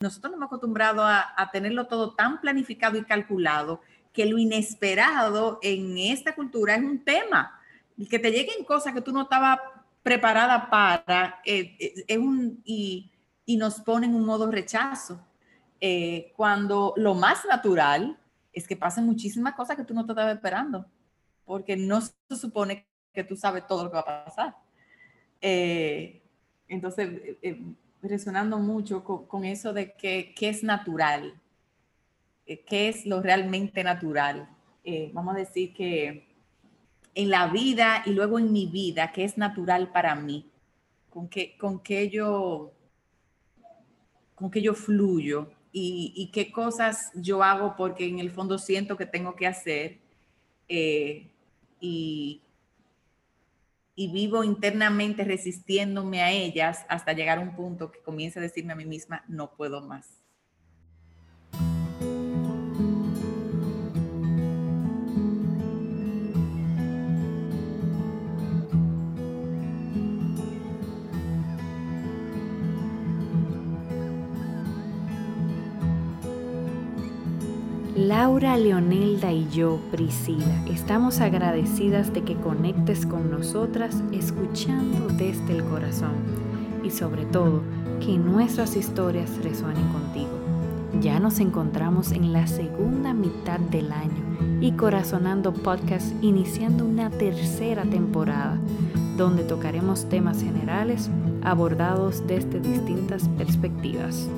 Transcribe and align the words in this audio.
nosotros 0.00 0.30
nos 0.30 0.38
hemos 0.38 0.46
acostumbrado 0.46 1.02
a, 1.02 1.34
a, 1.36 1.50
tenerlo 1.50 1.86
todo 1.86 2.14
tan 2.14 2.40
planificado 2.40 2.96
y 2.96 3.04
calculado 3.04 3.82
que 4.12 4.24
lo 4.24 4.38
inesperado 4.38 5.58
en 5.62 5.98
esta 5.98 6.34
cultura 6.34 6.74
es 6.74 6.82
un 6.82 7.04
tema. 7.04 7.60
Y 7.96 8.08
que 8.08 8.18
te 8.18 8.30
lleguen 8.30 8.64
cosas 8.64 8.94
que 8.94 9.02
tú 9.02 9.12
no 9.12 9.22
estabas 9.22 9.58
preparada 10.02 10.70
para, 10.70 11.40
eh, 11.44 11.76
eh, 11.78 12.04
es 12.08 12.18
un, 12.18 12.62
y, 12.64 13.12
y, 13.44 13.56
nos 13.58 13.80
ponen 13.80 14.14
un 14.14 14.24
modo 14.24 14.50
rechazo. 14.50 15.20
Eh, 15.80 16.32
cuando 16.36 16.94
lo 16.96 17.14
más 17.14 17.44
natural 17.44 18.18
es 18.52 18.66
que 18.66 18.76
pasen 18.76 19.04
muchísimas 19.04 19.54
cosas 19.54 19.76
que 19.76 19.84
tú 19.84 19.94
no 19.94 20.06
te 20.06 20.12
estabas 20.12 20.34
esperando, 20.34 20.86
porque 21.44 21.76
no 21.76 22.00
se 22.00 22.14
supone 22.30 22.86
que 23.12 23.24
tú 23.24 23.36
sabes 23.36 23.66
todo 23.66 23.84
lo 23.84 23.90
que 23.90 23.96
va 23.96 24.00
a 24.00 24.24
pasar. 24.24 24.56
entonces, 26.68 27.10
resonando 28.02 28.58
mucho 28.58 29.04
con, 29.04 29.44
eso 29.44 29.72
de 29.72 29.92
que, 29.92 30.34
qué 30.34 30.48
es 30.48 30.62
natural, 30.62 31.34
eh, 32.46 32.64
qué 32.64 32.88
es 32.88 33.06
lo 33.06 33.20
realmente 33.20 33.84
natural. 33.84 34.48
Eh, 34.84 35.10
vamos 35.12 35.34
a 35.34 35.38
decir 35.38 35.74
que 35.74 36.26
en 37.14 37.30
la 37.30 37.48
vida 37.48 38.02
y 38.06 38.10
luego 38.10 38.38
en 38.38 38.52
mi 38.52 38.66
vida, 38.66 39.12
qué 39.12 39.24
es 39.24 39.36
natural 39.36 39.92
para 39.92 40.14
mí, 40.14 40.50
con 41.10 41.28
qué, 41.28 41.56
con 41.58 41.80
qué 41.80 42.08
yo 42.08 42.72
con 44.34 44.50
qué 44.50 44.62
yo 44.62 44.72
fluyo 44.72 45.50
y, 45.70 46.30
qué 46.32 46.50
cosas 46.50 47.12
yo 47.14 47.42
hago 47.42 47.76
porque 47.76 48.08
en 48.08 48.18
el 48.18 48.30
fondo 48.30 48.58
siento 48.58 48.96
que 48.96 49.04
tengo 49.04 49.36
que 49.36 49.46
hacer 49.46 49.98
eh, 50.66 51.30
y, 51.78 52.40
y 54.00 54.08
vivo 54.10 54.44
internamente 54.44 55.24
resistiéndome 55.24 56.22
a 56.22 56.30
ellas 56.30 56.86
hasta 56.88 57.12
llegar 57.12 57.36
a 57.36 57.42
un 57.42 57.54
punto 57.54 57.92
que 57.92 58.00
comience 58.00 58.38
a 58.38 58.42
decirme 58.42 58.72
a 58.72 58.76
mí 58.76 58.86
misma, 58.86 59.24
no 59.28 59.54
puedo 59.54 59.82
más. 59.82 60.19
Laura, 78.22 78.58
Leonelda 78.58 79.32
y 79.32 79.48
yo, 79.48 79.80
Priscila, 79.90 80.62
estamos 80.68 81.22
agradecidas 81.22 82.12
de 82.12 82.22
que 82.22 82.36
conectes 82.36 83.06
con 83.06 83.30
nosotras 83.30 84.02
escuchando 84.12 85.06
desde 85.14 85.56
el 85.56 85.64
corazón 85.64 86.16
y 86.84 86.90
sobre 86.90 87.24
todo 87.24 87.62
que 87.98 88.18
nuestras 88.18 88.76
historias 88.76 89.42
resuenen 89.42 89.88
contigo. 89.88 90.28
Ya 91.00 91.18
nos 91.18 91.40
encontramos 91.40 92.12
en 92.12 92.34
la 92.34 92.46
segunda 92.46 93.14
mitad 93.14 93.58
del 93.58 93.90
año 93.90 94.58
y 94.60 94.72
Corazonando 94.72 95.54
Podcast 95.54 96.12
iniciando 96.22 96.84
una 96.84 97.08
tercera 97.08 97.84
temporada 97.84 98.58
donde 99.16 99.44
tocaremos 99.44 100.10
temas 100.10 100.42
generales 100.42 101.08
abordados 101.42 102.22
desde 102.26 102.60
distintas 102.60 103.26
perspectivas. 103.38 104.28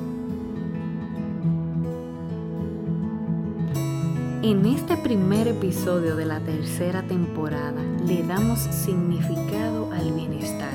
En 4.43 4.65
este 4.65 4.97
primer 4.97 5.47
episodio 5.47 6.17
de 6.17 6.25
la 6.25 6.41
tercera 6.41 7.01
temporada 7.01 7.81
le 8.05 8.23
damos 8.23 8.59
significado 8.59 9.89
al 9.93 10.11
bienestar 10.11 10.73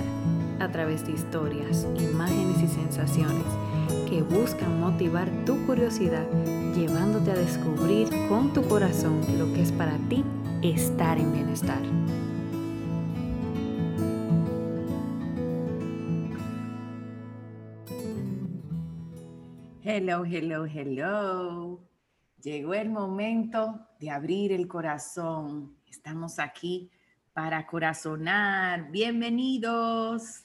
a 0.59 0.73
través 0.73 1.07
de 1.07 1.13
historias, 1.13 1.87
imágenes 2.01 2.63
y 2.63 2.67
sensaciones 2.67 3.45
que 4.09 4.23
buscan 4.23 4.81
motivar 4.81 5.29
tu 5.45 5.67
curiosidad 5.67 6.27
llevándote 6.75 7.31
a 7.31 7.35
descubrir 7.35 8.09
con 8.31 8.55
tu 8.55 8.67
corazón 8.67 9.21
lo 9.39 9.53
que 9.53 9.61
es 9.61 9.73
para 9.73 9.99
ti 10.09 10.25
estar 10.63 11.19
en 11.19 11.31
bienestar. 11.31 11.83
Hello, 19.85 20.25
hello, 20.25 20.65
hello. 20.65 21.98
Llegó 22.43 22.75
el 22.75 22.89
momento 22.89 23.81
de 23.99 24.11
abrir 24.11 24.53
el 24.53 24.69
corazón. 24.69 25.77
Estamos 25.91 26.39
aquí 26.39 26.89
para 27.33 27.67
corazonar. 27.67 28.93
Bienvenidos. 28.93 30.45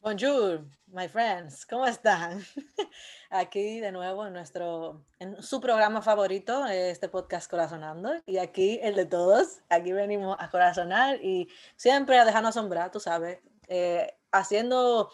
Bonjour, 0.00 0.64
my 0.86 1.08
friends. 1.08 1.66
¿Cómo 1.66 1.84
están? 1.84 2.42
Aquí 3.30 3.80
de 3.80 3.92
nuevo 3.92 4.26
en 4.26 4.32
nuestro, 4.32 5.04
en 5.18 5.42
su 5.42 5.60
programa 5.60 6.00
favorito, 6.00 6.64
este 6.66 7.10
podcast 7.10 7.50
Corazonando. 7.50 8.14
Y 8.24 8.38
aquí 8.38 8.80
el 8.82 8.94
de 8.94 9.04
todos. 9.04 9.60
Aquí 9.68 9.92
venimos 9.92 10.36
a 10.40 10.50
corazonar 10.50 11.22
y 11.22 11.48
siempre 11.76 12.18
a 12.18 12.24
dejarnos 12.24 12.56
asombrar, 12.56 12.90
tú 12.90 12.98
sabes, 12.98 13.40
eh, 13.68 14.14
haciendo 14.30 15.10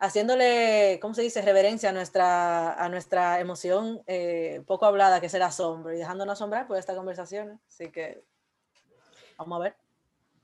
haciéndole, 0.00 0.98
¿cómo 1.00 1.14
se 1.14 1.22
dice?, 1.22 1.42
reverencia 1.42 1.90
a 1.90 1.92
nuestra, 1.92 2.72
a 2.74 2.88
nuestra 2.88 3.40
emoción 3.40 4.02
eh, 4.06 4.62
poco 4.66 4.86
hablada, 4.86 5.20
que 5.20 5.26
es 5.26 5.34
el 5.34 5.42
asombro, 5.42 5.92
y 5.92 5.98
dejándonos 5.98 6.34
asombrar 6.34 6.66
por 6.66 6.76
esta 6.76 6.94
conversación. 6.94 7.60
Así 7.68 7.90
que 7.90 8.22
vamos 9.38 9.60
a 9.60 9.62
ver. 9.64 9.76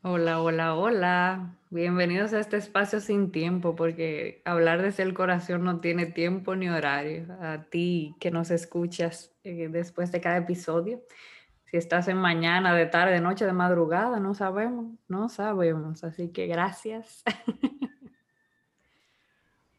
Hola, 0.05 0.43
hola, 0.43 0.75
hola. 0.75 1.57
Bienvenidos 1.71 2.33
a 2.33 2.41
este 2.41 2.57
espacio 2.57 3.01
sin 3.01 3.31
tiempo, 3.31 3.77
porque 3.77 4.43
hablar 4.45 4.83
desde 4.83 5.05
el 5.05 5.15
corazón 5.15 5.62
no 5.62 5.79
tiene 5.79 6.07
tiempo 6.07 6.57
ni 6.57 6.69
horario. 6.69 7.27
A 7.41 7.67
ti 7.71 8.17
que 8.19 8.33
nos 8.33 8.51
escuchas 8.51 9.33
eh, 9.45 9.69
después 9.71 10.11
de 10.11 10.21
cada 10.21 10.39
episodio, 10.39 11.03
si 11.67 11.77
estás 11.77 12.09
en 12.09 12.17
mañana, 12.17 12.75
de 12.75 12.87
tarde, 12.87 13.12
de 13.12 13.21
noche, 13.21 13.47
de 13.47 13.53
madrugada, 13.53 14.19
no 14.19 14.35
sabemos, 14.35 14.93
no 15.07 15.29
sabemos. 15.29 16.03
Así 16.03 16.33
que 16.33 16.49
gracias. 16.49 17.23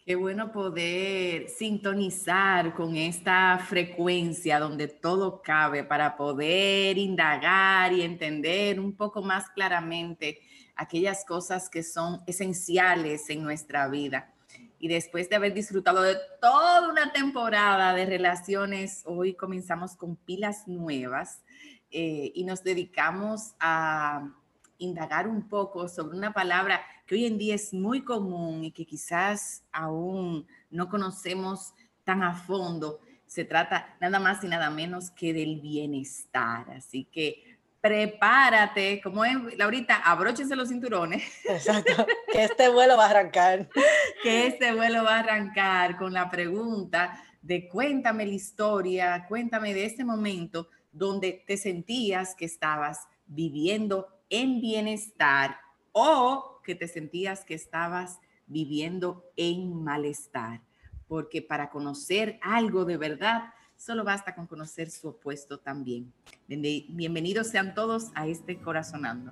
Qué 0.06 0.16
bueno 0.16 0.52
poder 0.52 1.48
sintonizar 1.48 2.74
con 2.74 2.98
esta 2.98 3.58
frecuencia 3.60 4.60
donde 4.60 4.90
todo 4.90 5.42
cabe 5.42 5.86
para 5.86 6.18
poder 6.18 6.98
indagar 6.98 7.94
y 7.94 8.02
entender 8.02 8.82
un 8.82 8.98
poco 8.98 9.22
más 9.22 9.50
claramente 9.52 10.42
aquellas 10.76 11.24
cosas 11.24 11.70
que 11.70 11.84
son 11.84 12.22
esenciales 12.28 13.30
en 13.30 13.44
nuestra 13.44 13.88
vida. 13.88 14.34
Y 14.78 14.90
después 14.90 15.30
de 15.30 15.38
haber 15.38 15.54
disfrutado 15.54 16.02
de 16.02 16.18
toda 16.42 16.90
una 16.90 17.14
temporada 17.14 17.94
de 17.94 18.06
relaciones, 18.06 19.04
hoy 19.06 19.36
comenzamos 19.36 19.96
con 19.96 20.18
pilas 20.18 20.68
nuevas 20.68 21.44
eh, 21.92 22.30
y 22.36 22.44
nos 22.44 22.62
dedicamos 22.62 23.54
a 23.58 24.34
indagar 24.80 25.30
un 25.30 25.48
poco 25.48 25.88
sobre 25.88 26.18
una 26.18 26.34
palabra 26.34 26.82
que 27.06 27.16
hoy 27.16 27.26
en 27.26 27.38
día 27.38 27.56
es 27.56 27.74
muy 27.74 28.02
común 28.02 28.64
y 28.64 28.72
que 28.72 28.86
quizás 28.86 29.64
aún 29.72 30.48
no 30.70 30.90
conocemos 30.90 31.74
tan 32.04 32.24
a 32.24 32.36
fondo. 32.36 33.00
Se 33.26 33.46
trata 33.46 33.96
nada 34.00 34.20
más 34.20 34.44
y 34.44 34.48
nada 34.48 34.70
menos 34.70 35.10
que 35.12 35.34
del 35.34 35.60
bienestar. 35.60 36.70
Así 36.72 37.06
que 37.06 37.58
prepárate, 37.82 39.02
como 39.02 39.26
es, 39.26 39.36
Laurita, 39.58 39.98
abróchense 39.98 40.56
los 40.56 40.70
cinturones. 40.70 41.24
Exacto, 41.44 42.06
que 42.32 42.46
este 42.46 42.70
vuelo 42.70 42.96
va 42.96 43.08
a 43.08 43.10
arrancar. 43.10 43.68
que 44.24 44.48
este 44.48 44.74
vuelo 44.74 45.04
va 45.04 45.18
a 45.18 45.20
arrancar 45.20 45.98
con 45.98 46.14
la 46.14 46.30
pregunta 46.30 47.22
de 47.42 47.68
cuéntame 47.68 48.26
la 48.26 48.34
historia, 48.34 49.26
cuéntame 49.28 49.74
de 49.74 49.86
este 49.86 50.06
momento 50.06 50.70
donde 50.94 51.44
te 51.46 51.58
sentías 51.58 52.36
que 52.36 52.46
estabas 52.46 53.02
viviendo 53.26 54.08
en 54.30 54.62
bienestar 54.62 55.58
o 55.92 56.53
que 56.64 56.76
te 56.76 56.88
sentías 56.88 57.46
que 57.46 57.54
estabas 57.54 58.20
viviendo 58.48 59.24
en 59.36 59.84
malestar. 59.84 60.62
Porque 61.08 61.42
para 61.42 61.70
conocer 61.70 62.40
algo 62.42 62.86
de 62.86 62.98
verdad, 62.98 63.54
solo 63.78 64.04
basta 64.04 64.34
con 64.34 64.48
conocer 64.48 64.90
su 64.90 65.10
opuesto 65.10 65.60
también. 65.60 66.12
Bienvenidos 66.48 67.48
sean 67.48 67.76
todos 67.76 68.12
a 68.16 68.28
este 68.28 68.60
Corazonando. 68.60 69.32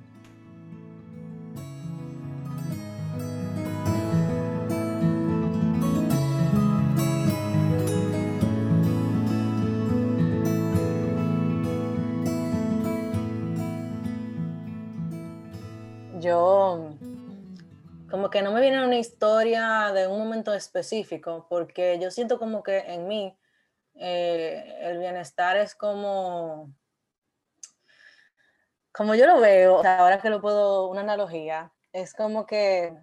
Que 18.31 18.41
no 18.41 18.51
me 18.51 18.61
viene 18.61 18.83
una 18.83 18.97
historia 18.97 19.91
de 19.93 20.07
un 20.07 20.17
momento 20.17 20.53
específico, 20.53 21.45
porque 21.49 21.99
yo 21.99 22.09
siento 22.09 22.39
como 22.39 22.63
que 22.63 22.79
en 22.79 23.07
mí 23.07 23.37
eh, 23.95 24.77
el 24.81 24.97
bienestar 24.97 25.57
es 25.57 25.75
como, 25.75 26.73
como 28.91 29.13
yo 29.15 29.27
lo 29.27 29.39
veo, 29.39 29.85
ahora 29.85 30.19
que 30.19 30.29
lo 30.29 30.41
puedo, 30.41 30.87
una 30.87 31.01
analogía, 31.01 31.71
es 31.93 32.13
como 32.13 32.45
que 32.45 32.97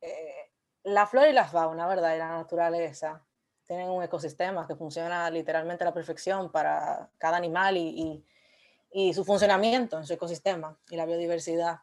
eh, 0.00 0.52
la 0.84 1.06
flor 1.06 1.28
y 1.28 1.32
la 1.32 1.46
fauna, 1.46 1.88
¿verdad? 1.88 2.14
Y 2.14 2.18
la 2.18 2.28
naturaleza 2.28 3.24
tienen 3.66 3.88
un 3.88 4.02
ecosistema 4.02 4.66
que 4.66 4.76
funciona 4.76 5.30
literalmente 5.30 5.82
a 5.82 5.86
la 5.86 5.94
perfección 5.94 6.52
para 6.52 7.10
cada 7.18 7.38
animal 7.38 7.76
y, 7.76 8.24
y 8.92 9.14
su 9.14 9.24
funcionamiento 9.24 9.98
en 9.98 10.06
su 10.06 10.12
ecosistema 10.12 10.78
y 10.88 10.96
la 10.96 11.06
biodiversidad. 11.06 11.80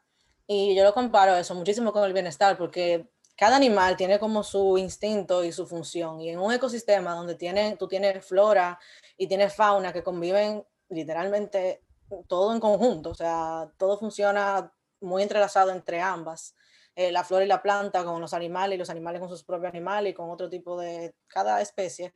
Y 0.53 0.75
yo 0.75 0.83
lo 0.83 0.94
comparo 0.94 1.38
eso 1.38 1.56
muchísimo 1.56 1.94
con 1.94 2.03
el 2.03 2.12
bienestar, 2.12 2.57
porque 2.57 3.09
cada 3.38 3.56
animal 3.56 3.95
tiene 3.95 4.19
como 4.19 4.44
su 4.44 4.77
instinto 4.77 5.45
y 5.45 5.53
su 5.53 5.65
función. 5.65 6.19
Y 6.19 6.30
en 6.30 6.39
un 6.39 6.51
ecosistema 6.51 7.13
donde 7.13 7.36
tiene, 7.36 7.77
tú 7.77 7.88
tienes 7.88 8.25
flora 8.25 8.77
y 9.15 9.27
tienes 9.27 9.56
fauna 9.56 9.94
que 9.94 10.03
conviven 10.03 10.65
literalmente 10.89 11.86
todo 12.27 12.51
en 12.51 12.59
conjunto, 12.59 13.12
o 13.12 13.15
sea, 13.15 13.71
todo 13.77 13.98
funciona 13.98 14.74
muy 15.00 15.24
entrelazado 15.24 15.71
entre 15.71 16.01
ambas. 16.01 16.54
Eh, 16.95 17.13
la 17.13 17.24
flora 17.24 17.45
y 17.45 17.47
la 17.47 17.62
planta 17.62 18.04
con 18.04 18.19
los 18.19 18.33
animales 18.33 18.75
y 18.75 18.80
los 18.80 18.89
animales 18.89 19.21
con 19.21 19.30
sus 19.30 19.45
propios 19.45 19.69
animales 19.69 20.12
y 20.12 20.13
con 20.13 20.30
otro 20.30 20.50
tipo 20.50 20.77
de 20.77 21.15
cada 21.27 21.62
especie. 21.62 22.13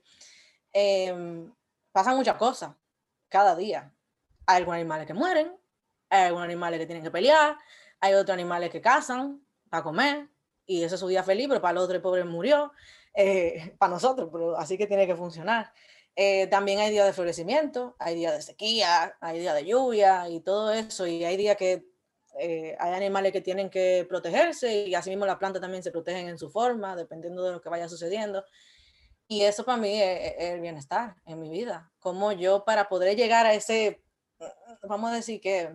Em, 0.73 1.53
pasan 1.93 2.17
muchas 2.17 2.35
cosas 2.35 2.75
cada 3.29 3.55
día. 3.55 3.93
Hay 4.45 4.57
algunos 4.57 4.75
animales 4.75 5.07
que 5.07 5.13
mueren, 5.13 5.57
hay 6.09 6.23
algunos 6.23 6.43
animales 6.43 6.81
que 6.81 6.85
tienen 6.85 7.01
que 7.01 7.11
pelear, 7.11 7.57
hay 8.05 8.13
otros 8.13 8.33
animales 8.33 8.69
que 8.69 8.81
cazan 8.81 9.41
para 9.69 9.83
comer 9.83 10.29
y 10.65 10.83
ese 10.83 10.95
es 10.95 11.01
su 11.01 11.07
día 11.07 11.23
feliz, 11.23 11.47
pero 11.47 11.61
para 11.61 11.73
el 11.73 11.77
otro 11.79 11.95
el 11.95 12.01
pobre 12.01 12.23
murió, 12.23 12.71
eh, 13.15 13.75
para 13.77 13.93
nosotros, 13.93 14.29
pero 14.31 14.57
así 14.57 14.77
que 14.77 14.87
tiene 14.87 15.07
que 15.07 15.15
funcionar. 15.15 15.71
Eh, 16.15 16.47
también 16.47 16.79
hay 16.79 16.91
días 16.91 17.05
de 17.05 17.13
florecimiento, 17.13 17.95
hay 17.99 18.15
días 18.15 18.33
de 18.33 18.41
sequía, 18.41 19.17
hay 19.19 19.39
días 19.39 19.53
de 19.53 19.65
lluvia 19.65 20.29
y 20.29 20.39
todo 20.39 20.71
eso, 20.71 21.05
y 21.07 21.25
hay 21.25 21.35
días 21.35 21.57
que 21.57 21.85
eh, 22.39 22.75
hay 22.79 22.93
animales 22.93 23.31
que 23.31 23.41
tienen 23.41 23.69
que 23.69 24.05
protegerse 24.07 24.87
y 24.87 24.95
asimismo 24.95 25.25
las 25.25 25.37
plantas 25.37 25.61
también 25.61 25.83
se 25.83 25.91
protegen 25.91 26.27
en 26.27 26.37
su 26.37 26.49
forma, 26.49 26.95
dependiendo 26.95 27.43
de 27.43 27.53
lo 27.53 27.61
que 27.61 27.69
vaya 27.69 27.89
sucediendo. 27.89 28.45
Y 29.27 29.41
eso 29.41 29.65
para 29.65 29.77
mí 29.77 30.01
es, 30.01 30.35
el 30.37 30.61
bienestar 30.61 31.15
en 31.25 31.39
mi 31.39 31.49
vida. 31.49 31.91
Como 31.99 32.31
yo 32.31 32.63
para 32.63 32.87
poder 32.87 33.15
llegar 33.17 33.45
a 33.45 33.53
ese, 33.53 34.01
vamos 34.83 35.11
a 35.11 35.15
decir 35.15 35.41
que 35.41 35.73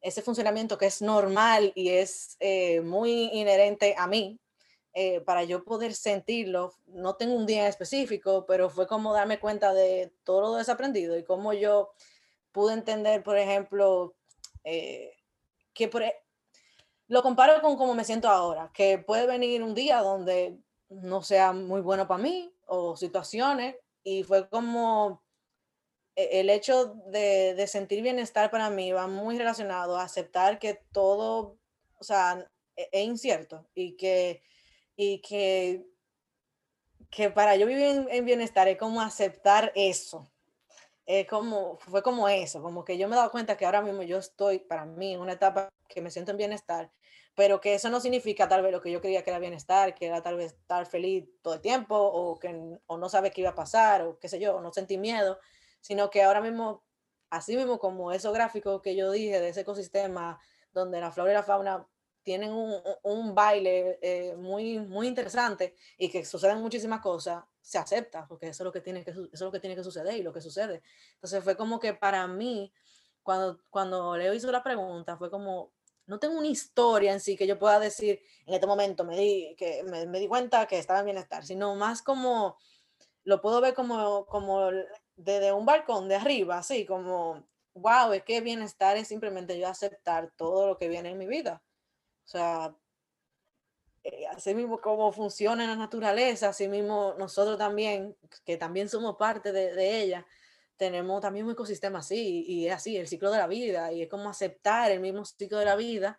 ese 0.00 0.22
funcionamiento 0.22 0.78
que 0.78 0.86
es 0.86 1.02
normal 1.02 1.72
y 1.74 1.90
es 1.90 2.36
eh, 2.40 2.80
muy 2.80 3.30
inherente 3.32 3.94
a 3.98 4.06
mí, 4.06 4.38
eh, 4.94 5.20
para 5.20 5.44
yo 5.44 5.64
poder 5.64 5.94
sentirlo, 5.94 6.74
no 6.86 7.16
tengo 7.16 7.34
un 7.34 7.46
día 7.46 7.68
específico, 7.68 8.46
pero 8.46 8.70
fue 8.70 8.86
como 8.86 9.12
darme 9.12 9.38
cuenta 9.38 9.72
de 9.72 10.12
todo 10.24 10.40
lo 10.40 10.54
desaprendido 10.54 11.16
y 11.16 11.24
cómo 11.24 11.52
yo 11.52 11.90
pude 12.52 12.74
entender, 12.74 13.22
por 13.22 13.38
ejemplo, 13.38 14.14
que 14.64 15.88
por, 15.88 16.02
e, 16.02 16.14
lo 17.08 17.22
comparo 17.22 17.60
con 17.62 17.76
cómo 17.76 17.94
me 17.94 18.04
siento 18.04 18.28
ahora, 18.28 18.70
que 18.74 18.98
puede 18.98 19.26
venir 19.26 19.62
un 19.62 19.74
día 19.74 20.00
donde 20.00 20.58
no 20.88 21.22
sea 21.22 21.52
muy 21.52 21.80
bueno 21.80 22.06
para 22.06 22.22
mí 22.22 22.52
o 22.66 22.96
situaciones 22.96 23.76
y 24.02 24.22
fue 24.22 24.48
como 24.48 25.22
el 26.18 26.50
hecho 26.50 26.94
de, 27.06 27.64
sentir 27.68 28.02
bienestar 28.02 28.50
para 28.50 28.70
mí 28.70 28.90
va 28.92 29.06
muy 29.06 29.38
relacionado 29.38 29.96
a 29.96 30.02
aceptar 30.02 30.58
que 30.58 30.74
todo, 30.92 31.58
o 31.98 32.04
sea, 32.04 32.44
e, 32.76 32.88
es, 32.92 33.04
incierto 33.04 33.66
y 33.74 33.96
que, 33.96 34.42
y 34.96 35.20
que, 35.20 35.86
que 37.10 37.30
para 37.30 37.56
yo 37.56 37.66
vivir 37.66 38.06
en 38.10 38.24
bienestar 38.24 38.66
es 38.66 38.78
como 38.78 39.00
aceptar 39.00 39.72
eso, 39.76 40.28
es 41.08 41.26
como, 41.26 41.78
fue 41.78 42.02
como 42.02 42.28
eso, 42.28 42.60
como 42.62 42.84
que 42.84 42.98
yo 42.98 43.08
me 43.08 43.14
he 43.14 43.18
dado 43.18 43.30
cuenta 43.30 43.56
que 43.56 43.64
ahora 43.64 43.80
mismo 43.80 44.02
yo 44.02 44.18
estoy, 44.18 44.58
para 44.58 44.84
mí, 44.84 45.14
en 45.14 45.20
una 45.20 45.32
etapa 45.32 45.70
que 45.88 46.02
me 46.02 46.10
siento 46.10 46.32
en 46.32 46.36
bienestar, 46.36 46.90
pero 47.34 47.60
que 47.60 47.74
eso 47.74 47.88
no 47.88 48.00
significa 48.00 48.48
tal 48.48 48.62
vez 48.62 48.72
lo 48.72 48.82
que 48.82 48.90
yo 48.90 49.00
creía 49.00 49.22
que 49.22 49.30
era 49.30 49.38
bienestar, 49.38 49.94
que 49.94 50.06
era 50.06 50.22
tal 50.22 50.36
vez 50.36 50.52
estar 50.54 50.84
feliz 50.84 51.26
todo 51.40 51.54
el 51.54 51.60
tiempo, 51.60 51.96
o 51.96 52.38
que 52.38 52.78
o 52.86 52.98
no 52.98 53.08
sabe 53.08 53.30
qué 53.30 53.40
iba 53.42 53.50
a 53.50 53.54
pasar, 53.54 54.02
o 54.02 54.18
qué 54.18 54.28
sé 54.28 54.38
yo, 54.38 54.56
o 54.56 54.60
no 54.60 54.72
sentí 54.72 54.98
miedo, 54.98 55.38
sino 55.88 56.10
que 56.10 56.22
ahora 56.22 56.42
mismo, 56.42 56.84
así 57.30 57.56
mismo 57.56 57.78
como 57.78 58.12
esos 58.12 58.34
gráficos 58.34 58.82
que 58.82 58.94
yo 58.94 59.10
dije 59.10 59.40
de 59.40 59.48
ese 59.48 59.62
ecosistema, 59.62 60.38
donde 60.70 61.00
la 61.00 61.10
flora 61.10 61.30
y 61.30 61.34
la 61.34 61.42
fauna 61.42 61.88
tienen 62.22 62.52
un, 62.52 62.74
un 63.04 63.34
baile 63.34 63.98
eh, 64.02 64.36
muy, 64.36 64.80
muy 64.80 65.06
interesante 65.06 65.74
y 65.96 66.10
que 66.10 66.26
suceden 66.26 66.60
muchísimas 66.60 67.00
cosas, 67.00 67.42
se 67.62 67.78
acepta, 67.78 68.26
porque 68.28 68.48
eso 68.48 68.64
es 68.64 68.66
lo 68.66 68.72
que 68.72 68.82
tiene 68.82 69.02
que, 69.02 69.12
eso 69.12 69.28
es 69.32 69.40
lo 69.40 69.50
que, 69.50 69.60
tiene 69.60 69.76
que 69.76 69.82
suceder 69.82 70.14
y 70.14 70.22
lo 70.22 70.30
que 70.30 70.42
sucede. 70.42 70.82
Entonces 71.14 71.42
fue 71.42 71.56
como 71.56 71.80
que 71.80 71.94
para 71.94 72.26
mí, 72.26 72.70
cuando, 73.22 73.58
cuando 73.70 74.14
Leo 74.14 74.34
hizo 74.34 74.52
la 74.52 74.62
pregunta, 74.62 75.16
fue 75.16 75.30
como, 75.30 75.72
no 76.04 76.18
tengo 76.18 76.36
una 76.36 76.48
historia 76.48 77.14
en 77.14 77.20
sí 77.20 77.34
que 77.34 77.46
yo 77.46 77.58
pueda 77.58 77.80
decir, 77.80 78.20
en 78.44 78.52
este 78.52 78.66
momento 78.66 79.04
me 79.04 79.16
di, 79.16 79.56
que 79.56 79.82
me, 79.84 80.04
di 80.18 80.28
cuenta 80.28 80.66
que 80.66 80.78
estaba 80.78 80.98
en 80.98 81.06
bienestar, 81.06 81.46
sino 81.46 81.74
más 81.76 82.02
como, 82.02 82.58
lo 83.24 83.40
puedo 83.40 83.62
ver 83.62 83.72
como, 83.72 84.26
como 84.26 84.70
desde 85.18 85.52
un 85.52 85.66
balcón 85.66 86.08
de 86.08 86.14
arriba, 86.14 86.58
así 86.58 86.86
como, 86.86 87.44
wow, 87.74 88.12
es 88.12 88.22
que 88.22 88.40
bienestar 88.40 88.96
es 88.96 89.08
simplemente 89.08 89.58
yo 89.58 89.68
aceptar 89.68 90.32
todo 90.36 90.68
lo 90.68 90.78
que 90.78 90.88
viene 90.88 91.10
en 91.10 91.18
mi 91.18 91.26
vida. 91.26 91.60
O 92.24 92.28
sea, 92.28 92.74
eh, 94.04 94.26
así 94.28 94.54
mismo 94.54 94.80
como 94.80 95.12
funciona 95.12 95.66
la 95.66 95.74
naturaleza, 95.74 96.50
así 96.50 96.68
mismo 96.68 97.14
nosotros 97.18 97.58
también, 97.58 98.16
que 98.44 98.56
también 98.56 98.88
somos 98.88 99.16
parte 99.16 99.50
de, 99.50 100.00
ella, 100.02 100.24
tenemos 100.76 101.20
también 101.20 101.46
un 101.46 101.52
ecosistema 101.52 101.98
así, 101.98 102.44
y 102.46 102.68
es 102.68 102.74
así, 102.74 102.96
el 102.96 103.08
ciclo 103.08 103.32
de 103.32 103.38
la 103.38 103.48
vida, 103.48 103.92
y 103.92 104.02
es 104.02 104.08
como 104.08 104.30
aceptar 104.30 104.92
el 104.92 105.00
mismo 105.00 105.24
ciclo 105.24 105.58
de 105.58 105.64
la 105.64 105.74
vida, 105.74 106.16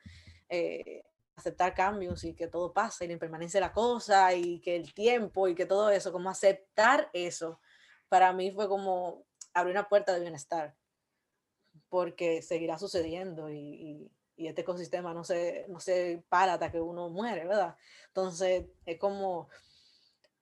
eh, 0.49 1.03
aceptar 1.37 1.73
cambios 1.73 2.25
y 2.25 2.33
que 2.33 2.47
todo 2.47 2.73
pasa, 2.73 3.05
y 3.05 3.07
la 3.07 3.13
impermanencia 3.13 3.61
de 3.61 3.67
la 3.67 3.71
cosa, 3.71 4.33
y 4.33 4.59
que 4.59 4.75
el 4.75 4.93
tiempo, 4.93 5.47
y 5.47 5.55
que 5.55 5.65
todo 5.65 5.89
eso, 5.89 6.11
como 6.11 6.29
aceptar 6.29 7.09
eso, 7.13 7.61
para 8.09 8.33
mí 8.33 8.51
fue 8.51 8.67
como 8.67 9.25
abrir 9.53 9.75
una 9.75 9.88
puerta 9.89 10.13
de 10.13 10.21
bienestar, 10.21 10.75
porque 11.89 12.41
seguirá 12.41 12.77
sucediendo 12.77 13.50
y 13.50 14.11
y 14.39 14.47
este 14.47 14.61
ecosistema 14.61 15.13
no 15.13 15.25
se, 15.25 15.65
no 15.67 15.81
se 15.81 16.23
para 16.29 16.53
hasta 16.53 16.71
que 16.71 16.79
uno 16.79 17.09
muere, 17.09 17.45
¿verdad? 17.45 17.75
Entonces, 18.07 18.67
es 18.85 18.97
como 18.97 19.50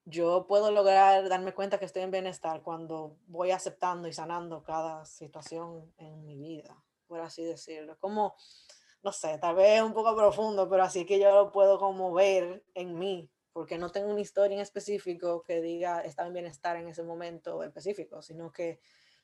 yo 0.05 0.45
puedo 0.47 0.71
lograr 0.71 1.27
darme 1.27 1.53
cuenta 1.53 1.79
que 1.79 1.85
estoy 1.85 2.03
en 2.03 2.11
bienestar 2.11 2.61
cuando 2.61 3.17
voy 3.25 3.49
aceptando 3.49 4.07
y 4.07 4.13
sanando 4.13 4.63
cada 4.63 5.03
situación 5.05 5.91
en 5.97 6.23
mi 6.25 6.37
vida, 6.37 6.77
por 7.07 7.21
así 7.21 7.43
decirlo. 7.43 7.97
Como, 7.99 8.35
no 9.01 9.11
sé, 9.11 9.39
tal 9.39 9.55
vez 9.55 9.81
un 9.81 9.93
poco 9.93 10.15
profundo, 10.15 10.69
pero 10.69 10.83
así 10.83 11.03
que 11.03 11.19
yo 11.19 11.33
lo 11.33 11.51
puedo 11.51 11.79
como 11.79 12.13
ver 12.13 12.63
en 12.75 12.99
mí, 12.99 13.31
porque 13.57 13.79
no 13.79 13.91
tengo 13.91 14.11
una 14.11 14.21
historia 14.21 14.53
en 14.53 14.61
específico 14.61 15.41
que 15.41 15.61
diga 15.61 16.01
estaba 16.01 16.27
en 16.27 16.35
bienestar 16.35 16.77
en 16.77 16.89
ese 16.89 17.01
momento 17.01 17.63
específico, 17.63 18.21
sino 18.21 18.51
que 18.51 18.79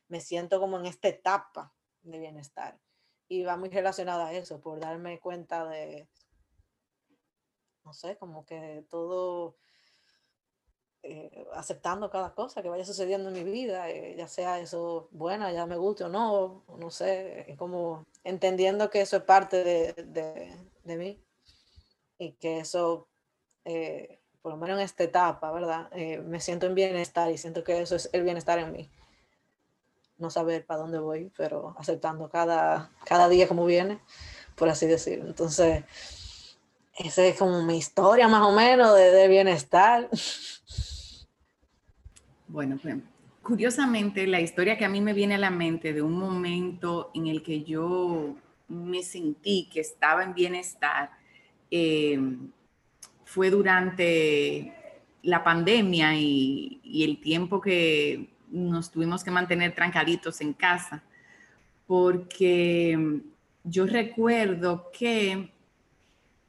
me 0.07 0.19
siento 0.21 0.59
como 0.59 0.79
en 0.79 0.87
esta 0.87 1.07
etapa 1.07 1.71
de 2.01 2.17
bienestar. 2.17 2.79
Y 3.27 3.43
va 3.43 3.57
muy 3.57 3.69
relacionada 3.69 4.25
a 4.25 4.33
eso, 4.33 4.59
por 4.59 4.79
darme 4.79 5.19
cuenta 5.19 5.69
de, 5.69 6.09
no 7.85 7.93
sé, 7.93 8.17
como 8.17 8.43
que 8.43 8.83
todo, 8.89 9.55
eh, 11.03 11.45
aceptando 11.53 12.09
cada 12.09 12.33
cosa 12.33 12.63
que 12.63 12.69
vaya 12.69 12.85
sucediendo 12.85 13.29
en 13.29 13.35
mi 13.35 13.43
vida, 13.43 13.87
eh, 13.91 14.15
ya 14.17 14.27
sea 14.27 14.59
eso 14.59 15.09
buena, 15.11 15.51
ya 15.51 15.67
me 15.67 15.77
guste 15.77 16.05
o 16.05 16.09
no, 16.09 16.65
no 16.79 16.89
sé, 16.89 17.55
como 17.59 18.07
entendiendo 18.23 18.89
que 18.89 19.01
eso 19.01 19.17
es 19.17 19.23
parte 19.25 19.63
de, 19.63 19.93
de, 19.93 20.57
de 20.85 20.97
mí 20.97 21.23
y 22.17 22.31
que 22.31 22.61
eso, 22.61 23.09
eh, 23.65 24.22
por 24.43 24.51
lo 24.51 24.57
menos 24.57 24.77
en 24.77 24.85
esta 24.85 25.03
etapa, 25.03 25.51
¿verdad? 25.51 25.89
me 26.25 26.39
siento 26.39 26.67
en 26.67 26.75
bienestar 26.75 27.31
y 27.31 27.37
siento 27.39 27.63
que 27.63 27.81
eso 27.81 27.95
es 27.95 28.09
el 28.13 28.23
bienestar 28.23 28.59
en 28.59 28.71
mí 28.71 28.91
no 30.17 30.29
saber 30.29 30.65
para 30.65 30.81
dónde 30.81 30.99
voy, 30.99 31.31
pero 31.35 31.75
aceptando 31.77 32.29
cada, 32.29 32.89
cada 33.05 33.29
día 33.29 33.47
como 33.47 33.65
viene, 33.65 33.99
por 34.55 34.69
así 34.69 34.85
decirlo. 34.87 35.27
Entonces, 35.27 35.83
esa 36.97 37.25
es 37.25 37.37
como 37.37 37.63
mi 37.63 37.77
historia 37.77 38.27
más 38.27 38.41
o 38.41 38.51
menos 38.51 38.95
de, 38.95 39.27
bienestar. 39.27 40.09
Bueno, 42.47 42.79
pues, 42.81 42.95
curiosamente, 43.41 44.27
la 44.27 44.39
historia 44.39 44.77
que 44.77 44.85
a 44.85 44.89
mí 44.89 45.01
me 45.01 45.13
viene 45.13 45.35
a 45.35 45.39
la 45.39 45.49
mente 45.49 45.93
de 45.93 46.01
un 46.01 46.13
momento 46.13 47.11
en 47.13 47.27
el 47.27 47.43
que 47.43 47.63
yo 47.63 48.35
me 48.67 49.03
sentí 49.03 49.69
que 49.71 49.81
estaba 49.81 50.23
en 50.23 50.33
bienestar 50.33 51.11
eh, 51.69 52.19
fue 53.33 53.49
durante 53.49 54.71
la 55.23 55.43
pandemia 55.43 56.13
y, 56.15 56.79
el 57.03 57.19
tiempo 57.19 57.59
que 57.59 58.29
nos 58.51 58.91
tuvimos 58.91 59.23
que 59.23 59.31
mantener 59.31 59.73
trancaditos 59.73 60.39
en 60.41 60.53
casa, 60.53 61.03
porque 61.87 63.21
yo 63.63 63.87
recuerdo 63.87 64.91
que 64.95 65.51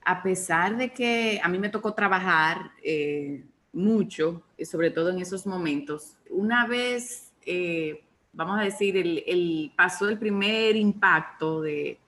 a 0.05 0.23
pesar 0.23 0.77
de 0.77 0.93
que 0.93 1.41
a 1.43 1.49
mí 1.49 1.59
me 1.59 1.71
tocó 1.71 1.95
trabajar 1.95 2.73
eh, 2.83 3.43
mucho, 3.73 4.43
sobre 4.63 4.91
todo 4.91 5.09
en 5.09 5.21
esos 5.21 5.47
momentos, 5.47 6.19
una 6.29 6.67
vez, 6.67 7.33
eh, 7.47 8.05
vamos 8.35 8.61
a 8.61 8.65
decir, 8.65 8.95
el, 8.99 9.73
pasó 9.75 10.07
el 10.11 10.19
primer 10.19 10.77
impacto 10.77 11.63
de, 11.63 11.99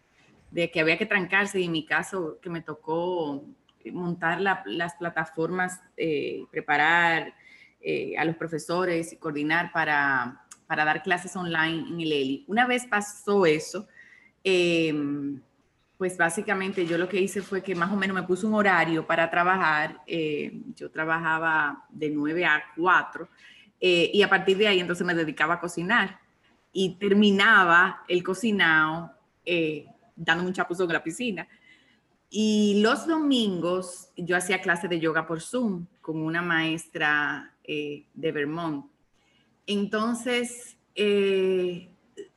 que 0.52 0.80
había 0.80 0.98
que 0.98 1.06
trancarse, 1.06 1.60
y 1.60 1.64
en 1.64 1.72
mi 1.72 1.86
caso 1.86 2.38
que 2.42 2.50
me 2.50 2.60
tocó 2.60 3.42
montar 3.92 4.40
las 4.40 4.94
plataformas, 4.94 5.80
eh, 5.96 6.44
preparar 6.50 7.34
a 8.18 8.24
los 8.24 8.34
profesores 8.34 9.12
y 9.12 9.16
coordinar 9.16 9.70
para, 9.70 10.44
para, 10.66 10.84
dar 10.84 11.04
clases 11.04 11.36
online 11.36 11.88
en 11.88 12.00
el 12.00 12.10
ELI. 12.10 12.44
Una 12.48 12.66
vez 12.66 12.84
pasó 12.84 13.46
eso, 13.46 13.86
em, 14.42 15.40
pues 15.98 16.16
básicamente 16.16 16.86
yo 16.86 16.98
lo 16.98 17.08
que 17.08 17.20
hice 17.20 17.40
fue 17.40 17.62
que 17.62 17.74
más 17.74 17.90
o 17.90 17.96
menos 17.96 18.14
me 18.14 18.22
puse 18.22 18.46
un 18.46 18.54
horario 18.54 19.06
para 19.06 19.30
trabajar. 19.30 20.02
Eh, 20.06 20.60
yo 20.74 20.90
trabajaba 20.90 21.86
de 21.88 22.10
9 22.10 22.44
a 22.44 22.62
4 22.76 23.28
eh, 23.80 24.10
y 24.12 24.22
a 24.22 24.28
partir 24.28 24.58
de 24.58 24.68
ahí 24.68 24.80
entonces 24.80 25.06
me 25.06 25.14
dedicaba 25.14 25.54
a 25.54 25.60
cocinar 25.60 26.20
y 26.72 26.96
terminaba 26.96 28.04
el 28.08 28.22
cocinado 28.22 29.10
eh, 29.44 29.86
dando 30.14 30.44
un 30.44 30.52
chapuzón 30.52 30.88
en 30.88 30.94
la 30.94 31.02
piscina. 31.02 31.48
Y 32.28 32.80
los 32.82 33.06
domingos 33.06 34.10
yo 34.16 34.36
hacía 34.36 34.60
clase 34.60 34.88
de 34.88 35.00
yoga 35.00 35.26
por 35.26 35.40
Zoom 35.40 35.86
con 36.00 36.22
una 36.22 36.42
maestra 36.42 37.54
de 37.64 38.32
Vermont. 38.32 38.86
Entonces, 39.66 40.76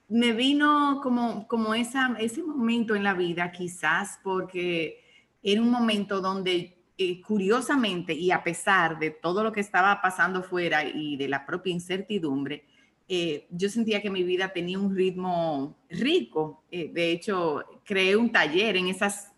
me 0.10 0.34
vino 0.34 1.00
como, 1.04 1.48
como 1.48 1.74
esa, 1.74 2.16
ese 2.20 2.42
momento 2.44 2.96
en 2.96 3.04
la 3.04 3.14
vida, 3.14 3.52
quizás 3.52 4.20
porque 4.24 5.04
era 5.44 5.62
un 5.62 5.70
momento 5.70 6.20
donde 6.22 6.78
eh, 6.98 7.22
curiosamente 7.22 8.14
y 8.14 8.32
a 8.32 8.44
pesar 8.44 9.00
de 9.00 9.12
todo 9.12 9.42
lo 9.42 9.54
que 9.54 9.62
estaba 9.62 10.02
pasando 10.02 10.44
fuera 10.44 10.84
y 10.84 11.16
de 11.16 11.30
la 11.30 11.46
propia 11.46 11.72
incertidumbre, 11.72 12.66
eh, 13.08 13.48
yo 13.52 13.70
sentía 13.70 14.02
que 14.02 14.10
mi 14.10 14.24
vida 14.24 14.52
tenía 14.52 14.78
un 14.78 14.94
ritmo 14.94 15.78
rico. 15.90 16.64
Eh, 16.70 16.92
de 16.92 17.12
hecho, 17.12 17.64
creé 17.86 18.18
un 18.18 18.32
taller 18.32 18.76
en 18.76 18.88
esas 18.88 19.32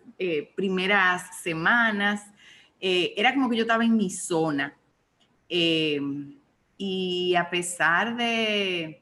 primeras 0.56 1.42
semanas. 1.42 2.22
era 2.80 3.34
como 3.34 3.50
que 3.50 3.58
yo 3.58 3.64
estaba 3.64 3.84
en 3.86 3.96
mi 3.96 4.10
zona. 4.10 4.76
y 6.78 7.36
a 7.36 7.50
pesar 7.50 8.16
de, 8.16 9.02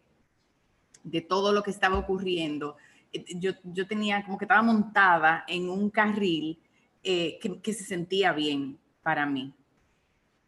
de 1.03 1.21
todo 1.21 1.53
lo 1.53 1.63
que 1.63 1.71
estaba 1.71 1.97
ocurriendo, 1.97 2.75
eh, 3.11 3.25
yo, 3.35 3.51
yo 3.63 3.87
tenía 3.87 4.23
como 4.23 4.37
que 4.37 4.45
estaba 4.45 4.61
montada 4.61 5.45
en 5.47 5.69
un 5.69 5.89
carril 5.89 6.59
eh, 7.03 7.39
que, 7.61 7.73
se 7.73 7.83
sentía 7.83 8.33
bien 8.33 8.77
para 9.01 9.25
mí. 9.25 9.53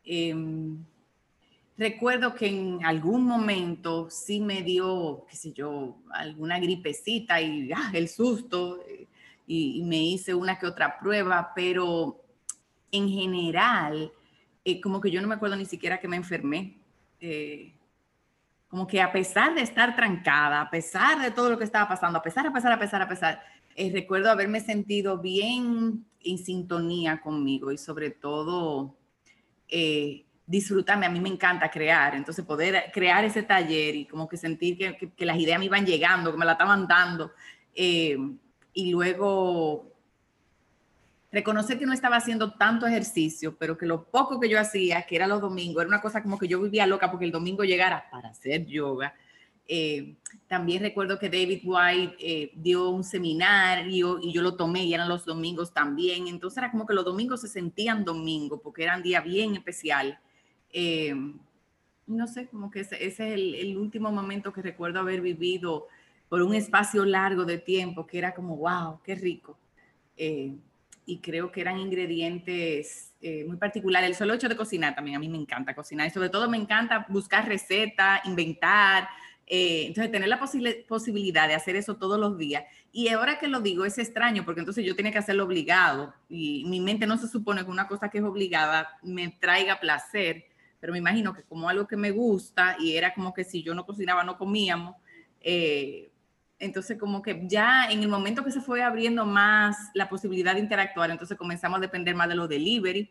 Em, 0.04 0.84
recuerdo 1.78 2.36
que 2.36 2.48
en 2.48 2.86
algún 2.86 3.26
momento 3.26 4.10
sí 4.10 4.40
me 4.42 4.62
dio, 4.62 5.26
qué 5.30 5.36
sé 5.36 5.54
yo, 5.54 5.98
alguna 6.12 6.60
gripecita 6.60 7.42
y 7.42 7.72
ah, 7.72 7.92
el 7.94 8.10
susto 8.10 8.82
eh, 8.88 9.08
y, 9.48 9.84
me 9.84 10.02
hice 10.04 10.34
una 10.34 10.58
que 10.58 10.66
otra 10.66 11.00
prueba, 11.00 11.52
pero 11.56 12.24
en 12.92 13.10
general, 13.10 14.12
como 14.84 15.02
que 15.02 15.12
yo 15.12 15.22
no 15.22 15.28
me 15.28 15.36
acuerdo 15.36 15.56
ni 15.56 15.66
siquiera 15.66 16.00
que 16.00 16.08
me 16.08 16.18
enfermé 16.18 16.78
como 18.72 18.88
que 18.88 19.02
a 19.02 19.12
pesar 19.12 19.54
de 19.54 19.62
estar 19.62 19.98
trancada, 19.98 20.62
a 20.62 20.70
pesar 20.70 21.22
de 21.22 21.32
todo 21.32 21.50
lo 21.50 21.58
que 21.58 21.66
estaba 21.66 21.90
pasando, 21.90 22.20
a 22.20 22.22
pesar, 22.22 22.48
a 22.48 22.54
pesar, 22.54 22.72
a 22.72 22.80
pesar, 22.80 23.02
a 23.02 23.08
pesar, 23.10 23.44
eh, 23.76 23.92
recuerdo 23.92 24.32
haberme 24.32 24.62
sentido 24.62 25.18
bien 25.18 26.06
en 26.24 26.38
sintonía 26.38 27.20
conmigo 27.20 27.74
y 27.74 27.78
sobre 27.78 28.12
todo 28.12 28.96
eh, 29.68 30.24
disfrutarme. 30.48 31.06
A 31.06 31.10
mí 31.10 31.20
me 31.20 31.28
encanta 31.28 31.70
crear, 31.70 32.16
entonces 32.16 32.46
poder 32.46 32.92
crear 32.94 33.26
ese 33.26 33.44
taller 33.44 33.94
y 33.94 34.06
como 34.06 34.30
que 34.30 34.38
sentir 34.38 34.78
que, 34.78 35.26
las 35.26 35.38
ideas 35.38 35.60
me 35.60 35.66
iban 35.66 35.86
llegando, 35.86 36.32
que 36.32 36.38
me 36.38 36.46
la 36.46 36.54
estaban 36.54 36.88
dando. 36.88 37.34
Eh, 37.76 38.18
y 38.74 38.92
luego 38.92 39.92
reconocer 41.32 41.80
que 41.80 41.86
no 41.86 41.94
estaba 41.94 42.18
haciendo 42.18 42.54
tanto 42.54 42.86
ejercicio, 42.86 43.56
pero 43.58 43.78
que 43.78 43.86
lo 43.86 44.04
poco 44.04 44.40
que 44.40 44.50
yo 44.50 44.60
hacía, 44.60 45.04
que 45.04 45.16
era 45.16 45.28
los 45.28 45.42
domingos, 45.42 45.82
era 45.82 45.88
una 45.88 46.02
cosa 46.02 46.22
como 46.22 46.38
que 46.38 46.48
yo 46.48 46.62
vivía 46.62 46.86
loca 46.86 47.10
porque 47.10 47.26
el 47.26 47.32
domingo 47.32 47.64
llegara 47.64 48.10
para 48.12 48.30
hacer 48.30 48.66
yoga. 48.66 49.14
Eh, 49.68 50.16
también 50.48 50.82
recuerdo 50.82 51.18
que 51.18 51.30
David 51.30 51.62
White 51.64 52.16
eh, 52.20 52.52
dio 52.56 52.90
un 52.90 53.06
seminario 53.06 54.20
y 54.22 54.34
yo 54.34 54.42
lo 54.42 54.56
tomé 54.56 54.84
y 54.84 54.94
eran 54.94 55.08
los 55.08 55.24
domingos 55.24 55.74
también. 55.74 56.28
Entonces 56.28 56.58
era 56.58 56.72
como 56.72 56.86
que 56.86 56.94
los 56.94 57.06
domingos 57.06 57.42
se 57.42 57.48
sentían 57.48 58.04
domingo 58.04 58.62
porque 58.62 58.84
eran 58.84 59.02
día 59.02 59.22
bien 59.22 59.56
especial. 59.56 60.20
Eh, 60.74 61.16
no 62.08 62.28
sé, 62.28 62.48
como 62.48 62.70
que 62.70 62.82
ese, 62.82 63.06
es 63.06 63.20
el, 63.20 63.78
último 63.78 64.12
momento 64.12 64.52
que 64.52 64.62
recuerdo 64.62 65.00
haber 65.00 65.22
vivido 65.22 65.88
por 66.32 66.42
un 66.42 66.56
espacio 66.56 67.04
largo 67.04 67.44
de 67.44 67.58
tiempo, 67.58 68.08
que 68.08 68.18
era 68.18 68.34
como, 68.34 68.56
wow, 68.56 69.02
qué 69.04 69.16
rico 69.16 69.60
y 71.06 71.20
creo 71.20 71.52
que 71.52 71.60
eran 71.60 71.78
ingredientes 71.78 73.14
eh, 73.22 73.44
muy 73.46 73.58
particulares. 73.58 74.10
El 74.10 74.16
solo 74.16 74.34
hecho 74.34 74.48
de 74.48 74.56
cocinar 74.56 74.96
también 74.96 75.18
a 75.18 75.20
mí 75.20 75.28
me 75.28 75.38
encanta 75.38 75.76
cocinar 75.76 76.08
y 76.08 76.10
sobre 76.10 76.30
todo 76.30 76.50
me 76.50 76.58
encanta 76.58 77.06
buscar 77.10 77.48
recetas, 77.48 78.22
inventar. 78.26 79.10
Eh, 79.46 79.88
entonces, 79.88 80.10
tener 80.10 80.30
la 80.30 80.40
posibilidad 80.88 81.48
de 81.50 81.56
hacer 81.56 81.76
eso 81.76 81.98
todos 81.98 82.18
los 82.18 82.38
días. 82.38 82.64
Y 82.94 83.10
ahora 83.10 83.40
que 83.40 83.50
lo 83.50 83.60
digo, 83.60 83.84
es 83.84 83.98
extraño 83.98 84.46
porque 84.46 84.62
entonces 84.62 84.86
yo 84.86 84.96
tenía 84.96 85.12
que 85.12 85.18
hacerlo 85.18 85.44
obligado 85.44 86.14
y 86.30 86.64
mi 86.68 86.80
mente 86.80 87.06
no 87.06 87.18
se 87.18 87.28
supone 87.28 87.66
que 87.66 87.72
una 87.72 87.88
cosa 87.88 88.10
que 88.10 88.20
es 88.20 88.24
obligada 88.24 88.88
me 89.02 89.28
traiga 89.30 89.82
placer, 89.82 90.46
pero 90.80 90.94
me 90.94 91.00
imagino 91.00 91.34
que 91.34 91.44
como 91.44 91.68
algo 91.68 91.88
que 91.88 91.98
me 91.98 92.12
gusta 92.12 92.78
y 92.80 92.96
era 92.96 93.14
como 93.14 93.34
que 93.34 93.44
si 93.44 93.64
yo 93.64 93.74
no 93.74 93.86
cocinaba 93.86 94.24
no 94.24 94.38
comíamos, 94.38 94.96
eh, 95.42 96.11
entonces, 96.62 97.00
como 97.00 97.24
que 97.24 97.42
ya 97.48 97.90
en 97.90 98.04
el 98.04 98.08
momento 98.08 98.44
que 98.44 98.52
se 98.52 98.62
fue 98.62 98.84
abriendo 98.84 99.26
más 99.26 99.90
la 99.96 100.08
posibilidad 100.08 100.54
de 100.54 100.60
interactuar, 100.60 101.10
entonces 101.10 101.36
comenzamos 101.36 101.80
a 101.80 101.82
depender 101.82 102.16
más 102.16 102.30
de 102.30 102.36
los 102.36 102.48
delivery, 102.48 103.10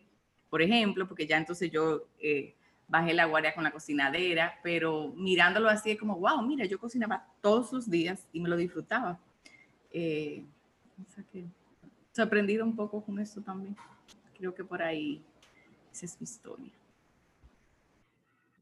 por 0.49 0.61
ejemplo, 0.61 1.05
porque 1.05 1.27
ya 1.27 1.37
entonces 1.37 1.69
yo 1.69 2.07
eh, 2.19 2.55
bajé 2.87 3.13
la 3.13 3.25
guardia 3.25 3.53
con 3.53 3.65
la 3.65 3.71
cocinadera, 3.71 4.57
pero 4.63 5.13
mirándolo 5.17 5.67
así 5.67 5.91
es 5.91 5.99
como, 5.99 6.17
wow, 6.17 6.41
mira, 6.41 6.63
yo 6.65 6.79
cocinaba 6.79 7.27
todos 7.41 7.73
los 7.73 7.89
días 7.89 8.25
y 8.31 8.39
me 8.39 8.47
lo 8.47 8.55
disfrutaba. 8.55 9.19
Eh, 9.91 10.45
sorprendido 12.13 12.63
un 12.63 12.73
poco 12.73 13.03
con 13.03 13.19
eso 13.19 13.41
también. 13.41 13.75
Creo 14.37 14.55
que 14.55 14.63
por 14.63 14.81
ahí 14.81 15.21
esa 15.91 16.05
es 16.05 16.15
mi 16.21 16.23
historia. 16.23 16.71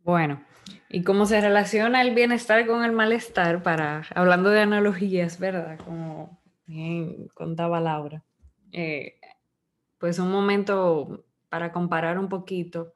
Bueno, 0.03 0.43
¿y 0.89 1.03
cómo 1.03 1.25
se 1.25 1.41
relaciona 1.41 2.01
el 2.01 2.15
bienestar 2.15 2.65
con 2.65 2.83
el 2.83 2.91
malestar? 2.91 3.61
Para, 3.63 4.03
hablando 4.15 4.49
de 4.49 4.61
analogías, 4.61 5.39
¿verdad? 5.39 5.77
Como 5.83 6.39
contaba 7.33 7.79
Laura. 7.79 8.23
Eh, 8.71 9.19
pues 9.97 10.19
un 10.19 10.31
momento 10.31 11.25
para 11.49 11.71
comparar 11.71 12.17
un 12.17 12.29
poquito 12.29 12.93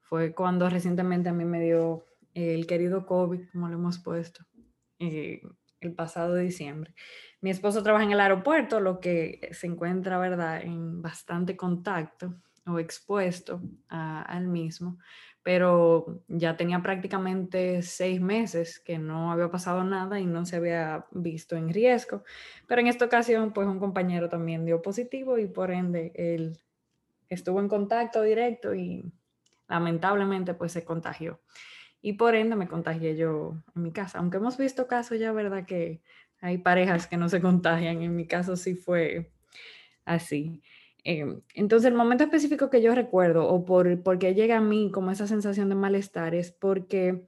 fue 0.00 0.34
cuando 0.34 0.68
recientemente 0.68 1.28
a 1.28 1.32
mí 1.32 1.44
me 1.44 1.60
dio 1.60 2.04
el 2.34 2.66
querido 2.66 3.06
COVID, 3.06 3.50
como 3.52 3.68
lo 3.68 3.74
hemos 3.74 3.98
puesto, 3.98 4.44
eh, 4.98 5.40
el 5.80 5.94
pasado 5.94 6.34
diciembre. 6.34 6.94
Mi 7.40 7.50
esposo 7.50 7.82
trabaja 7.82 8.04
en 8.04 8.12
el 8.12 8.20
aeropuerto, 8.20 8.80
lo 8.80 9.00
que 9.00 9.48
se 9.52 9.66
encuentra, 9.66 10.18
¿verdad?, 10.18 10.62
en 10.62 11.00
bastante 11.00 11.56
contacto 11.56 12.34
o 12.66 12.78
expuesto 12.78 13.60
al 13.88 14.48
mismo 14.48 14.98
pero 15.44 16.22
ya 16.26 16.56
tenía 16.56 16.80
prácticamente 16.80 17.82
seis 17.82 18.18
meses 18.18 18.80
que 18.80 18.98
no 18.98 19.30
había 19.30 19.50
pasado 19.50 19.84
nada 19.84 20.18
y 20.18 20.24
no 20.24 20.46
se 20.46 20.56
había 20.56 21.04
visto 21.12 21.54
en 21.54 21.68
riesgo. 21.68 22.24
Pero 22.66 22.80
en 22.80 22.86
esta 22.86 23.04
ocasión, 23.04 23.52
pues 23.52 23.68
un 23.68 23.78
compañero 23.78 24.30
también 24.30 24.64
dio 24.64 24.80
positivo 24.80 25.38
y 25.38 25.46
por 25.46 25.70
ende 25.70 26.12
él 26.14 26.58
estuvo 27.28 27.60
en 27.60 27.68
contacto 27.68 28.22
directo 28.22 28.74
y 28.74 29.12
lamentablemente 29.68 30.54
pues 30.54 30.72
se 30.72 30.82
contagió. 30.82 31.42
Y 32.00 32.14
por 32.14 32.34
ende 32.34 32.56
me 32.56 32.66
contagié 32.66 33.14
yo 33.14 33.62
en 33.76 33.82
mi 33.82 33.92
casa. 33.92 34.20
Aunque 34.20 34.38
hemos 34.38 34.56
visto 34.56 34.86
casos 34.86 35.18
ya, 35.18 35.30
¿verdad? 35.32 35.66
Que 35.66 36.00
hay 36.40 36.56
parejas 36.56 37.06
que 37.06 37.18
no 37.18 37.28
se 37.28 37.42
contagian. 37.42 38.00
En 38.00 38.16
mi 38.16 38.26
caso 38.26 38.56
sí 38.56 38.76
fue 38.76 39.30
así. 40.06 40.62
Em, 41.04 41.42
entonces, 41.54 41.90
el 41.90 41.96
momento 41.96 42.24
específico 42.24 42.70
que 42.70 42.82
yo 42.82 42.94
recuerdo, 42.94 43.46
o 43.46 43.64
por, 43.64 44.02
porque 44.02 44.34
llega 44.34 44.56
a 44.56 44.60
mí 44.62 44.90
como 44.90 45.10
esa 45.10 45.26
sensación 45.26 45.68
de 45.68 45.74
malestar, 45.74 46.34
es 46.34 46.50
porque 46.50 47.26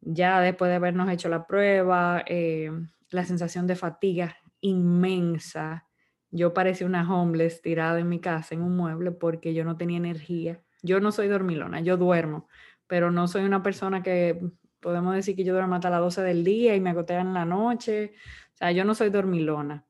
ya 0.00 0.40
después 0.40 0.70
de 0.70 0.76
habernos 0.76 1.10
hecho 1.10 1.28
la 1.28 1.46
prueba, 1.46 2.22
em, 2.26 2.88
la 3.10 3.24
sensación 3.24 3.66
de 3.66 3.76
fatiga 3.76 4.36
inmensa, 4.60 5.86
yo 6.30 6.54
parecía 6.54 6.86
una 6.86 7.02
homeless 7.12 7.62
tirada 7.62 7.98
en 7.98 8.08
mi 8.08 8.20
casa, 8.20 8.54
en 8.54 8.62
un 8.62 8.76
mueble, 8.76 9.10
porque 9.10 9.54
yo 9.54 9.64
no 9.64 9.76
tenía 9.76 9.96
energía. 9.98 10.62
Yo 10.82 11.00
no 11.00 11.12
soy 11.12 11.28
dormilona, 11.28 11.80
yo 11.80 11.96
duermo, 11.96 12.48
pero 12.86 13.10
no 13.10 13.28
soy 13.28 13.44
una 13.44 13.62
persona 13.62 14.02
que 14.02 14.40
podemos 14.80 15.14
decir 15.14 15.36
que 15.36 15.44
yo 15.44 15.52
duermo 15.52 15.74
hasta 15.74 15.90
las 15.90 16.00
12 16.00 16.22
del 16.22 16.44
día 16.44 16.74
y 16.76 16.80
me 16.80 16.90
agotean 16.90 17.28
en 17.28 17.34
la 17.34 17.44
noche. 17.44 18.12
O 18.54 18.56
sea, 18.56 18.72
yo 18.72 18.84
no 18.84 18.94
soy 18.94 19.10
dormilona. 19.10 19.84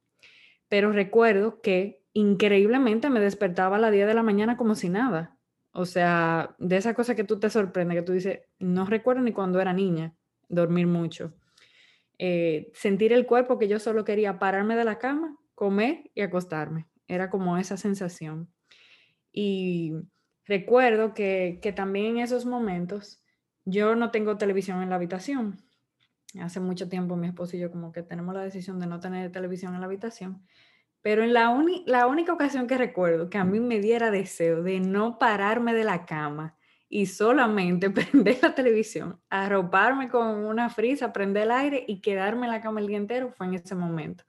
Pero 0.69 0.93
recuerdo 0.93 1.61
que 1.61 2.00
increíblemente 2.13 3.11
me 3.11 3.21
despertaba 3.21 3.77
a 3.77 3.79
las 3.79 3.93
10 3.93 4.07
de 4.07 4.15
la 4.15 4.23
mañana 4.23 4.57
como 4.57 4.75
si 4.75 4.89
nada. 4.89 5.37
O 5.73 5.85
sea, 5.85 6.57
de 6.59 6.77
esa 6.77 6.95
cosa 6.95 7.15
que 7.15 7.25
tú 7.25 7.39
te 7.39 7.51
sorprende, 7.51 7.95
que 7.95 8.03
tú 8.03 8.13
dices, 8.13 8.41
no 8.59 8.87
recuerdo 8.87 9.23
ni 9.23 9.33
cuando 9.33 9.61
era 9.61 9.73
niña, 9.73 10.15
dormir 10.49 10.87
mucho. 10.87 11.33
Eh, 12.19 12.71
sentir 12.75 13.13
el 13.13 13.27
cuerpo 13.27 13.59
que 13.59 13.69
yo 13.69 13.79
solo 13.79 14.05
quería 14.05 14.39
pararme 14.39 14.77
de 14.77 14.85
la 14.85 14.99
cama, 14.99 15.39
comer 15.55 16.11
y 16.15 16.23
acostarme. 16.23 16.87
Era 17.07 17.31
como 17.31 17.57
esa 17.57 17.77
sensación. 17.77 18.53
Y 19.33 19.93
recuerdo 20.45 21.15
que, 21.15 21.61
que 21.63 21.73
también 21.73 22.17
en 22.17 22.19
esos 22.19 22.47
momentos 22.47 23.23
yo 23.65 23.95
no 23.95 24.11
tengo 24.11 24.37
televisión 24.37 24.83
en 24.83 24.91
la 24.91 24.97
habitación. 24.97 25.63
Hace 26.41 26.61
mucho 26.61 26.89
tiempo 26.89 27.17
mi 27.17 27.29
esposo 27.29 27.57
y 27.57 27.61
yo 27.61 27.71
como 27.71 27.93
que 27.93 28.03
tenemos 28.03 28.35
la 28.35 28.43
decisión 28.43 28.81
de 28.81 28.87
no 28.87 29.01
tener 29.01 29.31
televisión 29.33 29.75
en 29.75 29.81
la 29.81 29.87
habitación. 29.87 30.43
Pero 31.03 31.23
en 31.23 31.33
la, 31.33 31.57
la 31.87 32.07
única 32.07 32.33
ocasión 32.33 32.67
que 32.67 32.77
recuerdo 32.77 33.31
que 33.31 33.39
a 33.39 33.45
mí 33.45 33.59
me 33.61 33.81
diera 33.81 34.11
deseo 34.11 34.63
de 34.63 34.81
no 34.81 35.19
pararme 35.19 35.73
de 35.73 35.85
la 35.85 36.05
cama 36.05 36.57
y 36.89 37.07
solamente 37.07 37.89
prender 37.91 38.39
la 38.43 38.55
televisión, 38.55 39.21
arroparme 39.31 40.09
con 40.09 40.45
una 40.45 40.69
frisa, 40.69 41.13
prender 41.13 41.45
el 41.45 41.53
aire 41.53 41.85
y 41.87 42.01
quedarme 42.01 42.47
en 42.47 42.53
la 42.53 42.61
cama 42.61 42.81
el 42.81 42.87
día 42.87 42.99
entero 42.99 43.31
fue 43.31 43.47
en 43.47 43.55
ese 43.55 43.75
momento. 43.75 44.25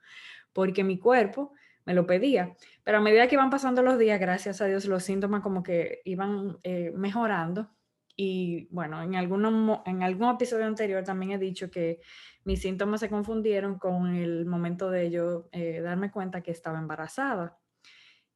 Porque 0.53 0.83
mi 0.83 0.97
cuerpo 0.97 1.53
me 1.85 1.93
lo 1.93 2.05
pedía. 2.05 2.55
Pero 2.83 2.99
a 2.99 3.01
medida 3.01 3.27
que 3.27 3.35
iban 3.35 3.49
pasando 3.49 3.81
los 3.81 3.97
días, 3.97 4.19
gracias 4.19 4.61
a 4.61 4.65
Dios, 4.65 4.85
los 4.85 5.03
síntomas 5.03 5.41
como 5.41 5.63
que 5.63 6.01
iban 6.05 6.57
eh, 6.63 6.91
mejorando. 6.95 7.69
Y 8.15 8.67
bueno, 8.71 9.01
en, 9.01 9.13
en 9.15 10.03
algún 10.03 10.29
episodio 10.29 10.65
anterior 10.65 11.03
también 11.03 11.31
he 11.31 11.37
dicho 11.37 11.71
que 11.71 11.99
mis 12.43 12.61
síntomas 12.61 12.99
se 12.99 13.09
confundieron 13.09 13.77
con 13.77 14.15
el 14.15 14.45
momento 14.45 14.89
de 14.89 15.11
yo 15.11 15.49
eh, 15.51 15.81
darme 15.81 16.11
cuenta 16.11 16.41
que 16.41 16.51
estaba 16.51 16.79
embarazada. 16.79 17.57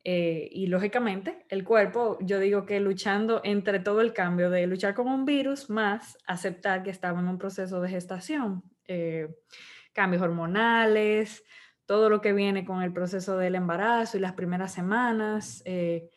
Eh, 0.03 0.49
y 0.51 0.67
lógicamente 0.67 1.45
el 1.49 1.63
cuerpo, 1.63 2.19
yo 2.21 2.39
digo 2.39 2.65
que 2.65 2.79
luchando 2.79 3.41
entre 3.43 3.79
todo 3.79 4.01
el 4.01 4.13
cambio 4.13 4.51
de 4.51 4.67
luchar 4.67 4.93
con 4.93 5.07
un 5.07 5.25
virus 5.25 5.69
más 5.69 6.17
aceptar 6.27 6.83
que 6.83 6.91
estaba 6.91 7.19
en 7.19 7.27
un 7.27 7.39
proceso 7.39 7.81
de 7.81 7.89
gestación, 7.89 8.63
cambios 9.93 10.21
hormonales, 10.21 11.43
todo 11.85 12.09
lo 12.09 12.21
que 12.21 12.33
viene 12.33 12.65
con 12.65 12.81
el 12.81 12.91
proceso 12.91 13.37
del 13.37 13.55
embarazo 13.55 14.17
y 14.17 14.19
las 14.19 14.33
primeras 14.33 14.73
semanas, 14.73 15.61
eh, 15.65 16.09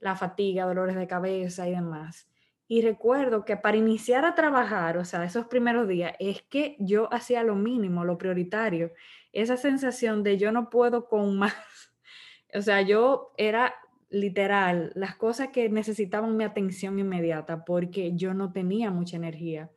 la 0.00 0.16
fatiga, 0.16 0.64
dolores 0.64 0.96
de 0.96 1.06
cabeza 1.06 1.68
y 1.68 1.72
demás. 1.72 2.28
Y 2.72 2.80
recuerdo 2.80 3.44
que 3.44 3.58
para 3.58 3.76
iniciar 3.76 4.24
a 4.24 4.34
trabajar, 4.34 4.96
o 4.96 5.04
sea, 5.04 5.24
esos 5.24 5.46
primeros 5.46 5.86
días, 5.86 6.14
es 6.18 6.40
que 6.40 6.74
yo 6.78 7.12
hacía 7.12 7.42
lo 7.42 7.54
mínimo, 7.54 8.02
lo 8.02 8.16
prioritario. 8.16 8.92
Esa 9.30 9.58
sensación 9.58 10.22
de 10.22 10.38
yo 10.38 10.52
no 10.52 10.70
puedo 10.70 11.06
con 11.06 11.36
más. 11.36 11.52
O 12.54 12.62
sea, 12.62 12.80
yo 12.80 13.34
era 13.36 13.74
literal 14.08 14.90
las 14.94 15.16
cosas 15.16 15.48
que 15.48 15.68
necesitaban 15.68 16.34
mi 16.36 16.44
atención 16.44 16.98
inmediata 16.98 17.64
porque 17.64 18.12
yo 18.14 18.32
no 18.32 18.52
tenía 18.52 18.90
mucha 18.90 19.16
energía. 19.16 19.70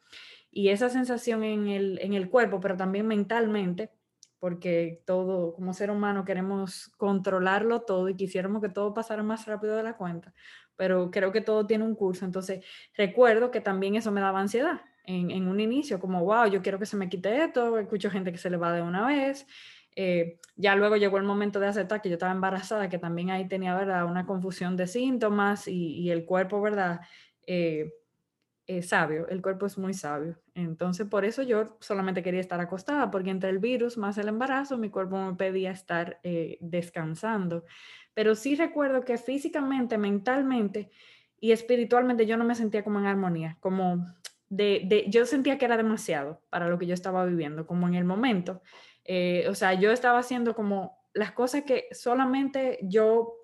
Y 0.50 0.70
esa 0.70 0.90
sensación 0.90 1.44
en 1.44 1.68
el, 1.68 2.00
en 2.02 2.14
el 2.14 2.30
cuerpo, 2.30 2.62
pero 2.62 2.78
también 2.78 3.08
mentalmente, 3.08 3.92
porque 4.40 5.02
todo, 5.06 5.54
como 5.54 5.74
ser 5.74 5.90
humano, 5.90 6.24
queremos 6.24 6.90
controlarlo 6.98 7.82
todo 7.82 8.10
y 8.10 8.16
quisiéramos 8.16 8.62
que 8.62 8.70
todo 8.70 8.94
pasara 8.94 9.24
más 9.24 9.48
rápido 9.48 9.76
de 9.76 9.84
la 9.84 9.98
cuenta, 9.98 10.34
pero 10.76 11.12
creo 11.12 11.32
que 11.32 11.42
todo 11.42 11.66
tiene 11.66 11.84
un 11.84 11.96
curso. 11.96 12.26
Entonces, 12.26 12.64
recuerdo 12.96 13.52
que 13.52 13.62
también 13.62 13.96
eso 13.96 14.12
me 14.12 14.22
daba 14.22 14.40
ansiedad 14.40 14.82
en, 15.08 15.48
un 15.48 15.60
inicio, 15.60 16.00
como, 16.00 16.24
wow, 16.24 16.48
yo 16.48 16.62
quiero 16.62 16.80
que 16.80 16.86
se 16.86 16.98
me 16.98 17.10
quite 17.10 17.44
esto, 17.44 17.78
escucho 17.78 18.10
gente 18.10 18.32
que 18.32 18.38
se 18.38 18.50
le 18.50 18.58
va 18.58 18.74
de 18.74 18.82
una 18.82 19.08
vez. 19.08 19.48
Eh, 19.96 20.40
ya 20.56 20.76
luego 20.76 20.98
llegó 20.98 21.18
el 21.18 21.24
momento 21.24 21.60
de 21.60 21.68
aceptar 21.68 22.02
que 22.02 22.10
yo 22.10 22.16
estaba 22.16 22.32
embarazada, 22.32 22.90
que 22.90 22.98
también 22.98 23.32
ahí 23.32 23.48
tenía, 23.48 23.76
¿verdad?, 23.76 24.06
una 24.06 24.26
confusión 24.26 24.76
de 24.76 24.88
síntomas 24.88 25.68
y, 25.68 26.10
el 26.10 26.26
cuerpo, 26.26 26.62
¿verdad?, 26.62 27.02
eh, 27.48 27.94
es 28.68 28.90
sabio, 28.90 29.28
el 29.28 29.44
cuerpo 29.44 29.68
es 29.68 29.78
muy 29.78 29.94
sabio. 29.94 30.40
Entonces, 30.56 31.08
por 31.08 31.24
eso 31.24 31.44
yo 31.44 31.78
solamente 31.82 32.24
quería 32.24 32.42
estar 32.42 32.60
acostada, 32.60 33.12
porque 33.12 33.30
entre 33.30 33.52
el 33.52 33.60
virus 33.60 33.98
más 33.98 34.18
el 34.18 34.28
embarazo, 34.28 34.78
mi 34.78 34.90
cuerpo 34.90 35.18
me 35.18 35.36
pedía 35.36 35.72
estar 35.72 36.20
eh, 36.24 36.58
descansando. 36.62 37.64
Pero 38.16 38.34
sí 38.34 38.56
recuerdo 38.56 39.06
que 39.06 39.20
físicamente, 39.20 40.00
mentalmente 40.00 40.90
y 41.40 41.52
espiritualmente 41.52 42.26
yo 42.26 42.38
no 42.38 42.46
me 42.46 42.56
sentía 42.56 42.84
como 42.84 42.98
en 42.98 43.06
armonía, 43.06 43.58
como 43.60 44.04
de, 44.50 45.06
yo 45.10 45.28
sentía 45.28 45.60
que 45.60 45.66
era 45.66 45.78
demasiado 45.78 46.42
para 46.50 46.68
lo 46.68 46.80
que 46.80 46.88
yo 46.88 46.96
estaba 46.96 47.24
viviendo, 47.26 47.68
como 47.68 47.88
en 47.88 47.94
el 47.94 48.06
momento. 48.06 48.64
Eh, 49.04 49.46
o 49.48 49.54
sea, 49.54 49.76
yo 49.76 49.92
estaba 49.92 50.18
haciendo 50.18 50.56
como 50.56 50.98
las 51.14 51.34
cosas 51.34 51.64
que 51.64 51.88
solamente 51.92 52.80
yo 52.82 53.36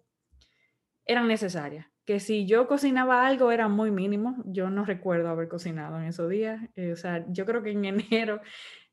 eran 1.06 1.28
necesarias 1.28 1.91
que 2.06 2.20
si 2.20 2.46
yo 2.46 2.68
cocinaba 2.68 3.26
algo 3.26 3.52
era 3.52 3.68
muy 3.68 3.92
mínimo. 3.92 4.42
Yo 4.46 4.70
no 4.70 4.86
recuerdo 4.86 5.30
haber 5.30 5.48
cocinado 5.48 5.98
en 5.98 6.06
esos 6.06 6.30
días. 6.30 6.62
Eh, 6.76 6.94
o 6.94 6.96
sea, 6.96 7.26
yo 7.30 7.46
creo 7.46 7.62
que 7.64 7.72
en 7.72 7.86
enero, 7.86 8.42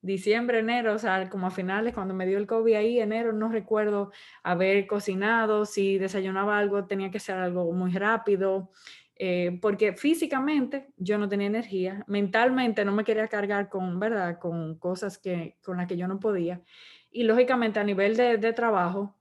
diciembre, 0.02 0.60
enero, 0.60 0.94
o 0.94 0.98
sea, 0.98 1.28
como 1.30 1.46
a 1.46 1.50
finales, 1.50 1.94
cuando 1.94 2.14
me 2.14 2.26
dio 2.26 2.38
el 2.38 2.46
COVID 2.46 2.74
ahí, 2.74 3.00
enero, 3.00 3.32
no 3.32 3.48
recuerdo 3.50 4.12
haber 4.42 4.86
cocinado. 4.86 5.64
Si 5.64 5.98
desayunaba 5.98 6.58
algo, 6.58 6.86
tenía 6.86 7.10
que 7.10 7.20
ser 7.20 7.36
algo 7.38 7.72
muy 7.72 7.92
rápido. 7.92 8.70
Eh, 9.20 9.58
porque 9.60 9.94
físicamente 9.94 10.92
yo 10.96 11.18
no 11.18 11.28
tenía 11.28 11.48
energía, 11.48 12.04
mentalmente 12.06 12.84
no 12.84 12.92
me 12.92 13.02
quería 13.02 13.26
cargar 13.26 13.68
con, 13.68 13.98
¿verdad? 13.98 14.38
Con 14.38 14.78
cosas 14.78 15.18
que, 15.18 15.56
con 15.64 15.78
las 15.78 15.88
que 15.88 15.96
yo 15.96 16.06
no 16.06 16.20
podía. 16.20 16.62
Y 17.10 17.24
lógicamente 17.24 17.80
a 17.80 17.84
nivel 17.84 18.16
de, 18.16 18.36
de 18.36 18.52
trabajo, 18.52 19.16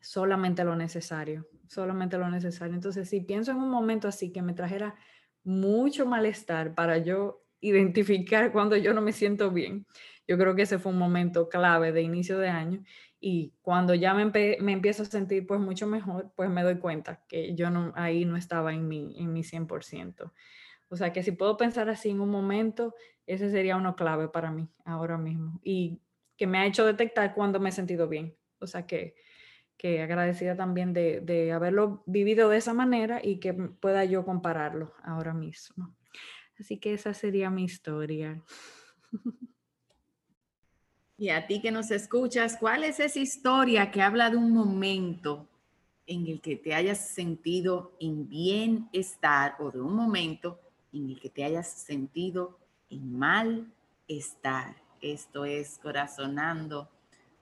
solamente 0.00 0.64
lo 0.64 0.74
necesario 0.74 1.46
solamente 1.72 2.18
lo 2.18 2.28
necesario. 2.28 2.74
Entonces, 2.74 3.08
si 3.08 3.20
pienso 3.20 3.50
en 3.50 3.58
un 3.58 3.70
momento 3.70 4.06
así 4.06 4.30
que 4.30 4.42
me 4.42 4.52
trajera 4.52 4.94
mucho 5.42 6.06
malestar 6.06 6.74
para 6.74 6.98
yo 6.98 7.44
identificar 7.60 8.52
cuando 8.52 8.76
yo 8.76 8.92
no 8.92 9.00
me 9.00 9.12
siento 9.12 9.50
bien, 9.50 9.86
yo 10.28 10.36
creo 10.36 10.54
que 10.54 10.62
ese 10.62 10.78
fue 10.78 10.92
un 10.92 10.98
momento 10.98 11.48
clave 11.48 11.92
de 11.92 12.02
inicio 12.02 12.38
de 12.38 12.48
año 12.48 12.82
y 13.20 13.54
cuando 13.62 13.94
ya 13.94 14.14
me, 14.14 14.26
me 14.60 14.72
empiezo 14.72 15.02
a 15.02 15.06
sentir 15.06 15.46
pues 15.46 15.60
mucho 15.60 15.86
mejor, 15.86 16.32
pues 16.36 16.50
me 16.50 16.62
doy 16.62 16.78
cuenta 16.78 17.24
que 17.28 17.54
yo 17.54 17.70
no, 17.70 17.92
ahí 17.96 18.24
no 18.24 18.36
estaba 18.36 18.74
en 18.74 18.86
mi, 18.86 19.14
en 19.18 19.32
mi 19.32 19.42
100%. 19.42 20.32
O 20.88 20.96
sea 20.96 21.12
que 21.12 21.22
si 21.22 21.32
puedo 21.32 21.56
pensar 21.56 21.88
así 21.88 22.10
en 22.10 22.20
un 22.20 22.30
momento, 22.30 22.94
ese 23.26 23.50
sería 23.50 23.76
uno 23.76 23.96
clave 23.96 24.28
para 24.28 24.50
mí 24.50 24.68
ahora 24.84 25.16
mismo 25.16 25.60
y 25.64 26.02
que 26.36 26.46
me 26.46 26.58
ha 26.58 26.66
hecho 26.66 26.84
detectar 26.84 27.34
cuando 27.34 27.60
me 27.60 27.70
he 27.70 27.72
sentido 27.72 28.08
bien. 28.08 28.36
O 28.58 28.66
sea 28.66 28.86
que 28.86 29.14
que 29.82 30.00
agradecida 30.00 30.54
también 30.54 30.92
de, 30.92 31.50
haberlo 31.52 32.04
vivido 32.06 32.48
de 32.48 32.56
esa 32.56 32.72
manera 32.72 33.20
y 33.20 33.40
que 33.40 33.52
pueda 33.52 34.04
yo 34.04 34.24
compararlo 34.24 34.94
ahora 35.02 35.34
mismo. 35.34 35.92
Así 36.56 36.78
que 36.78 36.94
esa 36.94 37.12
sería 37.14 37.50
mi 37.50 37.64
historia. 37.64 38.40
Y 41.18 41.28
a 41.28 41.46
ti 41.46 41.60
que 41.60 41.70
nos 41.70 41.92
escuchas, 41.92 42.56
¿cuál 42.58 42.82
es 42.82 42.98
esa 42.98 43.20
historia 43.20 43.92
que 43.92 44.02
habla 44.02 44.28
de 44.28 44.36
un 44.36 44.50
momento 44.50 45.46
en 46.04 46.26
el 46.26 46.40
que 46.40 46.56
te 46.56 46.74
hayas 46.74 47.10
sentido 47.10 47.92
en 48.00 48.28
bienestar 48.28 49.54
o 49.60 49.70
de 49.70 49.80
un 49.80 49.94
momento 49.94 50.58
en 50.92 51.10
el 51.10 51.20
que 51.20 51.28
te 51.30 51.44
hayas 51.44 51.70
sentido 51.70 52.58
en 52.90 53.16
malestar? 53.16 54.74
Esto 55.00 55.44
es 55.44 55.78
corazonando 55.78 56.88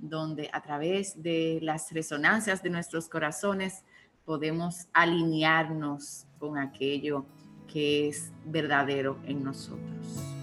donde 0.01 0.49
a 0.53 0.63
través 0.63 1.23
de 1.23 1.59
las 1.63 1.93
resonancias 1.93 2.63
de 2.63 2.71
nuestros 2.71 3.09
corazones 3.09 3.85
podemos 4.25 4.89
alinearnos 4.93 6.27
con 6.39 6.59
aquello 6.59 7.27
que 7.67 8.09
es 8.09 8.33
verdadero 8.45 9.19
en 9.25 9.45
nosotros. 9.45 10.40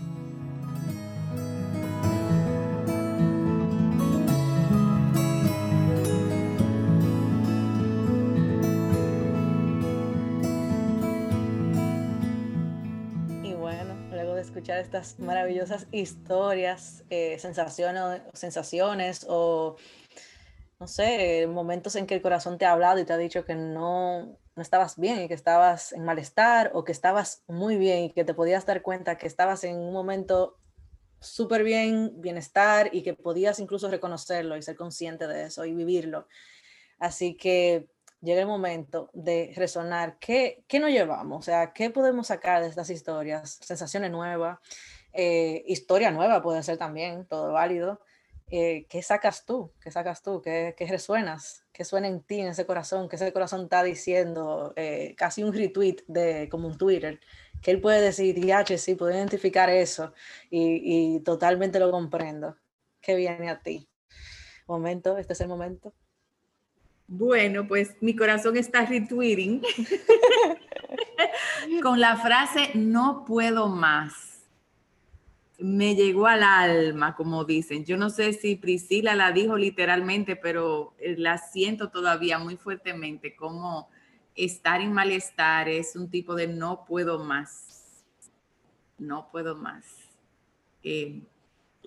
Estas 14.79 15.19
maravillosas 15.19 15.87
historias, 15.91 17.03
eh, 17.09 17.37
sensaciones, 17.39 18.21
sensaciones 18.33 19.25
o, 19.29 19.75
no 20.79 20.87
sé, 20.87 21.47
momentos 21.47 21.95
en 21.95 22.07
que 22.07 22.15
el 22.15 22.21
corazón 22.21 22.57
te 22.57 22.65
ha 22.65 22.71
hablado 22.71 22.99
y 22.99 23.05
te 23.05 23.13
ha 23.13 23.17
dicho 23.17 23.45
que 23.45 23.55
no, 23.55 24.37
no 24.55 24.61
estabas 24.61 24.97
bien 24.97 25.21
y 25.21 25.27
que 25.27 25.33
estabas 25.33 25.93
en 25.93 26.03
malestar 26.03 26.71
o 26.73 26.83
que 26.83 26.91
estabas 26.91 27.43
muy 27.47 27.77
bien 27.77 28.05
y 28.05 28.11
que 28.11 28.25
te 28.25 28.33
podías 28.33 28.65
dar 28.65 28.81
cuenta 28.81 29.17
que 29.17 29.27
estabas 29.27 29.63
en 29.63 29.77
un 29.77 29.93
momento 29.93 30.57
súper 31.19 31.63
bien, 31.63 32.13
bienestar 32.21 32.89
y 32.91 33.03
que 33.03 33.13
podías 33.13 33.59
incluso 33.59 33.89
reconocerlo 33.89 34.57
y 34.57 34.61
ser 34.61 34.75
consciente 34.75 35.27
de 35.27 35.45
eso 35.45 35.65
y 35.65 35.73
vivirlo. 35.73 36.27
Así 36.99 37.35
que 37.35 37.87
llega 38.21 38.41
el 38.41 38.47
momento 38.47 39.09
de 39.13 39.53
resonar, 39.55 40.17
¿qué, 40.19 40.63
qué 40.67 40.79
nos 40.79 40.91
llevamos? 40.91 41.39
O 41.39 41.41
sea, 41.41 41.73
¿qué 41.73 41.89
podemos 41.89 42.27
sacar 42.27 42.61
de 42.61 42.69
estas 42.69 42.89
historias? 42.89 43.59
Sensaciones 43.61 44.11
nuevas, 44.11 44.59
eh, 45.13 45.63
historia 45.67 46.11
nueva 46.11 46.41
puede 46.41 46.63
ser 46.63 46.77
también, 46.77 47.25
todo 47.25 47.53
válido. 47.53 48.01
Eh, 48.49 48.85
¿Qué 48.87 49.01
sacas 49.01 49.45
tú? 49.45 49.73
¿Qué 49.81 49.91
sacas 49.91 50.21
tú? 50.21 50.41
¿Qué, 50.41 50.73
¿Qué, 50.77 50.85
resuenas? 50.87 51.65
¿Qué 51.73 51.83
suena 51.83 52.07
en 52.07 52.21
ti, 52.21 52.39
en 52.39 52.47
ese 52.47 52.65
corazón? 52.65 53.09
¿Qué 53.09 53.17
ese 53.17 53.33
corazón 53.33 53.63
está 53.63 53.83
diciendo? 53.83 54.73
Eh, 54.75 55.15
casi 55.17 55.43
un 55.43 55.53
retweet 55.53 55.97
de 56.07 56.47
como 56.49 56.67
un 56.67 56.77
Twitter. 56.77 57.19
Que 57.61 57.71
él 57.71 57.81
puede 57.81 58.01
decir, 58.01 58.53
H, 58.53 58.77
sí, 58.77 58.95
puedo 58.95 59.11
identificar 59.11 59.69
eso 59.69 60.13
y, 60.49 61.15
y 61.15 61.19
totalmente 61.21 61.79
lo 61.79 61.91
comprendo. 61.91 62.55
¿Qué 63.01 63.15
viene 63.15 63.49
a 63.49 63.59
ti? 63.59 63.89
Momento, 64.67 65.17
este 65.17 65.33
es 65.33 65.41
el 65.41 65.47
momento. 65.47 65.93
Bueno, 67.07 67.67
pues 67.67 67.95
mi 68.01 68.15
corazón 68.15 68.57
está 68.57 68.85
retweeting 68.85 69.61
con 71.81 71.99
la 72.01 72.17
frase 72.17 72.71
no 72.75 73.23
puedo 73.25 73.69
más. 73.69 74.43
me 75.59 75.95
llegó 75.95 76.27
al 76.27 76.43
alma, 76.43 77.15
como 77.15 77.45
dicen. 77.45 77.85
Yo 77.85 77.97
no 77.97 78.09
sé 78.09 78.33
si 78.33 78.55
Priscila 78.57 79.15
la 79.15 79.31
dijo 79.31 79.57
literalmente, 79.57 80.35
pero 80.35 80.93
eh, 80.99 81.15
la 81.17 81.37
siento 81.37 81.89
todavía 81.89 82.39
muy 82.39 82.57
fuertemente, 82.57 83.35
como 83.35 83.89
estar 84.35 84.81
en 84.81 84.93
malestar 84.93 85.67
es 85.67 85.95
un 85.95 86.09
tipo 86.09 86.35
de 86.35 86.47
no 86.47 86.85
puedo 86.85 87.23
más, 87.23 88.03
no 88.99 89.29
puedo 89.31 89.55
más. 89.55 89.85
Eh, 90.83 91.21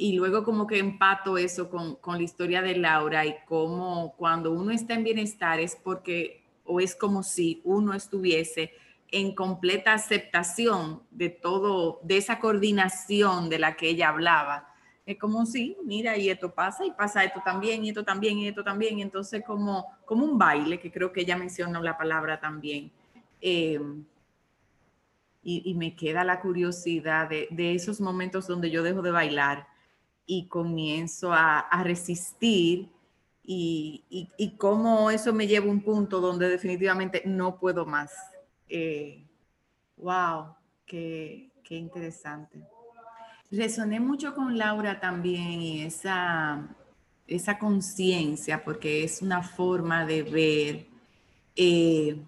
y 0.02 0.14
luego 0.14 0.44
como 0.44 0.66
que 0.66 0.78
empato 0.78 1.36
eso 1.36 1.68
con, 1.68 1.96
con 1.96 2.16
la 2.16 2.22
historia 2.22 2.62
de 2.62 2.74
Laura 2.74 3.26
y 3.26 3.34
cómo 3.44 4.14
cuando 4.16 4.50
uno 4.50 4.70
está 4.70 4.94
en 4.94 5.04
bienestar 5.04 5.60
es 5.60 5.76
porque, 5.76 6.42
o 6.64 6.80
es 6.80 6.96
como 6.96 7.22
si 7.22 7.60
uno 7.64 7.92
estuviese 7.92 8.72
en 9.08 9.34
completa 9.34 9.92
aceptación 9.92 11.02
de 11.10 11.28
todo, 11.28 12.00
de 12.02 12.16
esa 12.16 12.40
coordinación 12.40 13.50
de 13.50 13.58
la 13.58 13.76
que 13.76 13.90
ella 13.90 14.08
hablaba. 14.08 14.72
Es 15.04 15.18
como 15.18 15.44
si, 15.44 15.76
mira, 15.84 16.16
y 16.16 16.30
esto 16.30 16.54
pasa, 16.54 16.86
y 16.86 16.92
pasa 16.92 17.22
esto 17.22 17.42
también, 17.44 17.84
y 17.84 17.90
esto 17.90 18.02
también, 18.02 18.38
y 18.38 18.48
esto 18.48 18.64
también. 18.64 19.00
Y 19.00 19.02
entonces 19.02 19.44
como, 19.46 19.86
como 20.06 20.24
un 20.24 20.38
baile, 20.38 20.80
que 20.80 20.90
creo 20.90 21.12
que 21.12 21.20
ella 21.20 21.36
mencionó 21.36 21.82
la 21.82 21.98
palabra 21.98 22.40
también. 22.40 22.90
Em, 23.38 24.02
y, 25.42 25.74
me 25.74 25.94
queda 25.94 26.24
la 26.24 26.40
curiosidad 26.40 27.28
de, 27.28 27.74
esos 27.74 28.00
momentos 28.00 28.46
donde 28.46 28.70
yo 28.70 28.82
dejo 28.82 29.02
de 29.02 29.10
bailar 29.10 29.66
y 30.32 30.46
comienzo 30.46 31.32
a, 31.32 31.82
resistir 31.82 32.88
y, 33.42 34.04
y, 34.08 34.50
cómo 34.56 35.10
eso 35.10 35.32
me 35.32 35.48
lleva 35.48 35.66
a 35.66 35.70
un 35.70 35.80
punto 35.80 36.20
donde 36.20 36.48
definitivamente 36.48 37.22
no 37.26 37.58
puedo 37.58 37.84
más 37.84 38.12
eh, 38.68 39.26
wow, 39.96 40.54
qué, 40.86 41.50
qué 41.64 41.76
interesante. 41.76 42.60
Resoné 43.50 43.98
mucho 43.98 44.36
con 44.36 44.56
Laura 44.56 45.00
también 45.00 45.60
y 45.60 45.82
esa, 45.82 46.76
esa 47.26 47.58
conciencia, 47.58 48.62
porque 48.62 49.02
es 49.02 49.20
una 49.20 49.42
forma 49.42 50.06
de 50.06 50.22
ver 50.22 50.86
eh, 51.56 52.22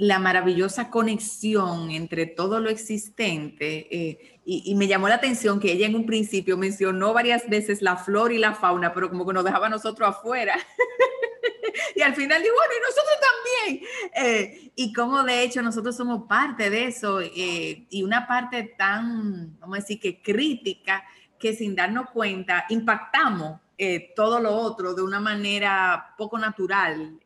la 0.00 0.18
maravillosa 0.18 0.88
conexión 0.88 1.90
entre 1.90 2.24
todo 2.24 2.58
lo 2.58 2.70
existente. 2.70 3.86
Eh, 3.90 4.40
y, 4.46 4.74
me 4.74 4.86
llamó 4.86 5.10
la 5.10 5.16
atención 5.16 5.60
que 5.60 5.72
ella 5.72 5.86
en 5.86 5.94
un 5.94 6.06
principio 6.06 6.56
mencionó 6.56 7.12
varias 7.12 7.46
veces 7.50 7.82
la 7.82 7.96
flor 7.96 8.32
y 8.32 8.38
la 8.38 8.54
fauna, 8.54 8.94
pero 8.94 9.10
como 9.10 9.26
que 9.26 9.34
nos 9.34 9.44
dejaba 9.44 9.66
a 9.66 9.68
nosotros 9.68 10.08
afuera. 10.08 10.56
y 11.94 12.00
al 12.00 12.14
final 12.14 12.42
digo, 12.42 12.54
bueno, 12.54 12.72
y 12.74 12.80
nosotros 12.80 13.18
también. 13.28 13.86
Eh, 14.24 14.72
y 14.74 14.90
como 14.94 15.22
de 15.22 15.42
hecho 15.42 15.60
nosotros 15.60 15.94
somos 15.94 16.26
parte 16.26 16.70
de 16.70 16.86
eso 16.86 17.20
eh, 17.20 17.86
y 17.90 18.02
una 18.02 18.26
parte 18.26 18.74
tan, 18.78 19.60
vamos 19.60 19.76
a 19.76 19.80
decir, 19.82 20.00
que 20.00 20.22
crítica, 20.22 21.04
que 21.38 21.52
sin 21.52 21.76
darnos 21.76 22.08
cuenta 22.08 22.64
impactamos 22.70 23.60
todo 24.14 24.40
lo 24.40 24.54
otro 24.54 24.94
de 24.94 25.02
una 25.02 25.20
manera 25.20 26.14
poco 26.16 26.38
natural. 26.38 27.18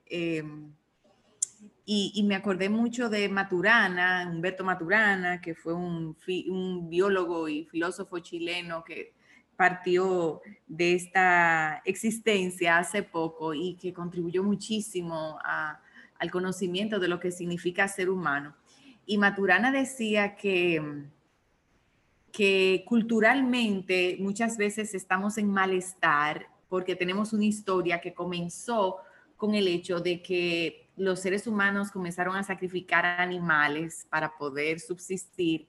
Y, 1.87 2.23
me 2.23 2.35
acordé 2.35 2.71
mucho 2.71 3.11
de 3.11 3.29
Maturana, 3.29 4.27
Humberto 4.33 4.65
Maturana, 4.65 5.43
que 5.43 5.55
fue 5.55 5.75
un, 5.75 6.17
biólogo 6.89 7.47
y 7.47 7.67
filósofo 7.67 8.21
chileno 8.21 8.83
que 8.85 9.13
partió 9.55 10.41
de 10.67 10.95
esta 10.95 11.83
existencia 11.85 12.79
hace 12.79 13.03
poco 13.03 13.53
y 13.53 13.75
que 13.75 13.93
contribuyó 13.93 14.43
muchísimo 14.43 15.39
al 16.19 16.31
conocimiento 16.31 16.99
de 16.99 17.09
lo 17.09 17.21
que 17.21 17.31
significa 17.31 17.87
ser 17.87 18.09
humano. 18.09 18.57
Y 19.05 19.19
Maturana 19.19 19.71
decía 19.71 20.37
que, 20.37 21.05
que 22.33 22.83
culturalmente 22.87 24.17
muchas 24.21 24.57
veces 24.57 24.95
estamos 24.95 25.37
en 25.37 25.51
malestar 25.51 26.47
porque 26.71 26.97
tenemos 26.97 27.35
una 27.35 27.45
historia 27.45 28.01
que 28.01 28.15
comenzó 28.15 28.97
con 29.37 29.55
el 29.55 29.69
hecho 29.69 30.01
de 30.01 30.23
que 30.23 30.84
los 30.97 31.21
seres 31.21 31.47
humanos 31.47 31.91
comenzaron 31.91 32.37
a 32.37 32.43
sacrificar 32.43 33.05
animales 33.05 34.07
para 34.11 34.37
poder 34.37 34.81
subsistir 34.81 35.69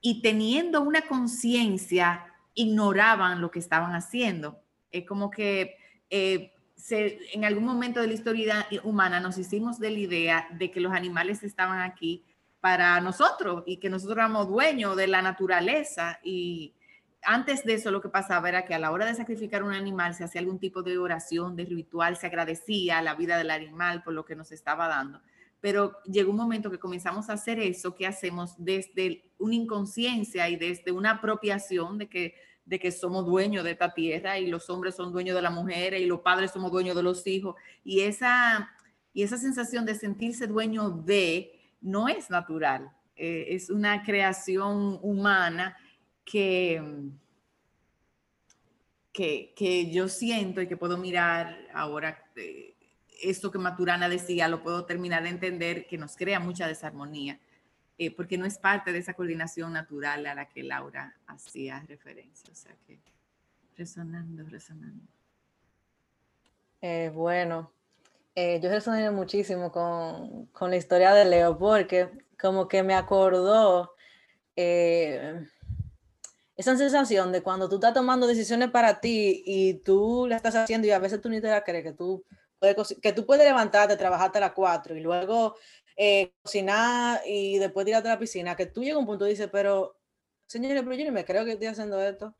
y 0.00 0.22
teniendo 0.22 0.80
una 0.80 1.02
conciencia 1.02 2.24
ignoraban 2.54 3.40
lo 3.40 3.50
que 3.50 3.58
estaban 3.58 3.94
haciendo. 3.94 4.60
Es 4.90 5.06
como 5.06 5.30
que 5.30 5.76
eh, 6.08 6.52
en 6.90 7.44
algún 7.44 7.64
momento 7.64 8.00
de 8.00 8.06
la 8.06 8.14
historia 8.14 8.66
humana 8.82 9.20
nos 9.20 9.38
hicimos 9.38 9.78
de 9.78 9.90
la 9.90 9.98
idea 9.98 10.48
de 10.52 10.70
que 10.70 10.80
los 10.80 10.92
animales 10.92 11.42
estaban 11.42 11.80
aquí 11.80 12.24
para 12.60 13.00
nosotros 13.00 13.62
y 13.66 13.78
que 13.78 13.90
nosotros 13.90 14.18
éramos 14.18 14.48
dueños 14.48 14.96
de 14.96 15.06
la 15.06 15.22
naturaleza 15.22 16.20
y 16.22 16.74
antes 17.22 17.64
de 17.64 17.74
eso 17.74 17.90
lo 17.90 18.00
que 18.00 18.08
pasaba 18.08 18.48
era 18.48 18.64
que 18.64 18.74
a 18.74 18.78
la 18.78 18.90
hora 18.90 19.06
de 19.06 19.14
sacrificar 19.14 19.62
un 19.62 19.72
animal 19.72 20.14
se 20.14 20.24
hacía 20.24 20.40
algún 20.40 20.58
tipo 20.58 20.82
de 20.82 20.98
oración, 20.98 21.56
de 21.56 21.64
ritual, 21.64 22.16
se 22.16 22.26
agradecía 22.26 23.02
la 23.02 23.14
vida 23.14 23.36
del 23.36 23.50
animal 23.50 24.02
por 24.02 24.14
lo 24.14 24.24
que 24.24 24.36
nos 24.36 24.52
estaba 24.52 24.88
dando. 24.88 25.20
Pero 25.60 26.02
llegó 26.04 26.30
un 26.30 26.38
momento 26.38 26.70
que 26.70 26.78
comenzamos 26.78 27.28
a 27.28 27.34
hacer 27.34 27.58
eso 27.58 27.94
que 27.94 28.06
hacemos 28.06 28.54
desde 28.56 29.30
una 29.38 29.54
inconsciencia 29.54 30.48
y 30.48 30.56
desde 30.56 30.92
una 30.92 31.12
apropiación 31.12 31.98
de 31.98 32.08
que 32.08 32.90
somos 32.92 33.26
dueños 33.26 33.64
de 33.64 33.72
esta 33.72 33.92
tierra 33.92 34.38
y 34.38 34.46
los 34.46 34.70
hombres 34.70 34.94
son 34.94 35.12
dueños 35.12 35.36
de 35.36 35.42
la 35.42 35.50
mujer 35.50 35.94
y 35.94 36.06
los 36.06 36.20
padres 36.20 36.52
somos 36.52 36.72
dueños 36.72 36.96
de 36.96 37.02
los 37.02 37.26
hijos. 37.26 37.56
Y 37.84 38.00
esa, 38.00 38.70
y 39.12 39.22
esa 39.22 39.36
sensación 39.36 39.84
de 39.84 39.94
sentirse 39.94 40.46
dueño 40.46 40.88
de 40.88 41.52
no 41.82 42.08
es 42.08 42.30
natural, 42.30 42.90
eh, 43.16 43.48
es 43.50 43.68
una 43.68 44.02
creación 44.02 44.98
humana 45.02 45.76
que, 46.30 47.10
que, 49.12 49.90
yo 49.90 50.08
siento 50.08 50.60
y 50.60 50.68
que 50.68 50.76
puedo 50.76 50.96
mirar 50.96 51.56
ahora. 51.74 52.24
Eh, 52.36 52.74
esto 53.22 53.50
que 53.50 53.58
Maturana 53.58 54.08
decía, 54.08 54.48
lo 54.48 54.62
puedo 54.62 54.86
terminar 54.86 55.22
de 55.22 55.28
entender, 55.28 55.86
que 55.86 55.98
nos 55.98 56.16
crea 56.16 56.40
mucha 56.40 56.66
desarmonía 56.66 57.38
eh, 58.02 58.10
porque 58.10 58.38
no 58.38 58.46
es 58.46 58.56
parte 58.56 58.94
de 58.94 58.98
esa 58.98 59.12
coordinación 59.12 59.74
natural 59.74 60.24
a 60.24 60.34
la 60.34 60.48
que 60.48 60.62
Laura 60.62 61.14
hacía 61.26 61.84
referencia. 61.86 62.50
O 62.50 62.54
sea 62.54 62.74
que 62.86 62.98
resonando, 63.76 64.42
resonando. 64.48 65.04
Eh, 66.80 67.10
bueno, 67.12 67.70
eh, 68.34 68.58
yo 68.62 68.70
resoné 68.70 69.10
muchísimo 69.10 69.70
con, 69.70 70.46
con, 70.46 70.70
la 70.70 70.76
historia 70.78 71.12
de 71.12 71.26
Leo 71.26 71.58
porque 71.58 72.08
como 72.40 72.68
que 72.68 72.82
me 72.82 72.94
acordó 72.94 73.92
esa 76.60 76.76
sensación 76.76 77.32
de 77.32 77.42
cuando 77.42 77.68
tú 77.68 77.76
estás 77.76 77.94
tomando 77.94 78.26
decisiones 78.26 78.70
para 78.70 79.00
ti 79.00 79.42
y 79.46 79.74
tú 79.82 80.26
la 80.28 80.36
estás 80.36 80.54
haciendo 80.54 80.86
y 80.86 80.90
a 80.90 80.98
veces 80.98 81.20
tú 81.20 81.30
ni 81.30 81.40
te 81.40 81.48
la 81.48 81.64
crees, 81.64 81.82
que 81.84 81.92
tú 81.94 82.22
puedes, 82.58 82.98
que 83.00 83.12
tú 83.14 83.24
puedes 83.24 83.46
levantarte, 83.46 83.96
trabajarte 83.96 84.38
a 84.38 84.42
las 84.42 84.52
4 84.52 84.94
y 84.94 85.00
luego 85.00 85.56
eh, 85.96 86.32
cocinar 86.42 87.22
y 87.26 87.58
después 87.58 87.86
tirarte 87.86 88.08
a 88.08 88.12
la 88.12 88.18
piscina, 88.18 88.56
que 88.56 88.66
tú 88.66 88.82
llegas 88.82 88.98
un 88.98 89.06
punto 89.06 89.26
y 89.26 89.30
dices, 89.30 89.48
pero 89.50 89.96
señores, 90.46 90.82
pero 90.82 90.94
yo 90.94 91.04
ni 91.04 91.10
me 91.10 91.24
creo 91.24 91.46
que 91.46 91.52
estoy 91.52 91.68
haciendo 91.68 91.98
esto. 92.02 92.36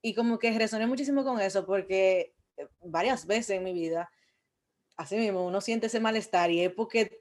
Y 0.00 0.14
como 0.14 0.38
que 0.38 0.56
resoné 0.56 0.86
muchísimo 0.86 1.24
con 1.24 1.40
eso 1.40 1.66
porque 1.66 2.34
eh, 2.56 2.68
varias 2.84 3.26
veces 3.26 3.56
en 3.56 3.64
mi 3.64 3.72
vida, 3.72 4.10
así 4.96 5.16
mismo, 5.16 5.44
uno 5.44 5.60
siente 5.60 5.88
ese 5.88 5.98
malestar 5.98 6.52
y 6.52 6.62
es 6.62 6.72
porque, 6.72 7.20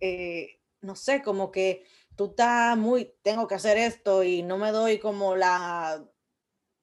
eh, 0.00 0.60
no 0.80 0.94
sé, 0.94 1.22
como 1.22 1.50
que 1.50 1.84
tú 2.16 2.26
estás 2.30 2.76
muy, 2.76 3.14
tengo 3.22 3.46
que 3.46 3.54
hacer 3.54 3.78
esto 3.78 4.22
y 4.22 4.42
no 4.42 4.58
me 4.58 4.72
doy 4.72 4.98
como 4.98 5.36
la 5.36 6.04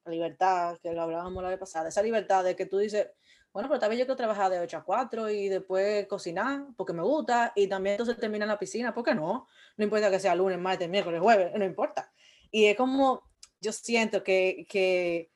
libertad, 0.06 0.78
que 0.82 0.92
lo 0.92 1.02
hablábamos 1.02 1.42
la 1.42 1.50
vez 1.50 1.58
pasada, 1.58 1.88
esa 1.88 2.02
libertad 2.02 2.44
de 2.44 2.56
que 2.56 2.66
tú 2.66 2.78
dices, 2.78 3.08
bueno, 3.52 3.68
pero 3.68 3.80
también 3.80 4.00
yo 4.00 4.06
quiero 4.06 4.16
trabajar 4.16 4.50
de 4.50 4.60
8 4.60 4.78
a 4.78 4.84
4 4.84 5.30
y 5.30 5.48
después 5.48 6.06
cocinar 6.06 6.66
porque 6.76 6.92
me 6.92 7.02
gusta 7.02 7.52
y 7.56 7.66
también 7.66 7.94
entonces 7.94 8.18
terminar 8.18 8.46
en 8.46 8.52
la 8.52 8.58
piscina, 8.58 8.94
¿por 8.94 9.04
qué 9.04 9.14
no? 9.14 9.46
No 9.76 9.84
importa 9.84 10.10
que 10.10 10.20
sea 10.20 10.34
lunes, 10.34 10.58
martes, 10.58 10.88
miércoles, 10.88 11.20
jueves, 11.20 11.52
no 11.56 11.64
importa. 11.64 12.12
Y 12.50 12.66
es 12.66 12.76
como, 12.76 13.22
yo 13.60 13.72
siento 13.72 14.22
que, 14.22 14.66
que, 14.68 15.30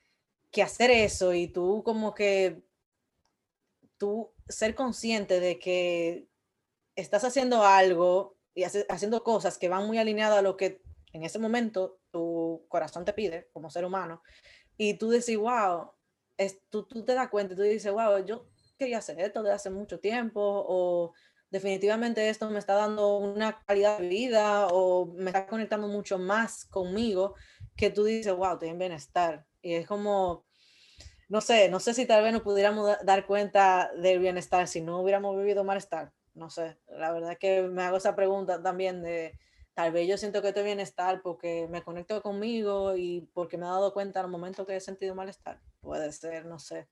que 0.51 0.63
hacer 0.63 0.91
eso 0.91 1.33
y 1.33 1.47
tú 1.47 1.83
como 1.83 2.13
que, 2.13 2.63
tú 3.97 4.33
ser 4.47 4.75
consciente 4.75 5.39
de 5.39 5.59
que 5.59 6.27
estás 6.95 7.23
haciendo 7.23 7.63
algo 7.63 8.34
y 8.55 8.63
haciendo 8.63 9.23
cosas 9.23 9.57
que 9.57 9.69
van 9.69 9.85
muy 9.85 9.99
alineadas 9.99 10.39
a 10.39 10.41
lo 10.41 10.57
que 10.57 10.81
en 11.13 11.23
ese 11.23 11.37
momento 11.39 11.99
tu 12.09 12.65
corazón 12.69 13.05
te 13.05 13.13
pide 13.13 13.49
como 13.53 13.69
ser 13.69 13.85
humano 13.85 14.23
y 14.77 14.95
tú 14.95 15.09
decís, 15.09 15.37
wow, 15.37 15.91
tú, 16.69 16.83
tú, 16.83 17.03
te 17.03 17.13
das 17.13 17.29
cuenta, 17.29 17.55
tú 17.55 17.61
dices, 17.61 17.91
wow, 17.91 18.23
yo 18.25 18.47
quería 18.77 18.97
hacer 18.97 19.19
esto 19.19 19.41
desde 19.41 19.55
hace 19.55 19.69
mucho 19.69 19.99
tiempo, 19.99 20.41
o 20.41 21.13
definitivamente 21.49 22.27
esto 22.29 22.49
me 22.49 22.59
está 22.59 22.75
dando 22.75 23.17
una 23.17 23.61
calidad 23.65 23.99
de 23.99 24.07
vida, 24.07 24.67
o 24.67 25.05
me 25.15 25.27
está 25.27 25.47
conectando 25.47 25.87
mucho 25.87 26.17
más 26.17 26.65
conmigo, 26.65 27.35
que 27.75 27.89
tú 27.89 28.03
dices, 28.03 28.33
wow, 28.35 28.53
estoy 28.53 28.69
en 28.69 28.79
bienestar. 28.79 29.45
Y 29.61 29.75
es 29.75 29.87
como, 29.87 30.45
no 31.29 31.41
sé, 31.41 31.69
no 31.69 31.79
sé 31.79 31.93
si 31.93 32.05
tal 32.05 32.23
vez 32.23 32.33
no 32.33 32.43
pudiéramos 32.43 32.97
dar 33.03 33.25
cuenta 33.25 33.91
del 33.97 34.19
bienestar 34.19 34.67
si 34.67 34.81
no 34.81 34.99
hubiéramos 35.01 35.37
vivido 35.37 35.63
malestar. 35.63 36.11
No 36.35 36.49
sé, 36.49 36.77
la 36.89 37.11
verdad 37.11 37.31
es 37.31 37.39
que 37.39 37.61
me 37.63 37.81
hago 37.83 37.97
esa 37.97 38.15
pregunta 38.15 38.61
también 38.61 39.01
de, 39.01 39.39
tal 39.73 39.91
vez 39.91 40.07
yo 40.07 40.17
siento 40.17 40.41
que 40.41 40.49
estoy 40.49 40.63
bienestar 40.63 41.21
porque 41.21 41.67
me 41.69 41.83
conecto 41.83 42.21
conmigo 42.21 42.95
y 42.95 43.21
porque 43.33 43.57
me 43.57 43.65
he 43.65 43.69
dado 43.69 43.93
cuenta 43.93 44.21
al 44.21 44.29
momento 44.29 44.65
que 44.65 44.75
he 44.75 44.79
sentido 44.81 45.15
malestar. 45.15 45.59
Puede 45.81 46.11
ser, 46.11 46.45
no 46.45 46.59
sé. 46.59 46.87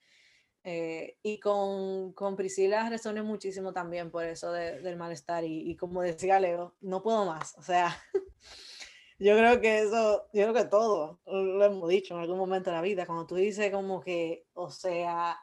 Eh, 0.65 1.17
y 1.23 1.39
con, 1.39 2.13
con, 2.13 2.37
Priscila 2.37 2.89
resoné 2.89 3.21
muchísimo 3.21 3.73
también 3.73 4.09
por 4.09 4.23
eso 4.23 4.51
del 4.51 4.95
malestar 4.95 5.43
y, 5.43 5.69
y, 5.69 5.75
como 5.75 6.01
decía 6.01 6.39
Leo, 6.39 6.75
no 6.79 7.03
puedo 7.03 7.25
más. 7.25 7.57
O 7.57 7.63
sea, 7.63 7.97
yo 9.19 9.35
creo 9.37 9.59
que 9.59 9.79
eso, 9.79 10.29
yo 10.33 10.43
creo 10.43 10.53
que 10.53 10.65
todo 10.65 11.19
lo 11.25 11.65
hemos 11.65 11.89
dicho 11.89 12.13
en 12.13 12.21
algún 12.21 12.37
momento 12.37 12.69
de 12.69 12.77
la 12.77 12.81
vida, 12.81 13.05
cuando 13.05 13.27
tú 13.27 13.35
dices 13.35 13.71
como 13.71 13.99
que, 13.99 14.45
o 14.53 14.69
sea, 14.69 15.37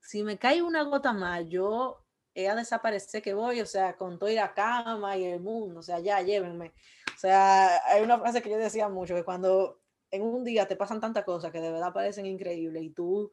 si 0.00 0.22
me 0.22 0.38
cae 0.38 0.62
una 0.62 0.84
gota 0.84 1.12
más, 1.12 1.46
yo 1.48 2.01
a 2.34 2.54
desaparecer 2.54 3.22
que 3.22 3.34
voy, 3.34 3.60
o 3.60 3.66
sea, 3.66 3.96
con 3.96 4.18
toda 4.18 4.32
la 4.32 4.54
cama 4.54 5.16
y 5.16 5.24
el 5.24 5.40
mundo, 5.40 5.80
o 5.80 5.82
sea, 5.82 6.00
ya 6.00 6.20
llévenme. 6.22 6.72
O 7.14 7.18
sea, 7.18 7.80
hay 7.86 8.02
una 8.02 8.18
frase 8.18 8.42
que 8.42 8.50
yo 8.50 8.58
decía 8.58 8.88
mucho, 8.88 9.14
que 9.14 9.24
cuando 9.24 9.80
en 10.10 10.22
un 10.22 10.44
día 10.44 10.66
te 10.66 10.76
pasan 10.76 11.00
tantas 11.00 11.24
cosas 11.24 11.50
que 11.50 11.60
de 11.60 11.72
verdad 11.72 11.92
parecen 11.92 12.26
increíbles 12.26 12.82
y 12.82 12.90
tú 12.90 13.32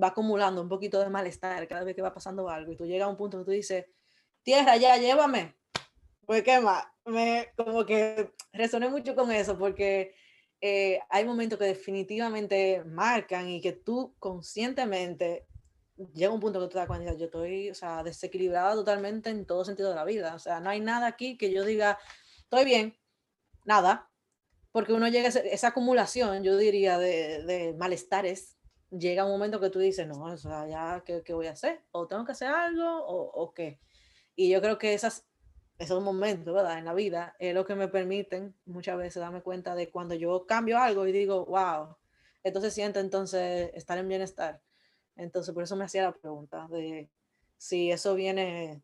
va 0.00 0.08
acumulando 0.08 0.62
un 0.62 0.68
poquito 0.68 1.00
de 1.00 1.08
malestar 1.08 1.66
cada 1.66 1.84
vez 1.84 1.96
que 1.96 2.02
va 2.02 2.12
pasando 2.12 2.48
algo 2.48 2.70
y 2.70 2.76
tú 2.76 2.86
llegas 2.86 3.06
a 3.06 3.10
un 3.10 3.16
punto 3.16 3.38
donde 3.38 3.50
tú 3.50 3.56
dices, 3.56 3.86
tierra, 4.42 4.76
ya, 4.76 4.96
llévame. 4.96 5.56
Pues 6.26 6.42
qué 6.42 6.60
más, 6.60 6.84
me 7.06 7.48
como 7.56 7.86
que 7.86 8.32
resoné 8.52 8.88
mucho 8.88 9.14
con 9.14 9.32
eso 9.32 9.58
porque 9.58 10.14
eh, 10.60 11.00
hay 11.08 11.24
momentos 11.24 11.58
que 11.58 11.64
definitivamente 11.64 12.84
marcan 12.84 13.48
y 13.48 13.60
que 13.60 13.72
tú 13.72 14.14
conscientemente 14.18 15.46
llega 16.14 16.32
un 16.32 16.40
punto 16.40 16.60
que 16.60 16.66
tú 16.66 16.72
te 16.72 16.78
das 16.78 16.86
cuenta, 16.86 17.14
yo 17.14 17.26
estoy, 17.26 17.70
o 17.70 17.74
sea, 17.74 18.02
desequilibrada 18.02 18.74
totalmente 18.74 19.30
en 19.30 19.46
todo 19.46 19.64
sentido 19.64 19.90
de 19.90 19.96
la 19.96 20.04
vida. 20.04 20.34
O 20.34 20.38
sea, 20.38 20.60
no 20.60 20.70
hay 20.70 20.80
nada 20.80 21.06
aquí 21.06 21.36
que 21.36 21.52
yo 21.52 21.64
diga, 21.64 21.98
estoy 22.38 22.64
bien, 22.64 22.96
nada, 23.64 24.10
porque 24.72 24.92
uno 24.92 25.08
llega 25.08 25.28
a 25.28 25.30
esa, 25.30 25.68
acumulación, 25.68 26.42
yo 26.42 26.56
diría, 26.56 26.98
de, 26.98 27.44
de 27.44 27.74
malestares 27.74 28.58
llega 28.90 29.24
un 29.24 29.32
momento 29.32 29.60
que 29.60 29.70
tú 29.70 29.78
dices, 29.78 30.06
no, 30.06 30.22
o 30.22 30.36
sea, 30.36 30.66
ya, 30.66 31.02
¿qué, 31.04 31.22
¿qué, 31.22 31.34
voy 31.34 31.46
a 31.46 31.52
hacer? 31.52 31.82
¿O 31.90 32.06
tengo 32.06 32.24
que 32.24 32.32
hacer 32.32 32.48
algo 32.48 33.04
o, 33.04 33.30
o, 33.42 33.52
qué? 33.52 33.80
Y 34.34 34.50
yo 34.50 34.60
creo 34.60 34.78
que 34.78 34.94
esas, 34.94 35.26
esos 35.78 36.02
momentos, 36.02 36.54
¿verdad? 36.54 36.78
En 36.78 36.84
la 36.84 36.94
vida 36.94 37.36
es 37.38 37.54
lo 37.54 37.66
que 37.66 37.74
me 37.74 37.88
permiten 37.88 38.56
muchas 38.64 38.96
veces 38.96 39.20
darme 39.20 39.42
cuenta 39.42 39.74
de 39.74 39.90
cuando 39.90 40.14
yo 40.14 40.46
cambio 40.46 40.78
algo 40.78 41.06
y 41.06 41.12
digo, 41.12 41.44
wow, 41.46 41.96
entonces 42.42 42.74
siento 42.74 43.00
entonces 43.00 43.70
estar 43.74 43.98
en 43.98 44.08
bienestar. 44.08 44.62
Entonces, 45.18 45.52
por 45.52 45.64
eso 45.64 45.76
me 45.76 45.84
hacía 45.84 46.04
la 46.04 46.12
pregunta 46.12 46.68
de 46.68 47.10
si 47.58 47.90
eso 47.90 48.14
viene 48.14 48.82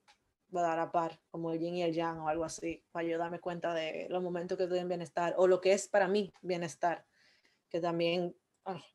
a 0.52 0.60
dar 0.60 0.78
a 0.78 0.92
par, 0.92 1.20
como 1.30 1.52
el 1.52 1.60
yin 1.60 1.76
y 1.76 1.82
el 1.82 1.94
yang 1.94 2.18
o 2.20 2.28
algo 2.28 2.44
así, 2.44 2.84
para 2.92 3.06
yo 3.06 3.18
darme 3.18 3.40
cuenta 3.40 3.72
de 3.72 4.08
los 4.10 4.22
momentos 4.22 4.58
que 4.58 4.64
estoy 4.64 4.80
en 4.80 4.88
bienestar 4.88 5.34
o 5.36 5.46
lo 5.46 5.60
que 5.60 5.72
es 5.72 5.88
para 5.88 6.08
mí 6.08 6.32
bienestar, 6.42 7.06
que 7.68 7.80
también 7.80 8.36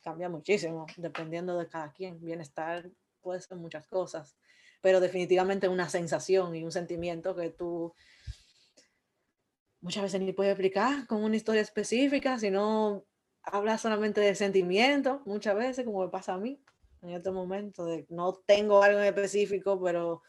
cambia 0.01 0.29
muchísimo 0.29 0.85
dependiendo 0.97 1.57
de 1.57 1.67
cada 1.67 1.91
quien. 1.91 2.19
Bienestar 2.19 2.89
puede 3.21 3.41
ser 3.41 3.57
muchas 3.57 3.85
cosas, 3.87 4.37
pero 4.81 4.99
definitivamente 4.99 5.67
una 5.67 5.89
sensación 5.89 6.55
y 6.55 6.63
un 6.63 6.71
sentimiento 6.71 7.35
que 7.35 7.49
tú 7.49 7.93
muchas 9.81 10.03
veces 10.03 10.21
ni 10.21 10.33
puedes 10.33 10.51
explicar 10.51 11.07
con 11.07 11.23
una 11.23 11.37
historia 11.37 11.61
específica, 11.61 12.37
sino 12.37 13.05
hablas 13.43 13.81
solamente 13.81 14.19
de 14.19 14.35
sentimiento, 14.35 15.21
muchas 15.25 15.55
veces, 15.55 15.85
como 15.85 16.03
me 16.03 16.09
pasa 16.09 16.33
a 16.33 16.37
mí 16.37 16.61
en 17.01 17.11
este 17.11 17.31
momento, 17.31 17.85
de 17.85 18.05
no 18.09 18.33
tengo 18.45 18.83
algo 18.83 18.99
en 18.99 19.05
específico, 19.05 19.81
pero 19.81 20.21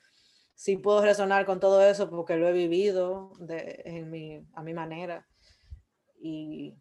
sí 0.55 0.77
puedo 0.77 1.03
resonar 1.03 1.47
con 1.47 1.61
todo 1.61 1.83
eso 1.83 2.11
porque 2.11 2.37
lo 2.37 2.49
he 2.49 2.53
vivido 2.53 3.33
de, 3.41 3.83
en 3.87 4.11
mi, 4.11 4.47
a 4.55 4.63
mi 4.63 4.75
manera. 4.75 5.27
Y 6.21 6.77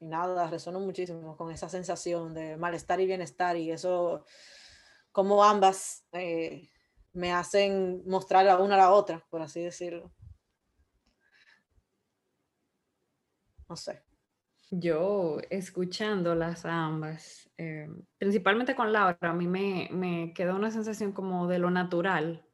nada, 0.00 0.48
resono 0.50 0.80
muchísimo 0.80 1.36
con 1.36 1.50
esa 1.50 1.68
sensación 1.68 2.34
de 2.34 2.56
malestar 2.56 3.00
y 3.00 3.06
bienestar 3.06 3.56
y 3.56 3.70
eso, 3.70 4.24
como 5.12 5.44
ambas 5.44 6.06
eh, 6.12 6.70
me 7.12 7.32
hacen 7.32 8.02
mostrar 8.06 8.44
la 8.46 8.58
una 8.58 8.74
a 8.74 8.78
la 8.78 8.92
otra, 8.92 9.24
por 9.30 9.42
así 9.42 9.62
decirlo. 9.62 10.12
No 13.68 13.76
sé. 13.76 14.03
Yo 14.76 15.38
escuchándolas 15.50 16.66
ambas, 16.66 17.48
eh, 17.58 17.88
principalmente 18.18 18.74
con 18.74 18.92
Laura, 18.92 19.16
a 19.20 19.32
mí 19.32 19.46
me, 19.46 19.88
me 19.92 20.32
quedó 20.34 20.56
una 20.56 20.72
sensación 20.72 21.12
como 21.12 21.46
de 21.46 21.60
lo 21.60 21.70
natural, 21.70 22.44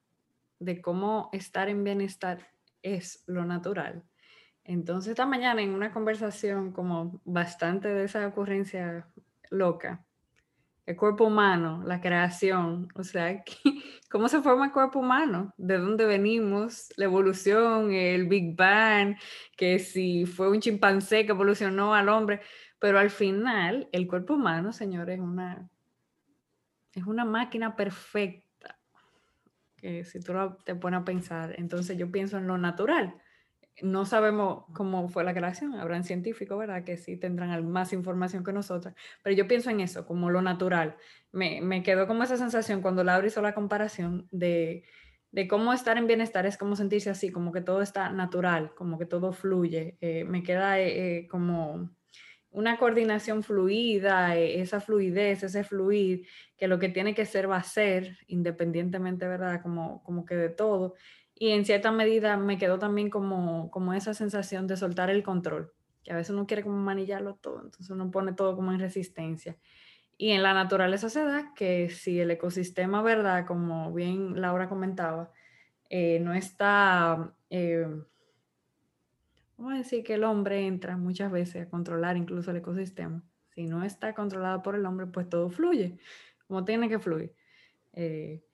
de 0.59 0.83
cómo 0.83 1.31
estar 1.33 1.71
en 1.71 1.83
bienestar 1.83 2.49
es 2.83 3.25
lo 3.27 3.47
natural. 3.47 4.05
Entonces, 4.65 5.11
esta 5.11 5.25
mañana 5.25 5.63
en 5.63 5.71
una 5.71 5.93
conversación 5.93 6.73
como 6.73 7.23
bastante 7.25 7.89
de 7.89 8.05
esa 8.05 8.27
ocurrencia 8.27 9.09
loca, 9.49 10.05
el 10.87 10.97
cuerpo 10.97 11.25
humano, 11.25 11.83
la 11.85 12.01
creación, 12.01 12.89
o 12.95 13.05
sea, 13.05 13.45
¿cómo 14.11 14.29
se 14.29 14.43
forma 14.43 14.67
el 14.67 14.73
cuerpo 14.73 14.99
humano? 14.99 15.55
¿De 15.57 15.79
dónde 15.79 16.05
venimos? 16.05 16.93
La 16.97 17.05
evolución, 17.05 17.93
el 17.93 18.27
Big 18.27 18.57
Bang, 18.57 19.17
que 19.57 19.79
si 19.79 20.27
fue 20.27 20.51
un 20.51 20.61
chimpancé 20.61 21.25
que 21.27 21.33
evolucionó 21.33 21.95
al 21.95 22.09
hombre, 22.09 22.41
pero 22.79 22.99
al 22.99 23.11
final 23.11 23.89
el 23.93 24.07
cuerpo 24.07 24.35
humano, 24.35 24.73
señores, 24.73 25.19
es 25.19 25.21
una, 25.21 25.69
es 26.93 27.05
una 27.05 27.25
máquina 27.25 27.77
perfecta, 27.77 28.79
que 29.77 30.05
si 30.05 30.21
tú 30.21 30.33
te 30.65 30.75
pones 30.75 31.01
a 31.01 31.05
pensar, 31.05 31.55
entonces 31.59 31.97
yo 31.97 32.11
pienso 32.11 32.39
en 32.39 32.47
lo 32.47 32.59
natural 32.59 33.15
no 33.83 34.05
sabemos 34.07 34.65
cómo 34.73 35.09
fue 35.09 35.25
la 35.25 35.35
creación, 35.35 35.75
habrán 35.75 36.05
científicos, 36.05 36.59
¿verdad? 36.59 36.85
Que 36.85 36.97
sí 36.97 37.17
tendrán 37.17 37.71
más 37.71 37.93
información 37.93 38.45
que 38.45 38.53
nosotros, 38.53 38.95
pero 39.23 39.37
yo 39.37 39.47
pienso 39.47 39.71
en 39.71 39.81
eso, 39.81 40.07
como 40.07 40.31
lo 40.31 40.43
natural. 40.43 40.97
Me, 41.33 41.61
me 41.61 41.83
quedó 41.83 42.07
como 42.07 42.23
esa 42.23 42.37
sensación 42.37 42.83
cuando 42.83 43.05
Laura 43.05 43.27
hizo 43.27 43.43
la 43.43 43.55
comparación 43.55 44.29
de, 44.31 44.85
de, 45.33 45.49
cómo 45.49 45.73
estar 45.73 45.97
en 45.99 46.07
bienestar 46.07 46.47
es 46.47 46.57
como 46.57 46.77
sentirse 46.77 47.11
así, 47.11 47.31
como 47.31 47.53
que 47.53 47.61
todo 47.61 47.83
está 47.83 48.11
natural, 48.11 48.75
como 48.75 48.99
que 48.99 49.07
todo 49.07 49.33
fluye. 49.33 49.97
Eh, 50.01 50.25
me 50.25 50.43
queda 50.43 50.81
eh, 50.81 51.19
eh, 51.19 51.29
como 51.29 51.91
una 52.53 52.79
coordinación 52.79 53.43
fluida, 53.45 54.37
esa 54.37 54.81
fluidez, 54.81 55.45
ese 55.45 55.63
fluir, 55.63 56.27
que 56.57 56.67
lo 56.67 56.79
que 56.81 56.89
tiene 56.89 57.15
que 57.15 57.25
ser 57.25 57.49
va 57.49 57.59
a 57.59 57.63
ser, 57.63 58.19
independientemente, 58.27 59.29
¿verdad? 59.29 59.63
Como, 59.63 60.03
como 60.03 60.25
que 60.25 60.35
de 60.35 60.49
todo. 60.49 60.97
Y 61.43 61.53
en 61.53 61.65
cierta 61.65 61.91
medida 61.91 62.37
me 62.37 62.59
quedó 62.59 62.79
también 62.79 63.09
como, 63.09 63.71
como 63.71 63.95
esa 63.95 64.13
sensación 64.13 64.67
de 64.67 64.77
soltar 64.77 65.09
el 65.09 65.23
control, 65.23 65.73
que 66.05 66.13
a 66.13 66.17
veces 66.17 66.35
uno 66.35 66.47
quiere 66.47 66.63
como 66.63 66.77
manillarlo 66.77 67.37
todo, 67.37 67.63
entonces 67.65 67.89
uno 67.89 68.11
pone 68.11 68.35
todo 68.35 68.55
como 68.55 68.73
en 68.73 68.79
resistencia. 68.79 69.57
Y 70.19 70.33
en 70.33 70.43
la 70.43 70.53
naturaleza 70.53 71.09
se 71.09 71.25
da 71.25 71.55
que 71.55 71.89
si 71.89 72.21
el 72.21 72.31
ecosistema, 72.31 73.01
¿verdad? 73.01 73.47
Como 73.47 73.91
bien 73.95 74.39
Laura 74.39 74.69
comentaba, 74.69 75.33
eh, 75.89 76.21
no 76.21 76.35
está, 76.35 77.35
eh, 77.49 77.87
vamos 79.57 79.73
a 79.73 79.79
decir 79.79 80.05
que 80.05 80.15
el 80.17 80.25
hombre 80.25 80.67
entra 80.67 80.99
muchas 80.99 81.33
veces 81.33 81.67
a 81.67 81.71
controlar 81.71 82.19
incluso 82.19 82.51
el 82.51 82.59
ecosistema. 82.59 83.25
Si 83.55 83.65
no 83.65 83.83
está 83.83 84.13
controlado 84.15 84.61
por 84.61 84.75
el 84.75 84.85
hombre, 84.85 85.07
pues 85.07 85.27
todo 85.27 85.49
fluye, 85.49 85.97
como 86.47 86.67
tiene 86.67 86.91
que 86.91 86.99
fluir. 86.99 87.35
Eh, 87.95 88.45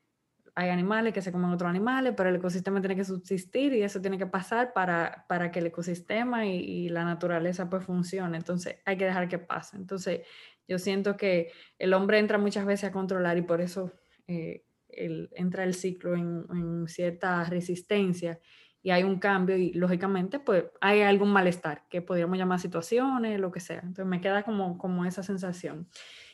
hay 0.58 0.70
animales 0.70 1.12
que 1.12 1.20
se 1.20 1.30
comen 1.30 1.50
otros 1.50 1.68
animales, 1.68 2.14
pero 2.16 2.30
el 2.30 2.36
ecosistema 2.36 2.80
tiene 2.80 2.96
que 2.96 3.04
subsistir 3.04 3.74
y 3.74 3.82
eso 3.82 4.00
tiene 4.00 4.16
que 4.16 4.26
pasar 4.26 4.72
para, 4.72 5.26
para 5.28 5.50
que 5.50 5.58
el 5.58 5.66
ecosistema 5.66 6.46
y, 6.46 6.88
la 6.88 7.04
naturaleza 7.04 7.68
pues 7.68 7.84
funcione. 7.84 8.38
Entonces 8.38 8.76
hay 8.86 8.96
que 8.96 9.04
dejar 9.04 9.28
que 9.28 9.38
pase. 9.38 9.76
Entonces 9.76 10.22
yo 10.66 10.78
siento 10.78 11.14
que 11.14 11.52
el 11.78 11.92
hombre 11.92 12.18
entra 12.18 12.38
muchas 12.38 12.64
veces 12.64 12.88
a 12.88 12.92
controlar 12.92 13.36
y 13.36 13.42
por 13.42 13.60
eso 13.60 13.92
eh, 14.28 14.64
entra 14.88 15.62
el 15.62 15.74
ciclo 15.74 16.14
en, 16.14 16.46
en, 16.50 16.88
cierta 16.88 17.44
resistencia 17.44 18.40
y 18.82 18.92
hay 18.92 19.02
un 19.02 19.18
cambio 19.18 19.58
y 19.58 19.74
lógicamente 19.74 20.38
pues 20.38 20.64
hay 20.80 21.02
algún 21.02 21.32
malestar 21.32 21.82
que 21.90 22.00
podríamos 22.00 22.38
llamar 22.38 22.60
situaciones, 22.60 23.38
lo 23.38 23.52
que 23.52 23.60
sea. 23.60 23.80
Entonces 23.80 24.06
me 24.06 24.22
queda 24.22 24.42
como, 24.42 24.78
como 24.78 25.04
esa 25.04 25.22
sensación. 25.22 25.86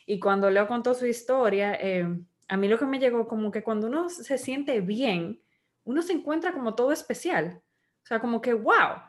Y 0.06 0.20
cuando 0.20 0.48
Leo 0.48 0.68
contó 0.68 0.94
su 0.94 1.06
historia, 1.06 1.74
eh, 1.74 2.06
a 2.52 2.56
mí 2.58 2.68
lo 2.68 2.78
que 2.78 2.84
me 2.84 2.98
llegó 2.98 3.26
como 3.28 3.50
que 3.50 3.62
cuando 3.62 3.86
uno 3.86 4.10
se 4.10 4.36
siente 4.36 4.82
bien, 4.82 5.40
uno 5.84 6.02
se 6.02 6.12
encuentra 6.12 6.52
como 6.52 6.74
todo 6.74 6.92
especial. 6.92 7.62
O 8.04 8.06
sea, 8.06 8.20
como 8.20 8.42
que, 8.42 8.52
wow, 8.52 9.00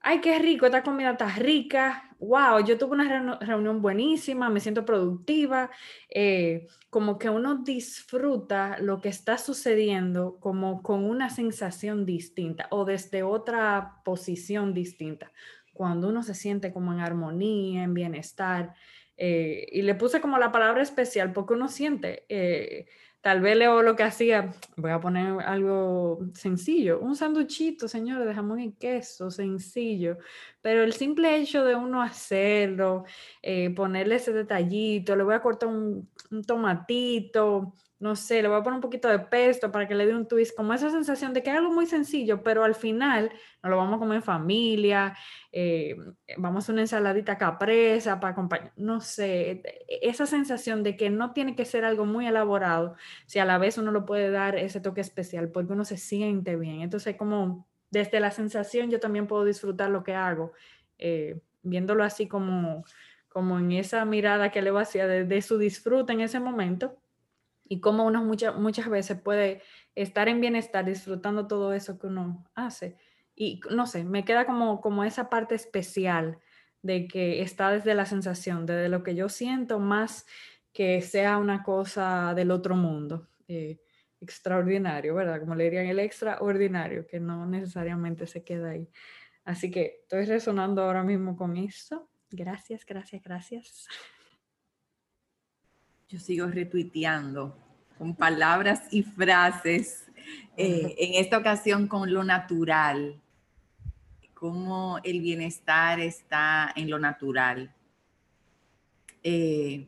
ay, 0.00 0.22
qué 0.22 0.38
rico, 0.38 0.64
esta 0.64 0.82
comida 0.82 1.10
está 1.10 1.28
rica, 1.28 2.16
wow, 2.18 2.64
yo 2.64 2.78
tuve 2.78 2.92
una 2.92 3.36
reunión 3.40 3.82
buenísima, 3.82 4.48
me 4.48 4.60
siento 4.60 4.86
productiva, 4.86 5.70
eh, 6.08 6.66
como 6.88 7.18
que 7.18 7.28
uno 7.28 7.56
disfruta 7.56 8.78
lo 8.80 9.02
que 9.02 9.10
está 9.10 9.36
sucediendo 9.36 10.38
como 10.40 10.82
con 10.82 11.04
una 11.04 11.28
sensación 11.28 12.06
distinta 12.06 12.68
o 12.70 12.86
desde 12.86 13.22
otra 13.22 14.00
posición 14.02 14.72
distinta, 14.72 15.30
cuando 15.74 16.08
uno 16.08 16.22
se 16.22 16.32
siente 16.32 16.72
como 16.72 16.94
en 16.94 17.00
armonía, 17.00 17.82
en 17.82 17.92
bienestar. 17.92 18.74
Eh, 19.18 19.66
y 19.72 19.82
le 19.82 19.96
puse 19.96 20.20
como 20.20 20.38
la 20.38 20.52
palabra 20.52 20.80
especial 20.80 21.32
porque 21.32 21.54
uno 21.54 21.68
siente 21.68 22.24
eh, 22.28 22.86
Tal 23.20 23.40
vez 23.40 23.56
Leo 23.56 23.82
lo 23.82 23.96
que 23.96 24.04
hacía, 24.04 24.54
voy 24.76 24.92
a 24.92 25.00
poner 25.00 25.40
algo 25.42 26.20
sencillo, 26.34 27.00
un 27.00 27.16
sanduchito, 27.16 27.88
señores, 27.88 28.28
de 28.28 28.34
jamón 28.34 28.60
y 28.60 28.72
queso, 28.72 29.30
sencillo, 29.32 30.18
pero 30.62 30.84
el 30.84 30.92
simple 30.92 31.36
hecho 31.36 31.64
de 31.64 31.74
uno 31.74 32.00
hacerlo, 32.00 33.04
eh, 33.42 33.70
ponerle 33.70 34.14
ese 34.14 34.32
detallito, 34.32 35.16
le 35.16 35.24
voy 35.24 35.34
a 35.34 35.42
cortar 35.42 35.68
un, 35.68 36.08
un 36.30 36.44
tomatito, 36.44 37.74
no 38.00 38.14
sé, 38.14 38.42
le 38.42 38.48
voy 38.48 38.58
a 38.58 38.62
poner 38.62 38.76
un 38.76 38.80
poquito 38.80 39.08
de 39.08 39.18
pesto 39.18 39.72
para 39.72 39.88
que 39.88 39.94
le 39.94 40.06
dé 40.06 40.14
un 40.14 40.28
twist, 40.28 40.56
como 40.56 40.72
esa 40.72 40.88
sensación 40.90 41.34
de 41.34 41.42
que 41.42 41.50
es 41.50 41.56
algo 41.56 41.72
muy 41.72 41.86
sencillo, 41.86 42.42
pero 42.44 42.62
al 42.62 42.76
final 42.76 43.32
nos 43.62 43.70
lo 43.70 43.76
vamos 43.76 43.96
a 43.96 43.98
comer 43.98 44.16
en 44.16 44.22
familia, 44.22 45.16
eh, 45.50 45.96
vamos 46.36 46.68
a 46.68 46.72
una 46.72 46.82
ensaladita 46.82 47.36
capresa 47.36 48.20
para 48.20 48.32
acompañar, 48.32 48.72
no 48.76 49.00
sé, 49.00 49.62
esa 50.02 50.26
sensación 50.26 50.84
de 50.84 50.96
que 50.96 51.10
no 51.10 51.32
tiene 51.32 51.56
que 51.56 51.64
ser 51.64 51.84
algo 51.84 52.06
muy 52.06 52.26
elaborado, 52.26 52.94
si 53.26 53.40
a 53.40 53.44
la 53.44 53.58
vez 53.58 53.78
uno 53.78 53.90
lo 53.90 54.06
puede 54.06 54.30
dar 54.30 54.56
ese 54.56 54.80
toque 54.80 55.00
especial, 55.00 55.50
porque 55.50 55.72
uno 55.72 55.84
se 55.84 55.96
siente 55.96 56.56
bien. 56.56 56.82
Entonces, 56.82 57.16
como 57.16 57.68
desde 57.90 58.20
la 58.20 58.30
sensación 58.30 58.90
yo 58.90 59.00
también 59.00 59.26
puedo 59.26 59.44
disfrutar 59.44 59.90
lo 59.90 60.04
que 60.04 60.14
hago, 60.14 60.52
eh, 60.98 61.40
viéndolo 61.62 62.04
así 62.04 62.28
como, 62.28 62.84
como 63.28 63.58
en 63.58 63.72
esa 63.72 64.04
mirada 64.04 64.52
que 64.52 64.62
le 64.62 64.70
va 64.70 64.82
hacia 64.82 65.08
de, 65.08 65.24
de 65.24 65.42
su 65.42 65.58
disfrute 65.58 66.12
en 66.12 66.20
ese 66.20 66.38
momento 66.38 66.96
y 67.68 67.80
cómo 67.80 68.04
uno 68.04 68.24
muchas, 68.24 68.56
muchas 68.56 68.88
veces 68.88 69.20
puede 69.20 69.62
estar 69.94 70.28
en 70.28 70.40
bienestar 70.40 70.84
disfrutando 70.84 71.46
todo 71.46 71.72
eso 71.72 71.98
que 71.98 72.06
uno 72.06 72.44
hace. 72.54 72.96
Y 73.34 73.60
no 73.70 73.86
sé, 73.86 74.04
me 74.04 74.24
queda 74.24 74.46
como, 74.46 74.80
como 74.80 75.04
esa 75.04 75.30
parte 75.30 75.54
especial 75.54 76.38
de 76.82 77.06
que 77.06 77.42
está 77.42 77.70
desde 77.70 77.94
la 77.94 78.06
sensación, 78.06 78.66
desde 78.66 78.88
lo 78.88 79.02
que 79.02 79.14
yo 79.14 79.28
siento, 79.28 79.78
más 79.78 80.26
que 80.72 81.00
sea 81.02 81.38
una 81.38 81.62
cosa 81.62 82.34
del 82.34 82.50
otro 82.50 82.76
mundo. 82.76 83.28
Eh, 83.46 83.80
extraordinario, 84.20 85.14
¿verdad? 85.14 85.40
Como 85.40 85.54
le 85.54 85.64
dirían 85.64 85.86
el 85.86 86.00
extraordinario, 86.00 87.06
que 87.06 87.20
no 87.20 87.46
necesariamente 87.46 88.26
se 88.26 88.42
queda 88.42 88.70
ahí. 88.70 88.88
Así 89.44 89.70
que 89.70 90.00
estoy 90.02 90.24
resonando 90.24 90.82
ahora 90.82 91.02
mismo 91.02 91.36
con 91.36 91.56
eso. 91.56 92.08
Gracias, 92.30 92.84
gracias, 92.84 93.22
gracias. 93.22 93.88
Yo 96.08 96.18
sigo 96.18 96.46
retuiteando 96.46 97.54
con 97.98 98.14
palabras 98.14 98.84
y 98.90 99.02
frases, 99.02 100.06
eh, 100.56 100.94
en 100.96 101.22
esta 101.22 101.36
ocasión 101.36 101.86
con 101.86 102.10
lo 102.10 102.24
natural, 102.24 103.20
cómo 104.32 105.00
el 105.04 105.20
bienestar 105.20 106.00
está 106.00 106.72
en 106.74 106.88
lo 106.88 106.98
natural. 106.98 107.74
Eh, 109.22 109.86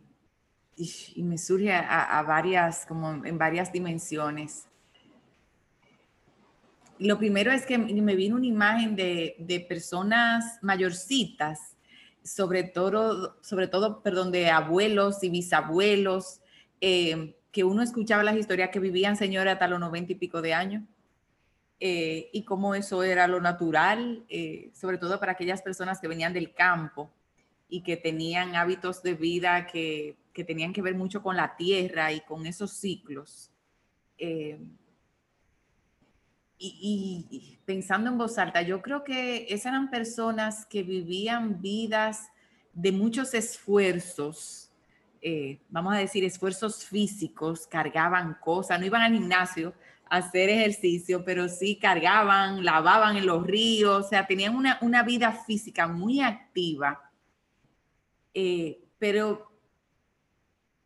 y, 0.77 1.23
me 1.23 1.39
surge 1.39 1.73
a, 1.73 2.23
varias, 2.23 2.85
como 2.85 3.25
en 3.25 3.39
varias 3.39 3.73
dimensiones. 3.73 4.67
Lo 6.99 7.19
primero 7.19 7.51
es 7.51 7.65
que 7.65 7.79
me 7.79 8.15
vino 8.15 8.37
una 8.37 8.47
imagen 8.47 8.95
de, 8.95 9.37
de 9.39 9.61
personas 9.61 10.59
mayorcitas 10.61 11.77
sobre 12.23 12.65
todo, 12.65 13.37
sobre 13.43 13.69
todo, 13.69 14.03
perdón, 14.03 14.31
de 14.33 14.51
abuelos 14.51 15.23
y 15.23 15.31
bisabuelos, 15.31 16.41
eh, 16.81 17.37
que 17.53 17.65
uno 17.65 17.83
escuchaba 17.83 18.23
las 18.23 18.37
historias 18.37 18.71
que 18.71 18.81
vivían 18.81 19.17
señores 19.17 19.53
hasta 19.53 19.69
los 19.69 19.81
noventa 19.81 20.13
y 20.13 20.17
pico 20.17 20.41
de 20.43 20.55
años, 20.55 20.85
eh, 21.81 22.29
y 22.33 22.45
cómo 22.45 22.75
eso 22.75 23.03
era 23.03 23.27
lo 23.27 23.41
natural, 23.41 24.25
eh, 24.29 24.71
sobre 24.75 24.99
todo 24.99 25.19
para 25.19 25.33
aquellas 25.33 25.63
personas 25.63 26.01
que 26.01 26.09
venían 26.09 26.33
del 26.33 26.55
campo 26.55 27.11
y 27.69 27.83
que 27.83 27.97
tenían 27.97 28.55
hábitos 28.55 29.03
de 29.03 29.15
vida 29.15 29.67
que, 29.67 30.17
que 30.33 30.45
tenían 30.45 30.73
que 30.73 30.83
ver 30.83 30.95
mucho 30.95 31.23
con 31.23 31.37
la 31.37 31.57
tierra 31.57 32.13
y 32.13 32.21
con 32.21 32.47
esos 32.47 32.73
ciclos 32.73 33.51
y, 36.63 37.59
pensando 37.65 38.11
en 38.11 38.19
voz 38.19 38.37
alta, 38.37 38.61
yo 38.61 38.83
creo 38.83 39.03
que 39.03 39.47
esas 39.49 39.73
eran 39.73 39.89
personas 39.89 40.67
que 40.67 40.83
vivían 40.83 41.63
vidas 41.63 42.29
de 42.75 42.93
muchos 42.93 43.33
esfuerzos, 43.33 44.71
eh, 45.23 45.59
vamos 45.71 45.95
a 45.95 45.99
decir, 45.99 46.23
esfuerzos 46.23 46.85
físicos, 46.85 47.67
cargaban 47.67 48.37
cosas, 48.41 48.79
no 48.79 48.85
iban 48.85 49.01
al 49.03 49.15
gimnasio 49.15 49.73
a 50.11 50.19
hacer 50.19 50.51
ejercicio, 50.51 51.25
pero 51.25 51.49
sí 51.49 51.77
cargaban, 51.77 52.63
lavaban 52.63 53.17
en 53.17 53.25
los 53.25 53.47
ríos, 53.47 54.07
o 54.07 54.09
sea, 54.09 54.27
tenían 54.27 54.55
una, 54.55 55.03
vida 55.03 55.33
física 55.33 55.87
muy 55.87 56.21
activa, 56.21 57.11
eh, 58.35 58.85
pero 58.99 59.51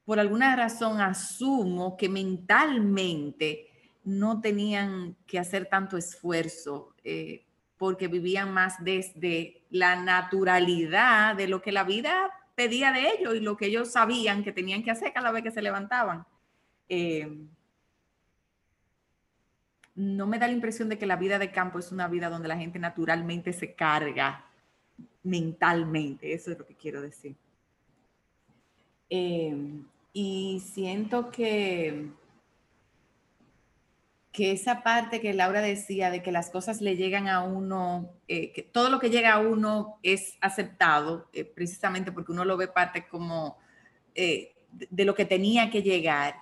por 0.05 0.21
alguna 0.21 0.55
razón 0.55 1.01
asumo 1.01 1.97
que 1.97 2.09
mentalmente 2.09 3.74
no 4.05 4.41
tenían 4.41 5.17
que 5.27 5.39
hacer 5.39 5.67
tanto 5.67 5.97
esfuerzo 5.97 6.95
eh, 7.05 7.45
porque 7.79 8.09
vivían 8.09 8.53
más 8.53 8.83
desde 8.85 9.63
la 9.71 9.97
naturalidad 9.97 11.35
de 11.35 11.49
lo 11.49 11.61
que 11.61 11.73
la 11.73 11.85
vida 11.85 12.31
pedía 12.55 12.93
de 12.93 13.09
ellos 13.09 13.35
y 13.35 13.41
lo 13.41 13.57
que 13.57 13.67
ellos 13.67 13.91
sabían 13.91 14.45
que 14.45 14.53
tenían 14.53 14.83
que 14.83 14.91
hacer 14.91 15.13
cada 15.13 15.33
vez 15.33 15.43
que 15.43 15.51
se 15.51 15.63
levantaban. 15.63 16.25
Eh, 16.89 17.47
no 19.95 20.27
me 20.27 20.39
da 20.39 20.47
la 20.47 20.53
impresión 20.53 20.89
de 20.89 20.99
que 20.99 21.07
la 21.07 21.17
vida 21.17 21.39
de 21.39 21.51
campo 21.51 21.79
es 21.79 21.93
una 21.93 22.09
vida 22.09 22.29
donde 22.29 22.49
la 22.49 22.57
gente 22.57 22.79
naturalmente 22.79 23.53
se 23.53 23.75
carga 23.75 24.45
mentalmente, 25.23 26.33
eso 26.33 26.51
es 26.53 26.59
lo 26.59 26.67
que 26.67 26.75
quiero 26.75 27.01
decir. 27.01 27.35
Eh, 29.09 29.83
y 30.13 30.63
siento 30.65 31.31
que 31.31 32.09
que 34.35 34.51
esa 34.51 34.83
parte 34.83 35.21
que 35.21 35.33
Laura 35.33 35.63
decía 35.63 36.11
de 36.11 36.21
que 36.21 36.33
las 36.33 36.51
cosas 36.51 36.81
le 36.81 36.97
llegan 36.97 37.29
a 37.29 37.45
uno, 37.45 38.11
eh, 38.27 38.51
que 38.51 38.63
todo 38.63 38.91
lo 38.91 38.99
que 38.99 39.09
llega 39.09 39.33
a 39.33 39.39
uno 39.39 40.01
es 40.03 40.37
aceptado, 40.41 41.29
eh, 41.33 41.45
precisamente 41.45 42.11
porque 42.11 42.33
uno 42.33 42.45
lo 42.45 42.57
ve 42.57 42.67
parte 42.67 43.07
como 43.07 43.57
eh, 44.17 44.57
de 44.73 45.05
lo 45.05 45.15
que 45.15 45.25
tenía 45.25 45.71
que 45.71 45.83
llegar. 45.83 46.35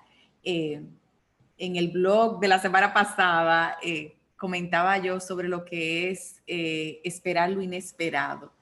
en 0.42 1.76
el 1.76 1.88
blog 1.88 2.40
de 2.40 2.48
la 2.48 2.58
semana 2.58 2.94
pasada 2.94 3.76
comentaba 4.36 4.96
yo 4.98 5.20
sobre 5.20 5.48
lo 5.48 5.64
que 5.64 6.10
es 6.10 6.42
esperar 6.46 7.50
lo 7.50 7.60
inesperado. 7.60 8.52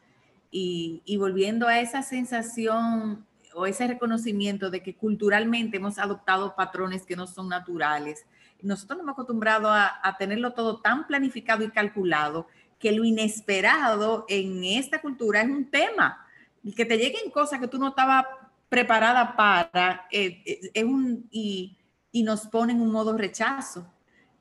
Y, 0.51 1.03
y 1.05 1.16
volviendo 1.16 1.69
a 1.69 1.79
esa 1.79 2.03
sensación 2.03 3.25
o 3.55 3.66
ese 3.66 3.87
reconocimiento 3.87 4.71
de 4.71 4.83
que 4.83 4.97
culturalmente 4.97 5.77
hemos 5.77 5.99
adoptado 5.99 6.57
patrones 6.57 7.07
que 7.07 7.16
no 7.16 7.27
son 7.27 7.49
naturales, 7.49 8.27
nosotros 8.62 8.99
nos 8.99 9.05
hemos 9.05 9.12
acostumbrado 9.14 9.70
a, 9.70 10.16
tenerlo 10.18 10.53
todo 10.53 10.81
tan 10.81 11.07
planificado 11.07 11.64
y 11.64 11.70
calculado 11.70 12.46
que 12.79 12.92
lo 12.92 13.05
inesperado 13.05 14.25
en 14.29 14.64
esta 14.64 15.01
cultura 15.01 15.42
es 15.42 15.49
un 15.49 15.70
tema. 15.70 16.27
Y 16.62 16.73
que 16.73 16.85
te 16.85 16.96
lleguen 16.96 17.31
cosas 17.31 17.61
que 17.61 17.68
tú 17.68 17.79
no 17.79 17.88
estabas 17.88 18.25
preparada 18.68 19.37
para, 19.37 20.07
eh, 20.11 20.42
eh, 20.44 20.70
es 20.73 20.85
un, 20.85 21.29
y, 21.31 21.77
nos 22.12 22.46
ponen 22.46 22.81
un 22.81 22.90
modo 22.90 23.16
rechazo. 23.16 23.87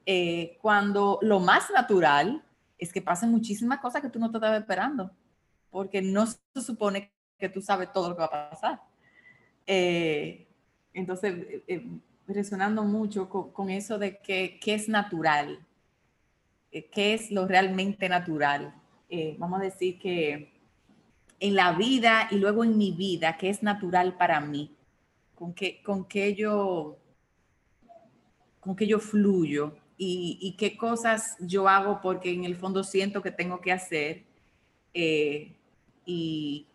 Eh, 0.06 0.58
cuando 0.62 1.20
lo 1.22 1.40
más 1.40 1.70
natural 1.72 2.44
es 2.78 2.92
que 2.94 3.02
pasen 3.02 3.30
muchísimas 3.30 3.80
cosas 3.80 4.02
que 4.02 4.10
tú 4.10 4.20
no 4.20 4.32
te 4.32 4.38
estabas 4.38 4.60
esperando, 4.60 5.12
porque 5.70 6.02
no 6.02 6.26
se 6.26 6.40
supone 6.62 7.12
que 7.38 7.50
tú 7.50 7.62
sabes 7.62 7.92
todo 7.92 8.10
lo 8.10 8.16
que 8.16 8.22
va 8.22 8.28
a 8.28 8.50
pasar. 8.50 8.82
entonces, 10.94 11.36
resonando 12.34 12.84
mucho 12.84 13.30
con, 13.30 13.70
eso 13.70 13.98
de 13.98 14.20
que, 14.20 14.60
qué 14.62 14.76
es 14.76 14.88
natural, 14.88 15.66
eh, 16.72 16.90
qué 16.90 17.14
es 17.14 17.32
lo 17.32 17.48
realmente 17.48 18.08
natural. 18.08 18.74
Eh, 19.10 19.36
vamos 19.40 19.60
a 19.60 19.64
decir 19.64 20.00
que 20.00 20.54
en 21.40 21.56
la 21.56 21.74
vida 21.74 22.28
y 22.32 22.36
luego 22.36 22.64
en 22.64 22.78
mi 22.78 22.92
vida, 22.92 23.38
qué 23.38 23.50
es 23.50 23.64
natural 23.64 24.18
para 24.18 24.40
mí, 24.40 24.76
con 25.36 25.54
qué, 25.54 25.82
con 25.84 26.06
qué 26.06 26.36
yo 26.36 26.98
con 28.60 28.76
qué 28.76 28.86
yo 28.86 29.00
fluyo 29.00 29.76
y, 29.98 30.56
qué 30.58 30.78
cosas 30.78 31.36
yo 31.40 31.68
hago 31.68 32.00
porque 32.02 32.32
en 32.32 32.46
el 32.46 32.56
fondo 32.56 32.84
siento 32.84 33.22
que 33.22 33.32
tengo 33.32 33.60
que 33.60 33.72
hacer 33.72 34.24
eh, 34.94 35.56
y, 36.06 36.68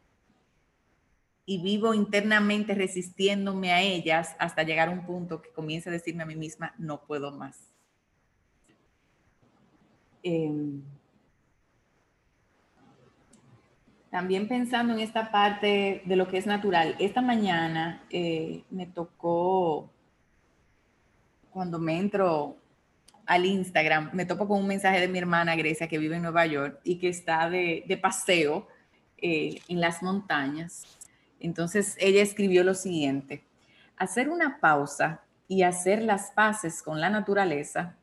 y 1.47 1.59
vivo 1.59 1.93
internamente 1.93 2.75
resistiéndome 2.75 3.73
a 3.73 3.83
ellas 3.83 4.35
hasta 4.39 4.63
llegar 4.63 4.89
a 4.89 4.93
un 4.93 5.05
punto 5.05 5.43
que 5.43 5.51
comience 5.51 5.89
a 5.89 5.93
decirme 5.93 6.23
a 6.23 6.27
mí 6.27 6.37
misma, 6.37 6.75
no 6.79 7.03
puedo 7.03 7.33
más. 7.33 7.59
Em, 10.23 10.83
también 14.11 14.49
pensando 14.49 14.95
en 14.95 15.01
esta 15.01 15.31
parte 15.31 16.03
de 16.07 16.17
lo 16.17 16.29
que 16.29 16.39
es 16.39 16.47
natural, 16.47 16.97
esta 16.99 17.21
mañana 17.21 18.07
eh, 18.09 18.63
me 18.71 18.87
tocó, 18.87 19.91
cuando 21.51 21.79
me 21.79 21.99
entro 21.99 22.57
al 23.27 23.45
Instagram, 23.45 24.11
me 24.15 24.25
topo 24.25 24.49
con 24.49 24.61
un 24.61 24.67
mensaje 24.67 25.01
de 25.01 25.09
mi 25.09 25.19
hermana 25.19 25.57
Grecia 25.57 25.89
que 25.89 25.99
vive 25.99 26.17
en 26.17 26.23
Nueva 26.23 26.47
York 26.47 26.81
y 26.85 26.99
que 26.99 27.09
está 27.09 27.51
de, 27.51 27.99
paseo 28.01 28.67
eh, 29.19 29.61
en 29.69 29.81
las 29.81 30.03
montañas 30.03 30.85
entonces 31.45 31.97
ella 32.01 32.23
escribió 32.23 32.65
lo 32.65 32.75
siguiente, 32.75 33.45
hacer 33.97 34.29
una 34.29 34.61
pausa 34.61 35.23
y 35.47 35.63
hacer 35.63 36.03
las 36.03 36.31
paces 36.31 36.83
con 36.83 37.01
la 37.01 37.11
naturaleza, 37.11 37.97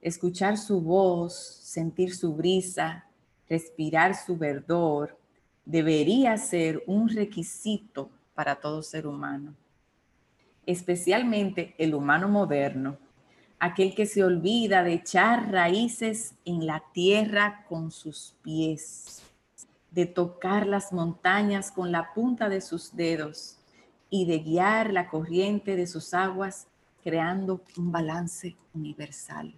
escuchar 0.00 0.58
su 0.58 0.80
voz, 0.80 1.34
sentir 1.34 2.14
su 2.14 2.34
brisa, 2.34 3.06
respirar 3.48 4.14
su 4.14 4.36
verdor, 4.36 5.18
debería 5.64 6.36
ser 6.36 6.82
un 6.86 7.08
requisito 7.08 8.10
para 8.34 8.56
todo 8.56 8.82
ser 8.82 9.06
humano, 9.06 9.54
especialmente 10.66 11.74
el 11.78 11.94
humano 11.94 12.28
moderno, 12.28 12.98
aquel 13.58 13.94
que 13.94 14.06
se 14.06 14.24
olvida 14.24 14.82
de 14.82 14.94
echar 14.94 15.50
raíces 15.50 16.34
en 16.44 16.66
la 16.66 16.82
tierra 16.92 17.64
con 17.68 17.90
sus 17.90 18.34
pies, 18.42 19.23
de 19.94 20.06
tocar 20.06 20.66
las 20.66 20.92
montañas 20.92 21.70
con 21.70 21.92
la 21.92 22.12
punta 22.12 22.48
de 22.48 22.60
sus 22.60 22.96
dedos 22.96 23.58
y 24.10 24.26
de 24.26 24.40
guiar 24.40 24.92
la 24.92 25.08
corriente 25.08 25.76
de 25.76 25.86
sus 25.86 26.14
aguas 26.14 26.66
creando 27.02 27.62
un 27.76 27.92
balance 27.92 28.56
universal. 28.74 29.54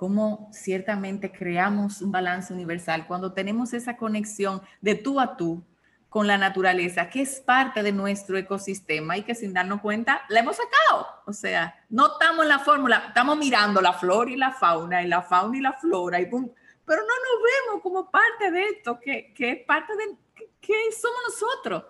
cómo 0.00 0.48
ciertamente 0.50 1.30
creamos 1.30 2.00
un 2.00 2.10
balance 2.10 2.54
universal 2.54 3.06
cuando 3.06 3.34
tenemos 3.34 3.74
esa 3.74 3.98
conexión 3.98 4.62
de 4.80 4.94
tú 4.94 5.20
a 5.20 5.36
tú 5.36 5.62
con 6.10 6.26
la 6.26 6.36
naturaleza, 6.36 7.08
que 7.08 7.22
es 7.22 7.40
parte 7.40 7.82
de 7.82 7.92
nuestro 7.92 8.36
ecosistema 8.36 9.16
y 9.16 9.22
que 9.22 9.34
sin 9.34 9.54
darnos 9.54 9.80
cuenta 9.80 10.22
la 10.28 10.40
hemos 10.40 10.56
sacado. 10.56 11.06
O 11.24 11.32
sea, 11.32 11.82
no 11.88 12.12
estamos 12.12 12.42
en 12.42 12.48
la 12.48 12.58
fórmula, 12.58 13.04
estamos 13.08 13.38
mirando 13.38 13.80
la 13.80 13.94
flora 13.94 14.30
y 14.30 14.36
la 14.36 14.52
fauna 14.52 15.02
y 15.02 15.08
la 15.08 15.22
fauna 15.22 15.56
y 15.56 15.60
la 15.60 15.72
flora 15.72 16.20
y 16.20 16.26
pero 16.26 17.02
no 17.02 17.06
nos 17.06 17.70
vemos 17.70 17.82
como 17.82 18.10
parte 18.10 18.50
de 18.50 18.64
esto, 18.64 18.98
que, 18.98 19.32
que 19.32 19.52
es 19.52 19.64
parte 19.64 19.92
de, 19.94 20.16
que, 20.60 20.74
somos 20.90 21.20
nosotros. 21.28 21.84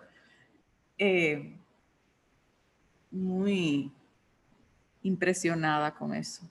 Eh, 0.99 1.57
muy 3.11 3.91
impresionada 5.03 5.95
con 5.95 6.15
eso. 6.15 6.43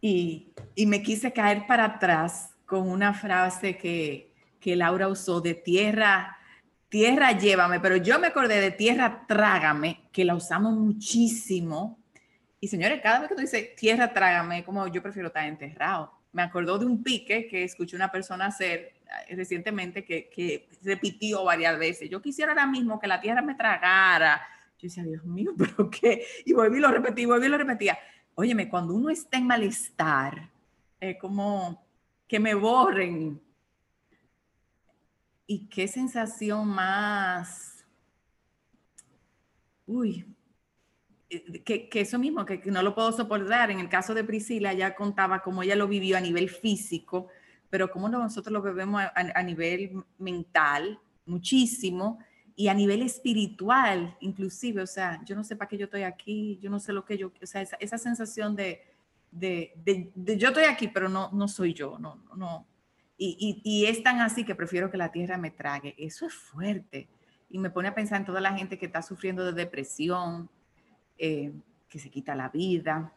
Y, 0.00 0.52
me 0.86 1.02
quise 1.02 1.32
caer 1.32 1.66
para 1.66 1.84
atrás 1.84 2.54
con 2.66 2.88
una 2.88 3.14
frase 3.14 3.76
que, 3.76 4.33
que 4.64 4.76
Laura 4.76 5.08
usó 5.08 5.42
de 5.42 5.52
tierra, 5.52 6.38
tierra 6.88 7.32
llévame, 7.32 7.80
pero 7.80 7.98
yo 7.98 8.18
me 8.18 8.28
acordé 8.28 8.62
de 8.62 8.70
tierra 8.70 9.26
trágame, 9.28 10.08
que 10.10 10.24
la 10.24 10.34
usamos 10.34 10.72
muchísimo. 10.72 11.98
Y 12.60 12.68
señores, 12.68 13.02
cada 13.02 13.20
vez 13.20 13.28
que 13.28 13.34
tú 13.34 13.42
dices 13.42 13.76
tierra 13.76 14.14
trágame, 14.14 14.64
como 14.64 14.86
yo 14.86 15.02
prefiero 15.02 15.28
estar 15.28 15.44
enterrado. 15.44 16.10
Me 16.32 16.40
acordó 16.40 16.78
de 16.78 16.86
un 16.86 17.02
pique 17.02 17.46
que 17.46 17.64
escuché 17.64 17.94
una 17.94 18.10
persona 18.10 18.46
hacer 18.46 18.94
eh, 19.28 19.36
recientemente 19.36 20.02
que, 20.02 20.30
que 20.30 20.66
repitió 20.82 21.44
varias 21.44 21.78
veces. 21.78 22.08
Yo 22.08 22.22
quisiera 22.22 22.52
ahora 22.52 22.66
mismo 22.66 22.98
que 22.98 23.06
la 23.06 23.20
tierra 23.20 23.42
me 23.42 23.56
tragara. 23.56 24.40
Yo 24.78 24.88
decía, 24.88 25.04
Dios 25.04 25.26
mío, 25.26 25.52
pero 25.58 25.90
qué. 25.90 26.24
Y 26.46 26.54
volví 26.54 26.78
y 26.78 26.80
lo 26.80 26.90
repetí, 26.90 27.26
volví 27.26 27.44
y 27.44 27.50
lo 27.50 27.58
repetía. 27.58 27.98
Óyeme, 28.34 28.70
cuando 28.70 28.94
uno 28.94 29.10
está 29.10 29.36
en 29.36 29.46
malestar, 29.46 30.48
es 30.98 31.18
como 31.18 31.84
que 32.26 32.40
me 32.40 32.54
borren. 32.54 33.44
Y 35.46 35.66
qué 35.68 35.88
sensación 35.88 36.68
más, 36.68 37.84
uy, 39.86 40.24
eh, 41.28 41.62
que, 41.62 42.00
eso 42.00 42.18
mismo, 42.18 42.44
que, 42.46 42.62
no 42.66 42.82
lo 42.82 42.94
puedo 42.94 43.12
soportar. 43.12 43.70
En 43.70 43.80
el 43.80 43.88
caso 43.88 44.14
de 44.14 44.24
Priscila, 44.24 44.72
ya 44.72 44.94
contaba 44.94 45.42
cómo 45.42 45.62
ella 45.62 45.76
lo 45.76 45.88
vivió 45.88 46.16
a 46.16 46.20
nivel 46.20 46.48
físico, 46.48 47.28
pero 47.68 47.90
cómo 47.90 48.08
nosotros 48.08 48.52
lo 48.52 48.62
vivimos 48.62 49.02
a 49.14 49.42
nivel 49.42 50.04
mental, 50.18 50.98
muchísimo 51.26 52.18
y 52.56 52.68
a 52.68 52.74
nivel 52.74 53.02
espiritual, 53.02 54.16
inclusive, 54.20 54.82
o 54.82 54.86
sea, 54.86 55.20
yo 55.24 55.34
no 55.34 55.42
sé 55.42 55.56
para 55.56 55.68
qué 55.68 55.76
yo 55.76 55.86
estoy 55.86 56.02
aquí, 56.02 56.58
yo 56.62 56.70
no 56.70 56.78
sé 56.78 56.92
lo 56.92 57.04
que 57.04 57.18
yo, 57.18 57.32
o 57.42 57.46
sea, 57.46 57.62
esa, 57.62 57.76
esa 57.80 57.98
sensación 57.98 58.54
de, 58.54 58.80
de, 59.30 59.72
de, 60.14 60.36
yo 60.38 60.48
estoy 60.48 60.64
aquí, 60.64 60.88
pero 60.88 61.08
no, 61.08 61.30
no 61.32 61.48
soy 61.48 61.74
yo, 61.74 61.98
no, 61.98 62.22
no. 62.36 62.66
Y, 63.16 63.84
es 63.86 64.02
tan 64.02 64.20
así 64.20 64.44
que 64.44 64.54
prefiero 64.54 64.90
que 64.90 64.96
la 64.96 65.12
tierra 65.12 65.38
me 65.38 65.50
trague. 65.50 65.94
Eso 65.98 66.26
es 66.26 66.34
fuerte. 66.34 67.08
Y 67.48 67.58
me 67.58 67.70
pone 67.70 67.88
a 67.88 67.94
pensar 67.94 68.20
en 68.20 68.26
toda 68.26 68.40
la 68.40 68.56
gente 68.56 68.78
que 68.78 68.86
está 68.86 69.02
sufriendo 69.02 69.44
de 69.44 69.52
depresión, 69.52 70.48
eh, 71.18 71.52
que 71.88 71.98
se 71.98 72.10
quita 72.10 72.34
la 72.34 72.48
vida, 72.48 73.12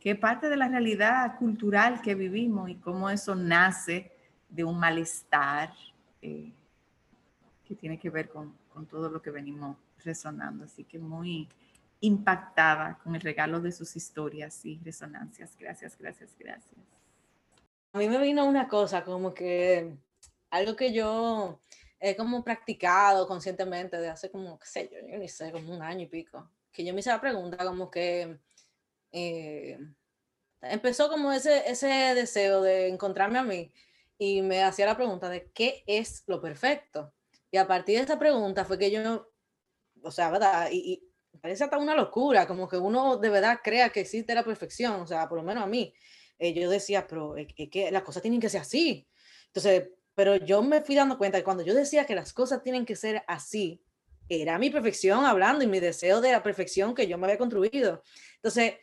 que 0.00 0.14
parte 0.14 0.48
de 0.48 0.56
la 0.56 0.68
realidad 0.68 1.36
cultural 1.38 2.00
que 2.00 2.14
vivimos 2.14 2.70
y 2.70 2.76
cómo 2.76 3.10
eso 3.10 3.34
nace 3.34 4.12
de 4.48 4.64
un 4.64 4.78
malestar 4.78 5.72
eh, 6.22 6.52
que 7.64 7.74
tiene 7.74 7.98
que 7.98 8.08
ver 8.08 8.28
con, 8.28 8.54
con 8.72 8.86
todo 8.86 9.10
lo 9.10 9.20
que 9.20 9.30
venimos 9.30 9.76
resonando. 10.02 10.64
Así 10.64 10.84
que 10.84 10.98
muy 10.98 11.48
impactada 12.00 12.98
con 13.02 13.14
el 13.14 13.20
regalo 13.20 13.60
de 13.60 13.72
sus 13.72 13.96
historias 13.96 14.64
y 14.64 14.78
resonancias. 14.84 15.56
Gracias, 15.58 15.96
gracias, 15.98 16.34
gracias. 16.38 16.95
A 17.92 17.98
mí 17.98 18.08
me 18.08 18.18
vino 18.18 18.44
una 18.46 18.68
cosa 18.68 19.04
como 19.04 19.32
que 19.32 19.96
algo 20.50 20.76
que 20.76 20.92
yo 20.92 21.60
he 21.98 22.16
como 22.16 22.44
practicado 22.44 23.26
conscientemente 23.26 23.96
de 23.98 24.08
hace 24.08 24.30
como, 24.30 24.58
qué 24.58 24.66
sé 24.66 24.90
yo, 24.92 24.98
yo 25.08 25.18
ni 25.18 25.28
sé, 25.28 25.50
como 25.52 25.74
un 25.74 25.82
año 25.82 26.02
y 26.02 26.06
pico, 26.06 26.50
que 26.72 26.84
yo 26.84 26.92
me 26.92 27.00
hice 27.00 27.10
la 27.10 27.20
pregunta 27.20 27.64
como 27.64 27.90
que 27.90 28.38
eh, 29.12 29.78
empezó 30.62 31.08
como 31.08 31.32
ese, 31.32 31.70
ese 31.70 31.86
deseo 32.14 32.62
de 32.62 32.88
encontrarme 32.88 33.38
a 33.38 33.42
mí 33.42 33.72
y 34.18 34.42
me 34.42 34.62
hacía 34.62 34.86
la 34.86 34.96
pregunta 34.96 35.28
de 35.28 35.50
qué 35.52 35.84
es 35.86 36.24
lo 36.26 36.40
perfecto. 36.40 37.12
Y 37.50 37.58
a 37.58 37.66
partir 37.66 37.96
de 37.98 38.04
esa 38.04 38.18
pregunta 38.18 38.64
fue 38.64 38.78
que 38.78 38.90
yo, 38.90 39.30
o 40.02 40.10
sea, 40.10 40.30
¿verdad? 40.30 40.68
Y, 40.70 41.02
parece 41.40 41.64
hasta 41.64 41.78
una 41.78 41.94
locura, 41.94 42.46
como 42.46 42.66
que 42.66 42.78
uno 42.78 43.18
de 43.18 43.28
verdad 43.28 43.60
crea 43.62 43.90
que 43.90 44.00
existe 44.00 44.34
la 44.34 44.42
perfección, 44.42 45.02
o 45.02 45.06
sea, 45.06 45.28
por 45.28 45.38
lo 45.38 45.44
menos 45.44 45.64
a 45.64 45.66
mí. 45.66 45.94
Eh, 46.38 46.52
yo 46.52 46.70
decía, 46.70 47.06
pero 47.06 47.36
es, 47.36 47.48
que 47.54 47.90
las 47.90 48.02
cosas 48.02 48.22
tienen 48.22 48.40
que 48.40 48.48
ser 48.48 48.60
así. 48.60 49.06
Entonces, 49.46 49.88
pero 50.14 50.36
yo 50.36 50.62
me 50.62 50.82
fui 50.82 50.94
dando 50.94 51.18
cuenta 51.18 51.38
que 51.38 51.44
cuando 51.44 51.62
yo 51.62 51.74
decía 51.74 52.06
que 52.06 52.14
las 52.14 52.32
cosas 52.32 52.62
tienen 52.62 52.84
que 52.86 52.96
ser 52.96 53.22
así, 53.26 53.82
era 54.28 54.58
mi 54.58 54.70
perfección 54.70 55.24
hablando 55.24 55.62
y 55.62 55.66
mi 55.66 55.80
deseo 55.80 56.20
de 56.20 56.32
la 56.32 56.42
perfección 56.42 56.94
que 56.94 57.06
yo 57.06 57.18
me 57.18 57.26
había 57.26 57.38
construido. 57.38 58.02
Entonces, 58.36 58.74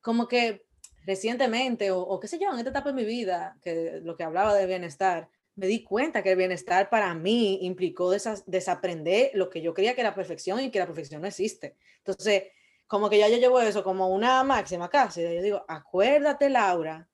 como 0.00 0.26
que 0.26 0.64
recientemente, 1.06 1.90
o, 1.90 2.00
o 2.00 2.18
qué 2.20 2.28
sé 2.28 2.38
yo, 2.38 2.50
en 2.50 2.58
esta 2.58 2.70
etapa 2.70 2.90
de 2.90 2.96
mi 2.96 3.04
vida, 3.04 3.56
que 3.62 4.00
lo 4.02 4.16
que 4.16 4.24
hablaba 4.24 4.54
de 4.54 4.66
bienestar, 4.66 5.28
me 5.60 5.66
di 5.66 5.82
cuenta 5.84 6.22
que 6.22 6.30
el 6.30 6.38
bienestar 6.38 6.88
para 6.88 7.14
mí 7.14 7.58
implicó 7.62 8.10
desaprender 8.10 9.30
lo 9.34 9.50
que 9.50 9.60
yo 9.60 9.74
creía 9.74 9.94
que 9.94 10.00
era 10.00 10.14
perfección 10.14 10.60
y 10.60 10.70
que 10.70 10.78
la 10.78 10.86
perfección 10.86 11.20
no 11.20 11.28
existe. 11.28 11.76
Entonces, 11.98 12.44
como 12.90 13.08
que 13.08 13.18
ya 13.18 13.28
yo 13.28 13.36
llevo 13.36 13.60
eso 13.60 13.84
como 13.84 14.08
una 14.08 14.42
máxima 14.42 14.88
casi. 14.88 15.22
Yo 15.22 15.42
digo, 15.42 15.64
acuérdate, 15.68 16.50
Laura, 16.50 17.08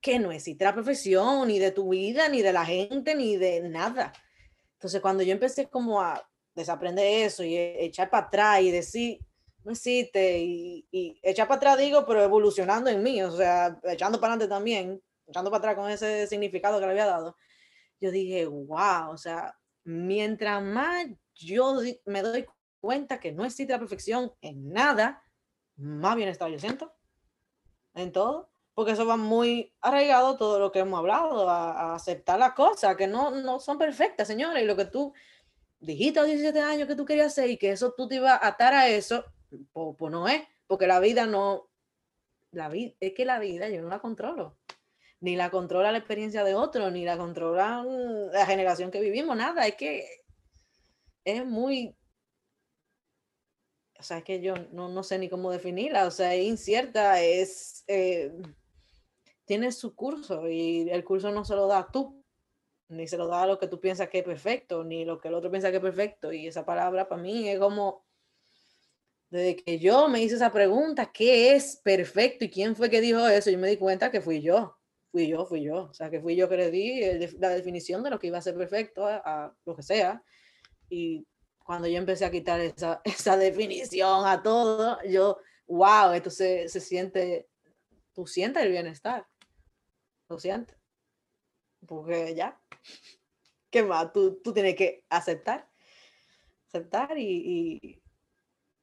que 0.00 0.18
no 0.18 0.30
existe 0.30 0.64
la 0.64 0.74
perfección 0.74 1.48
ni 1.48 1.58
de 1.58 1.72
tu 1.72 1.88
vida, 1.88 2.28
ni 2.28 2.42
de 2.42 2.52
la 2.52 2.66
gente, 2.66 3.14
ni 3.14 3.38
de 3.38 3.62
nada. 3.68 4.12
Entonces, 4.74 5.00
cuando 5.00 5.22
yo 5.22 5.32
empecé 5.32 5.68
como 5.68 6.02
a 6.02 6.22
desaprender 6.54 7.24
eso 7.24 7.42
y 7.42 7.56
e, 7.56 7.86
echar 7.86 8.10
para 8.10 8.26
atrás 8.26 8.60
y 8.60 8.70
decir, 8.70 9.18
no 9.64 9.72
existe, 9.72 10.40
y, 10.40 10.86
y 10.90 11.18
echar 11.22 11.48
para 11.48 11.56
atrás 11.56 11.78
digo, 11.78 12.04
pero 12.06 12.22
evolucionando 12.22 12.90
en 12.90 13.02
mí, 13.02 13.22
o 13.22 13.30
sea, 13.34 13.80
echando 13.84 14.20
para 14.20 14.34
adelante 14.34 14.54
también, 14.54 15.02
echando 15.26 15.50
para 15.50 15.58
atrás 15.58 15.76
con 15.76 15.90
ese 15.90 16.26
significado 16.26 16.78
que 16.78 16.84
le 16.84 16.92
había 16.92 17.06
dado 17.06 17.34
yo 18.00 18.10
dije, 18.10 18.46
wow, 18.46 19.10
o 19.10 19.16
sea, 19.16 19.54
mientras 19.84 20.62
más 20.62 21.06
yo 21.34 21.80
me 22.06 22.22
doy 22.22 22.46
cuenta 22.80 23.20
que 23.20 23.32
no 23.32 23.44
existe 23.44 23.72
la 23.72 23.78
perfección 23.78 24.32
en 24.40 24.72
nada, 24.72 25.22
más 25.76 26.16
bienestar 26.16 26.50
yo 26.50 26.58
siento 26.58 26.92
en 27.94 28.12
todo, 28.12 28.50
porque 28.74 28.92
eso 28.92 29.06
va 29.06 29.16
muy 29.16 29.74
arraigado 29.80 30.36
todo 30.36 30.58
lo 30.58 30.70
que 30.70 30.80
hemos 30.80 30.98
hablado, 30.98 31.48
a, 31.48 31.94
aceptar 31.94 32.38
las 32.38 32.52
cosas 32.52 32.96
que 32.96 33.06
no, 33.06 33.30
no 33.30 33.58
son 33.58 33.78
perfectas, 33.78 34.28
señores, 34.28 34.62
y 34.62 34.66
lo 34.66 34.76
que 34.76 34.84
tú 34.84 35.12
dijiste 35.80 36.20
a 36.20 36.24
17 36.24 36.60
años 36.60 36.88
que 36.88 36.94
tú 36.94 37.04
querías 37.04 37.28
hacer 37.28 37.50
y 37.50 37.56
que 37.56 37.72
eso 37.72 37.94
tú 37.96 38.08
te 38.08 38.16
ibas 38.16 38.40
a 38.40 38.46
atar 38.46 38.74
a 38.74 38.88
eso, 38.88 39.24
pues, 39.72 39.96
pues 39.98 40.12
no 40.12 40.28
es, 40.28 40.42
porque 40.66 40.86
la 40.86 41.00
vida 41.00 41.26
no, 41.26 41.68
la 42.52 42.68
vida, 42.68 42.94
es 43.00 43.14
que 43.14 43.24
la 43.24 43.38
vida 43.38 43.68
yo 43.68 43.82
no 43.82 43.88
la 43.88 44.00
controlo 44.00 44.56
ni 45.20 45.36
la 45.36 45.50
controla 45.50 45.92
la 45.92 45.98
experiencia 45.98 46.44
de 46.44 46.54
otro, 46.54 46.90
ni 46.90 47.04
la 47.04 47.16
controla 47.16 47.84
la 48.32 48.46
generación 48.46 48.90
que 48.90 49.00
vivimos, 49.00 49.36
nada, 49.36 49.66
es 49.66 49.74
que 49.74 50.06
es 51.24 51.44
muy, 51.44 51.96
o 53.98 54.02
sea, 54.02 54.18
es 54.18 54.24
que 54.24 54.40
yo 54.40 54.54
no, 54.72 54.88
no 54.88 55.02
sé 55.02 55.18
ni 55.18 55.28
cómo 55.28 55.50
definirla, 55.50 56.06
o 56.06 56.10
sea, 56.10 56.34
es 56.34 56.44
incierta, 56.44 57.20
es, 57.20 57.84
eh, 57.88 58.32
tiene 59.44 59.72
su 59.72 59.94
curso 59.94 60.48
y 60.48 60.88
el 60.90 61.04
curso 61.04 61.30
no 61.30 61.44
se 61.44 61.54
lo 61.54 61.66
da 61.66 61.88
tú, 61.92 62.24
ni 62.88 63.06
se 63.08 63.16
lo 63.16 63.26
da 63.26 63.42
a 63.42 63.46
lo 63.46 63.58
que 63.58 63.68
tú 63.68 63.80
piensas 63.80 64.08
que 64.08 64.18
es 64.18 64.24
perfecto, 64.24 64.84
ni 64.84 65.04
lo 65.04 65.20
que 65.20 65.28
el 65.28 65.34
otro 65.34 65.50
piensa 65.50 65.70
que 65.70 65.76
es 65.76 65.82
perfecto, 65.82 66.32
y 66.32 66.46
esa 66.46 66.64
palabra 66.64 67.08
para 67.08 67.20
mí 67.20 67.48
es 67.48 67.58
como, 67.58 68.04
desde 69.30 69.56
que 69.56 69.78
yo 69.78 70.08
me 70.08 70.22
hice 70.22 70.36
esa 70.36 70.52
pregunta, 70.52 71.10
¿qué 71.12 71.54
es 71.54 71.80
perfecto 71.82 72.44
y 72.44 72.50
quién 72.50 72.76
fue 72.76 72.90
que 72.90 73.00
dijo 73.00 73.26
eso? 73.26 73.50
Yo 73.50 73.58
me 73.58 73.68
di 73.68 73.76
cuenta 73.76 74.10
que 74.10 74.20
fui 74.20 74.40
yo 74.40 74.78
fui 75.10 75.26
yo, 75.26 75.46
fui 75.46 75.62
yo. 75.62 75.84
O 75.90 75.94
sea, 75.94 76.10
que 76.10 76.20
fui 76.20 76.36
yo 76.36 76.48
que 76.48 76.56
le 76.56 76.70
di 76.70 77.00
la 77.38 77.50
definición 77.50 78.02
de 78.02 78.10
lo 78.10 78.18
que 78.18 78.28
iba 78.28 78.38
a 78.38 78.42
ser 78.42 78.56
perfecto 78.56 79.06
a, 79.06 79.54
lo 79.64 79.76
que 79.76 79.82
sea. 79.82 80.22
Y 80.88 81.26
cuando 81.68 81.86
yo 81.86 81.98
empecé 81.98 82.24
a 82.24 82.30
quitar 82.30 82.58
esa, 82.60 83.02
esa 83.04 83.36
definición 83.36 84.26
a 84.26 84.42
todo, 84.42 84.96
yo, 85.02 85.36
wow, 85.66 86.12
esto 86.14 86.30
se, 86.30 86.66
se 86.66 86.80
siente, 86.80 87.46
tú 88.14 88.26
sientes 88.26 88.62
el 88.62 88.70
bienestar. 88.70 89.26
Lo 90.30 90.38
sientes. 90.38 90.78
Porque 91.86 92.34
ya, 92.34 92.58
¿qué 93.68 93.82
más? 93.82 94.10
Tú, 94.14 94.40
tú 94.42 94.54
tienes 94.54 94.76
que 94.76 95.04
aceptar. 95.10 95.68
Aceptar 96.68 97.18
y, 97.18 97.82
y, 97.82 98.02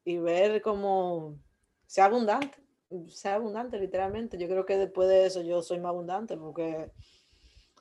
y 0.04 0.18
ver 0.18 0.62
cómo 0.62 1.40
sea 1.88 2.06
abundante 2.06 2.64
sea 3.08 3.34
abundante, 3.34 3.80
literalmente. 3.80 4.38
Yo 4.38 4.48
creo 4.48 4.64
que 4.64 4.78
después 4.78 5.10
de 5.10 5.26
eso 5.26 5.42
yo 5.42 5.64
soy 5.64 5.80
más 5.80 5.90
abundante 5.90 6.38
porque 6.38 6.92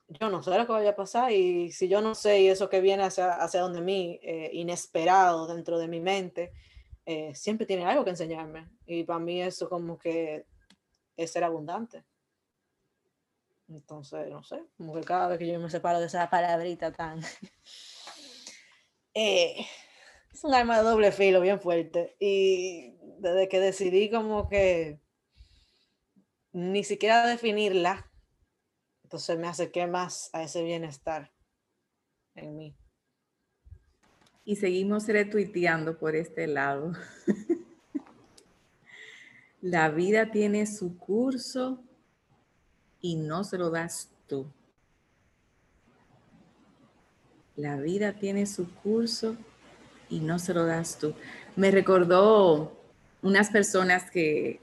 yo 0.08 0.28
no 0.28 0.42
sé 0.42 0.56
lo 0.56 0.66
que 0.66 0.72
vaya 0.72 0.90
a 0.90 0.96
pasar 0.96 1.32
y 1.32 1.72
si 1.72 1.88
yo 1.88 2.00
no 2.00 2.14
sé 2.14 2.42
y 2.42 2.48
eso 2.48 2.68
que 2.68 2.80
viene 2.80 3.04
hacia, 3.04 3.32
hacia 3.32 3.60
donde 3.60 3.80
mí, 3.80 4.18
eh, 4.22 4.50
inesperado 4.52 5.46
dentro 5.46 5.78
de 5.78 5.88
mi 5.88 6.00
mente, 6.00 6.52
eh, 7.06 7.34
siempre 7.34 7.66
tiene 7.66 7.84
algo 7.84 8.04
que 8.04 8.10
enseñarme. 8.10 8.68
Y 8.86 9.04
para 9.04 9.18
mí 9.18 9.42
eso 9.42 9.68
como 9.68 9.98
que 9.98 10.46
es 11.16 11.30
ser 11.30 11.44
abundante. 11.44 12.04
Entonces, 13.68 14.28
no 14.30 14.42
sé, 14.44 14.62
como 14.76 14.94
que 14.94 15.00
cada 15.02 15.28
vez 15.28 15.38
que 15.38 15.46
yo 15.46 15.58
me 15.58 15.70
separo 15.70 16.00
de 16.00 16.06
esa 16.06 16.28
palabrita 16.30 16.92
tan... 16.92 17.20
Eh, 19.16 19.64
es 20.32 20.42
un 20.42 20.52
arma 20.52 20.78
de 20.78 20.82
doble 20.82 21.12
filo 21.12 21.40
bien 21.40 21.60
fuerte. 21.60 22.16
Y 22.18 22.96
desde 23.20 23.48
que 23.48 23.60
decidí 23.60 24.10
como 24.10 24.48
que 24.48 24.98
ni 26.50 26.82
siquiera 26.82 27.24
definirla, 27.24 28.10
entonces 29.14 29.38
me 29.38 29.46
acerqué 29.46 29.86
más 29.86 30.28
a 30.32 30.42
ese 30.42 30.64
bienestar 30.64 31.30
en 32.34 32.56
mí. 32.56 32.76
Y 34.44 34.56
seguimos 34.56 35.06
retuiteando 35.06 35.96
por 35.96 36.16
este 36.16 36.48
lado. 36.48 36.94
La 39.60 39.88
vida 39.88 40.32
tiene 40.32 40.66
su 40.66 40.98
curso 40.98 41.80
y 43.00 43.14
no 43.14 43.44
se 43.44 43.56
lo 43.56 43.70
das 43.70 44.10
tú. 44.26 44.50
La 47.54 47.76
vida 47.76 48.14
tiene 48.14 48.46
su 48.46 48.68
curso 48.74 49.36
y 50.10 50.18
no 50.18 50.40
se 50.40 50.54
lo 50.54 50.66
das 50.66 50.98
tú. 50.98 51.14
Me 51.54 51.70
recordó 51.70 52.76
unas 53.22 53.50
personas 53.50 54.10
que, 54.10 54.60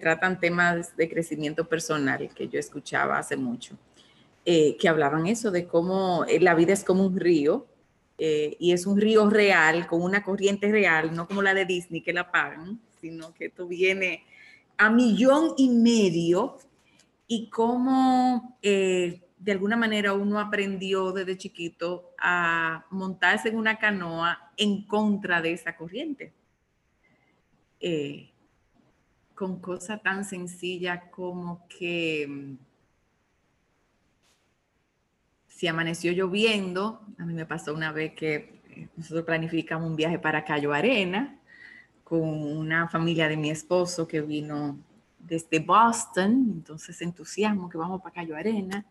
tratan 0.00 0.38
temas 0.38 0.96
de 0.96 1.10
crecimiento 1.10 1.68
personal 1.68 2.32
que 2.32 2.48
yo 2.48 2.60
escuchaba 2.60 3.18
hace 3.18 3.36
mucho, 3.36 3.76
eh, 4.46 4.78
que 4.78 4.88
hablaban 4.88 5.26
eso 5.26 5.50
de 5.50 5.66
cómo 5.66 6.24
eh, 6.24 6.40
la 6.40 6.54
vida 6.54 6.72
es 6.72 6.82
como 6.82 7.04
un 7.04 7.20
río 7.20 7.66
eh, 8.16 8.56
y 8.58 8.72
es 8.72 8.86
un 8.86 8.98
río 8.98 9.28
real, 9.28 9.86
con 9.86 10.02
una 10.02 10.24
corriente 10.24 10.70
real, 10.72 11.14
no 11.14 11.28
como 11.28 11.42
la 11.42 11.52
de 11.52 11.66
Disney 11.66 12.00
que 12.00 12.14
la 12.14 12.30
pagan, 12.30 12.80
sino 13.00 13.34
que 13.34 13.46
esto 13.46 13.66
viene 13.66 14.24
a 14.78 14.88
millón 14.88 15.54
y 15.58 15.68
medio 15.68 16.56
y 17.26 17.50
cómo 17.50 18.58
de 18.62 19.52
alguna 19.52 19.76
manera 19.76 20.14
uno 20.14 20.40
aprendió 20.40 21.12
desde 21.12 21.36
chiquito 21.36 22.12
a 22.18 22.86
montarse 22.90 23.50
en 23.50 23.56
una 23.56 23.78
canoa 23.78 24.52
en 24.56 24.86
contra 24.86 25.42
de 25.42 25.52
esa 25.52 25.76
corriente. 25.76 26.32
Con 29.34 29.60
cosa 29.60 29.98
tan 29.98 30.24
sencilla 30.24 31.10
como 31.10 31.66
que 31.68 32.26
mm, 32.28 32.69
si 35.60 35.68
amaneció 35.68 36.12
lloviendo, 36.12 37.02
a 37.18 37.26
mí 37.26 37.34
me 37.34 37.44
pasó 37.44 37.74
una 37.74 37.92
vez 37.92 38.14
que 38.14 38.62
eh, 38.70 38.88
nosotros 38.96 39.26
planificamos 39.26 39.90
un 39.90 39.94
viaje 39.94 40.18
para 40.18 40.42
Cayo 40.42 40.72
Arena 40.72 41.38
con 42.02 42.22
una 42.22 42.88
familia 42.88 43.28
de 43.28 43.36
mi 43.36 43.50
esposo 43.50 44.08
que 44.08 44.22
vino 44.22 44.78
desde 45.18 45.58
Boston, 45.58 46.50
entonces 46.50 47.02
entusiasmo 47.02 47.68
que 47.68 47.76
vamos 47.76 48.00
para 48.00 48.14
Cayo 48.14 48.36
Arena 48.36 48.86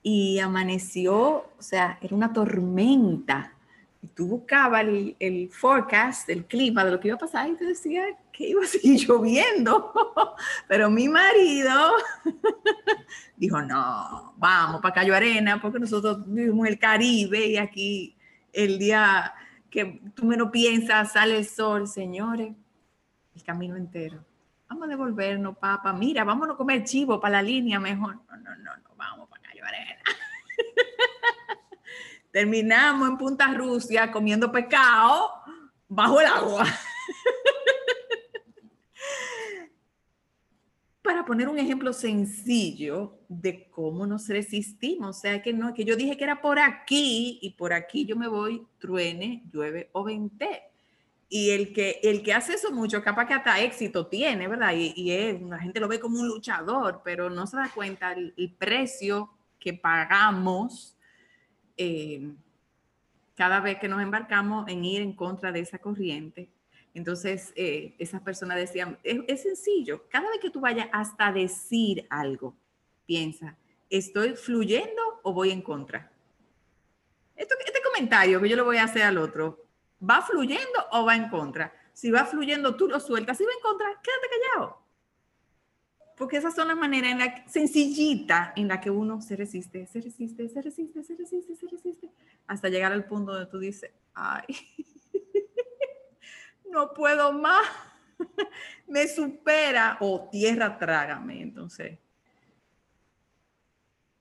y 0.00 0.38
amaneció, 0.38 1.18
o 1.58 1.62
sea, 1.62 1.98
era 2.00 2.14
una 2.14 2.32
tormenta. 2.32 3.54
Y 4.02 4.08
tú 4.08 4.26
buscabas 4.26 4.82
el, 4.82 5.16
el, 5.20 5.48
forecast, 5.48 6.28
el 6.28 6.44
clima 6.44 6.84
de 6.84 6.90
lo 6.90 6.98
que 7.00 7.08
iba 7.08 7.14
a 7.14 7.20
pasar 7.20 7.48
y 7.48 7.54
te 7.54 7.64
decía 7.64 8.02
que 8.32 8.48
iba 8.48 8.62
a 8.62 8.66
seguir 8.66 9.06
lloviendo. 9.06 9.92
Pero 10.68 10.90
mi 10.90 11.08
marido 11.08 11.92
dijo, 13.36 13.62
no, 13.62 14.34
vamos 14.36 14.80
para 14.80 14.94
Cayo 14.94 15.14
Arena 15.14 15.60
porque 15.60 15.78
nosotros 15.78 16.22
vivimos 16.26 16.66
el 16.66 16.78
Caribe 16.78 17.46
y 17.46 17.56
aquí 17.56 18.16
el 18.52 18.78
día 18.78 19.32
que 19.70 20.00
tú 20.14 20.26
menos 20.26 20.50
piensas 20.50 21.12
sale 21.12 21.38
el 21.38 21.46
sol, 21.46 21.86
señores, 21.86 22.52
el 23.34 23.42
camino 23.42 23.76
entero. 23.76 24.24
Vamos 24.68 24.84
a 24.86 24.88
devolvernos, 24.88 25.56
papá. 25.58 25.92
Mira, 25.92 26.24
vámonos 26.24 26.54
a 26.54 26.56
comer 26.58 26.82
chivo 26.84 27.20
para 27.20 27.36
la 27.36 27.42
línea 27.42 27.78
mejor. 27.78 28.16
No, 28.28 28.36
no, 28.36 28.56
no, 28.56 28.76
no, 28.76 28.90
vamos 28.96 29.28
arena. 29.64 30.02
Terminamos 32.32 33.08
en 33.10 33.18
Punta 33.18 33.52
Rusia 33.52 34.10
comiendo 34.10 34.50
pescado 34.50 35.30
bajo 35.86 36.18
el 36.18 36.26
agua. 36.26 36.64
Para 41.02 41.26
poner 41.26 41.48
un 41.48 41.58
ejemplo 41.58 41.92
sencillo 41.92 43.18
de 43.28 43.68
cómo 43.70 44.06
nos 44.06 44.28
resistimos, 44.28 45.18
o 45.18 45.20
sea 45.20 45.42
que 45.42 45.52
no, 45.52 45.74
que 45.74 45.84
yo 45.84 45.94
dije 45.94 46.16
que 46.16 46.24
era 46.24 46.40
por 46.40 46.58
aquí 46.58 47.38
y 47.42 47.50
por 47.50 47.74
aquí 47.74 48.06
yo 48.06 48.16
me 48.16 48.28
voy, 48.28 48.66
truene, 48.78 49.42
llueve 49.52 49.90
o 49.92 50.02
vente. 50.02 50.62
Y 51.28 51.50
el 51.50 51.74
que, 51.74 52.00
el 52.02 52.22
que 52.22 52.32
hace 52.32 52.54
eso 52.54 52.72
mucho, 52.72 53.02
capaz 53.02 53.26
que 53.26 53.34
hasta 53.34 53.60
éxito 53.60 54.06
tiene, 54.06 54.48
¿verdad? 54.48 54.72
Y, 54.74 55.10
es, 55.10 55.42
la 55.42 55.58
gente 55.58 55.80
lo 55.80 55.88
ve 55.88 56.00
como 56.00 56.18
un 56.18 56.28
luchador, 56.28 57.02
pero 57.04 57.28
no 57.28 57.46
se 57.46 57.58
da 57.58 57.70
cuenta 57.74 58.12
el, 58.12 58.32
el 58.38 58.54
precio 58.54 59.30
que 59.58 59.74
pagamos 59.74 60.96
eh, 61.76 62.32
cada 63.36 63.60
vez 63.60 63.78
que 63.78 63.88
nos 63.88 64.02
embarcamos 64.02 64.68
en 64.68 64.84
ir 64.84 65.02
en 65.02 65.12
contra 65.12 65.52
de 65.52 65.60
esa 65.60 65.78
corriente. 65.78 66.48
Entonces, 66.94 67.52
eh, 67.56 67.94
esas 67.98 68.20
personas 68.20 68.56
decían, 68.56 68.98
es, 69.02 69.42
sencillo, 69.42 70.06
cada 70.08 70.28
vez 70.28 70.40
que 70.40 70.50
tú 70.50 70.60
vayas 70.60 70.88
hasta 70.92 71.32
decir 71.32 72.06
algo, 72.10 72.54
piensa, 73.06 73.56
¿estoy 73.88 74.34
fluyendo 74.34 75.02
o 75.22 75.32
voy 75.32 75.50
en 75.50 75.62
contra? 75.62 76.10
este 77.34 77.82
comentario 77.82 78.40
que 78.40 78.48
yo 78.48 78.56
le 78.56 78.62
voy 78.62 78.76
a 78.76 78.84
hacer 78.84 79.02
al 79.02 79.18
otro, 79.18 79.64
¿va 80.00 80.22
fluyendo 80.22 80.86
o 80.92 81.04
va 81.04 81.16
en 81.16 81.28
contra? 81.28 81.72
Si 81.92 82.10
va 82.10 82.24
fluyendo, 82.24 82.76
tú 82.76 82.88
lo 82.88 83.00
sueltas. 83.00 83.36
Si 83.38 83.44
va 83.44 83.52
en 83.52 83.60
contra, 83.60 83.86
quédate 84.02 84.28
callado. 84.30 84.81
Porque 86.22 86.36
esas 86.36 86.54
son 86.54 86.68
las 86.68 86.76
maneras 86.76 87.10
en 87.10 87.18
la 87.18 87.48
sencillita 87.48 88.52
en 88.54 88.68
la 88.68 88.80
que 88.80 88.90
uno 88.90 89.20
se 89.20 89.34
resiste, 89.34 89.88
se 89.88 90.00
resiste, 90.00 90.48
se 90.48 90.62
resiste, 90.62 91.02
se 91.02 91.16
resiste, 91.16 91.56
se 91.56 91.66
resiste, 91.66 92.10
hasta 92.46 92.68
llegar 92.68 92.92
al 92.92 93.06
punto 93.06 93.32
donde 93.32 93.50
tú 93.50 93.58
dices, 93.58 93.90
ay, 94.14 94.44
no 96.70 96.94
puedo 96.94 97.32
más, 97.32 97.66
me 98.86 99.08
supera 99.08 99.96
o 99.98 100.28
tierra 100.30 100.78
trágame. 100.78 101.42
Entonces, 101.42 101.98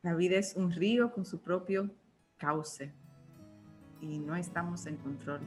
la 0.01 0.15
vida 0.15 0.37
es 0.37 0.55
un 0.55 0.71
río 0.71 1.11
con 1.11 1.23
su 1.23 1.39
propio 1.39 1.87
cauce 2.37 2.91
y 4.01 4.17
no 4.17 4.35
estamos 4.35 4.87
en 4.87 4.97
control 4.97 5.41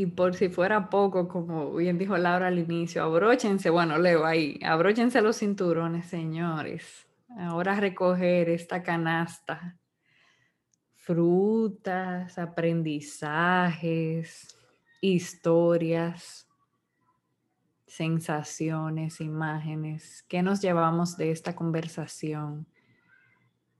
Y 0.00 0.06
por 0.06 0.34
si 0.34 0.48
fuera 0.48 0.88
poco, 0.88 1.28
como 1.28 1.74
bien 1.74 1.98
dijo 1.98 2.16
Laura 2.16 2.46
al 2.46 2.58
inicio, 2.58 3.02
abróchense, 3.02 3.68
bueno, 3.68 3.98
leo 3.98 4.24
ahí, 4.24 4.58
abróchense 4.64 5.20
los 5.20 5.36
cinturones, 5.36 6.06
señores. 6.06 7.06
Ahora 7.36 7.78
recoger 7.78 8.48
esta 8.48 8.82
canasta. 8.82 9.76
Frutas, 10.94 12.38
aprendizajes, 12.38 14.56
historias, 15.02 16.48
sensaciones, 17.86 19.20
imágenes. 19.20 20.24
¿Qué 20.28 20.42
nos 20.42 20.62
llevamos 20.62 21.18
de 21.18 21.30
esta 21.30 21.54
conversación? 21.54 22.66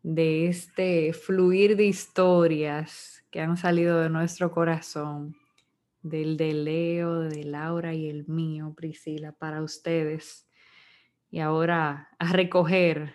De 0.03 0.49
este 0.49 1.15
fluir 1.15 1.79
de 1.79 1.85
historias 1.85 3.25
que 3.31 3.41
han 3.41 3.57
salido 3.57 4.01
de 4.01 4.11
nuestro 4.11 4.53
corazón 4.53 5.40
del 6.03 6.37
de 6.37 6.53
Leo, 6.55 7.21
de 7.21 7.45
Laura 7.45 7.95
y 7.95 8.09
el 8.09 8.27
mío, 8.27 8.75
Priscila, 8.77 9.33
para 9.33 9.63
ustedes. 9.63 10.49
Y 11.31 11.41
ahora 11.41 12.09
a 12.19 12.33
recoger, 12.33 13.15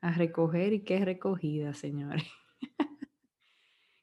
a 0.00 0.12
recoger 0.12 0.72
y 0.72 0.80
qué 0.80 1.04
recogida, 1.04 1.74
señores. 1.74 2.24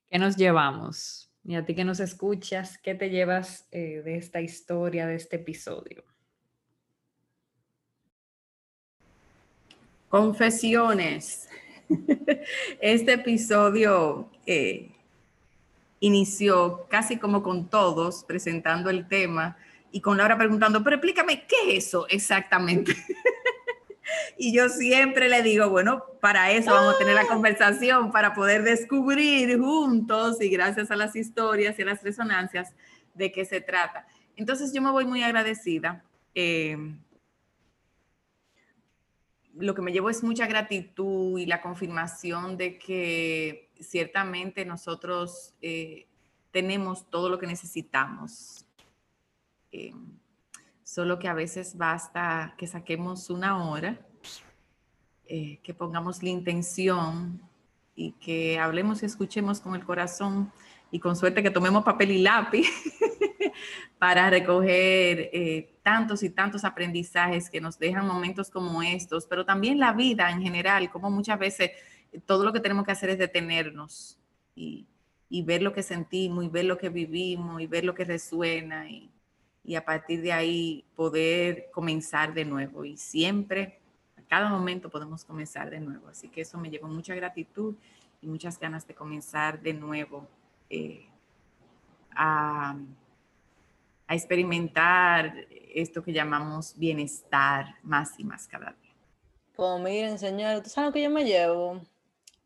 ¿Qué 0.10 0.20
nos 0.20 0.36
llevamos? 0.36 1.32
Y 1.44 1.56
a 1.56 1.66
ti 1.66 1.74
que 1.74 1.86
nos 1.86 2.00
escuchas, 2.00 2.78
¿qué 2.78 2.96
te 2.96 3.10
llevas 3.10 3.68
eh, 3.72 4.02
de 4.04 4.18
esta 4.18 4.42
historia, 4.42 5.08
de 5.08 5.16
este 5.16 5.38
episodio? 5.38 6.04
Confesiones. 10.10 11.50
Este 12.82 13.14
episodio 13.14 14.30
eh, 14.46 14.92
inició 16.00 16.88
casi 16.90 17.18
como 17.18 17.44
con 17.44 17.70
todos 17.70 18.24
presentando 18.24 18.90
el 18.90 19.08
tema 19.08 19.58
y 19.92 20.02
con 20.02 20.18
Laura 20.18 20.38
preguntando, 20.38 20.84
pero 20.84 20.98
explícame, 20.98 21.46
¿qué 21.48 21.78
es 21.78 21.88
eso 21.88 22.08
exactamente? 22.10 22.96
y 24.38 24.54
yo 24.54 24.70
siempre 24.70 25.30
le 25.30 25.42
digo, 25.42 25.70
bueno, 25.70 26.04
para 26.22 26.52
eso 26.52 26.72
vamos 26.72 26.96
a 26.96 26.98
tener 26.98 27.16
la 27.16 27.28
conversación, 27.28 28.12
para 28.12 28.34
poder 28.34 28.64
descubrir 28.64 29.58
juntos 29.58 30.42
y 30.42 30.50
gracias 30.50 30.92
a 30.92 30.96
las 30.96 31.16
historias 31.16 31.78
y 31.80 31.82
a 31.82 31.86
las 31.86 32.04
resonancias 32.04 32.74
de 33.14 33.32
qué 33.32 33.46
se 33.46 33.62
trata. 33.62 34.06
Entonces 34.36 34.72
yo 34.74 34.82
me 34.82 34.92
voy 34.92 35.06
muy 35.06 35.24
agradecida. 35.24 36.04
Eh, 36.36 36.78
lo 39.56 39.74
que 39.74 39.82
me 39.82 39.92
llevo 39.92 40.10
es 40.10 40.24
mucha 40.24 40.48
gratitud 40.48 41.38
y 41.38 41.46
la 41.46 41.62
confirmación 41.62 42.56
de 42.58 42.78
que 42.78 43.69
ciertamente 43.80 44.66
nosotros 44.66 45.54
eh, 45.62 46.08
tenemos 46.52 47.10
todo 47.10 47.30
lo 47.30 47.40
que 47.40 47.48
necesitamos. 47.48 48.66
Eh, 49.72 49.94
solo 50.84 51.20
que 51.20 51.28
a 51.28 51.34
veces 51.34 51.78
basta 51.78 52.56
que 52.58 52.68
saquemos 52.68 53.30
una 53.30 53.64
hora, 53.70 54.00
eh, 55.28 55.60
que 55.62 55.74
pongamos 55.74 56.24
la 56.24 56.30
intención 56.30 57.42
y 57.96 58.14
que 58.14 58.58
hablemos 58.58 59.04
y 59.04 59.06
escuchemos 59.06 59.60
con 59.60 59.76
el 59.76 59.86
corazón 59.86 60.52
y 60.92 61.00
con 61.00 61.16
suerte 61.16 61.44
que 61.44 61.52
tomemos 61.52 61.84
papel 61.84 62.12
y 62.12 62.22
lápiz 62.24 62.68
para 64.00 64.30
recoger 64.30 65.30
tantos 65.84 66.24
y 66.24 66.32
tantos 66.32 66.64
aprendizajes 66.64 67.50
que 67.50 67.62
nos 67.62 67.78
dejan 67.78 68.08
momentos 68.08 68.50
como 68.50 68.82
estos, 68.82 69.28
pero 69.28 69.46
también 69.46 69.80
la 69.80 69.94
vida 69.94 70.32
en 70.32 70.42
general, 70.42 70.90
como 70.90 71.12
muchas 71.12 71.38
veces 71.38 71.72
todo 72.26 72.44
lo 72.44 72.54
que 72.54 72.60
tenemos 72.60 72.86
que 72.86 72.92
hacer 72.92 73.10
es 73.10 73.18
detenernos 73.18 74.18
y, 74.56 74.88
ver 75.44 75.62
lo 75.62 75.74
que 75.74 75.84
sentimos 75.84 76.44
y 76.44 76.50
ver 76.50 76.66
lo 76.66 76.78
que 76.78 76.90
vivimos 76.90 77.62
y 77.62 77.68
ver 77.68 77.86
lo 77.86 77.94
que 77.94 78.04
resuena 78.04 78.90
y, 78.90 79.12
y 79.64 79.76
a 79.76 79.86
partir 79.86 80.22
de 80.22 80.34
ahí 80.34 80.86
poder 80.96 81.70
comenzar 81.72 82.34
de 82.34 82.46
nuevo 82.46 82.86
y 82.86 82.98
siempre, 82.98 83.80
a 84.18 84.22
cada 84.24 84.50
momento 84.50 84.90
podemos 84.90 85.24
comenzar 85.24 85.70
de 85.70 85.80
nuevo. 85.80 86.08
Así 86.08 86.30
que 86.30 86.42
eso 86.42 86.58
me 86.58 86.70
llevó 86.70 86.88
mucha 86.88 87.14
gratitud 87.14 87.76
y 88.22 88.28
muchas 88.28 88.60
ganas 88.60 88.88
de 88.88 88.96
comenzar 88.96 89.62
de 89.62 89.74
nuevo 89.74 90.28
eh, 90.70 91.08
a, 92.16 92.76
experimentar 94.12 95.36
esto 95.72 96.04
que 96.04 96.12
llamamos 96.12 96.76
bienestar 96.76 97.76
más 97.84 98.20
y 98.20 98.24
más 98.24 98.48
cada 98.48 98.72
día. 98.72 98.92
Pues 99.56 99.82
miren, 99.82 100.18
señor, 100.18 100.64
¿tú 100.64 100.70
sabes 100.70 100.88
lo 100.88 100.94
que 100.94 101.04
yo 101.04 101.12
me 101.12 101.26
llevo? 101.26 101.82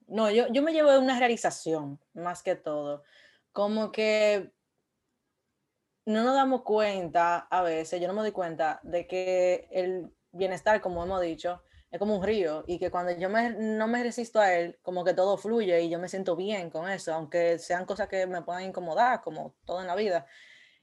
No, 0.07 0.29
yo, 0.29 0.47
yo 0.49 0.61
me 0.61 0.73
llevo 0.73 0.97
una 0.99 1.19
realización, 1.19 1.99
más 2.13 2.43
que 2.43 2.55
todo. 2.55 3.03
Como 3.51 3.91
que 3.91 4.51
no 6.05 6.23
nos 6.23 6.35
damos 6.35 6.63
cuenta 6.63 7.39
a 7.49 7.61
veces, 7.61 8.01
yo 8.01 8.07
no 8.07 8.13
me 8.13 8.21
doy 8.21 8.31
cuenta 8.31 8.79
de 8.83 9.07
que 9.07 9.67
el 9.71 10.11
bienestar, 10.31 10.81
como 10.81 11.03
hemos 11.03 11.21
dicho, 11.21 11.61
es 11.91 11.99
como 11.99 12.15
un 12.17 12.23
río 12.23 12.63
y 12.67 12.79
que 12.79 12.89
cuando 12.89 13.11
yo 13.11 13.29
no 13.29 13.87
me 13.87 14.03
resisto 14.03 14.39
a 14.39 14.53
él, 14.53 14.79
como 14.81 15.03
que 15.03 15.13
todo 15.13 15.37
fluye 15.37 15.83
y 15.83 15.89
yo 15.89 15.99
me 15.99 16.09
siento 16.09 16.35
bien 16.35 16.69
con 16.71 16.89
eso, 16.89 17.13
aunque 17.13 17.59
sean 17.59 17.85
cosas 17.85 18.07
que 18.09 18.25
me 18.25 18.41
puedan 18.41 18.63
incomodar, 18.63 19.21
como 19.21 19.55
todo 19.65 19.79
en 19.81 19.87
la 19.87 19.95
vida. 19.95 20.25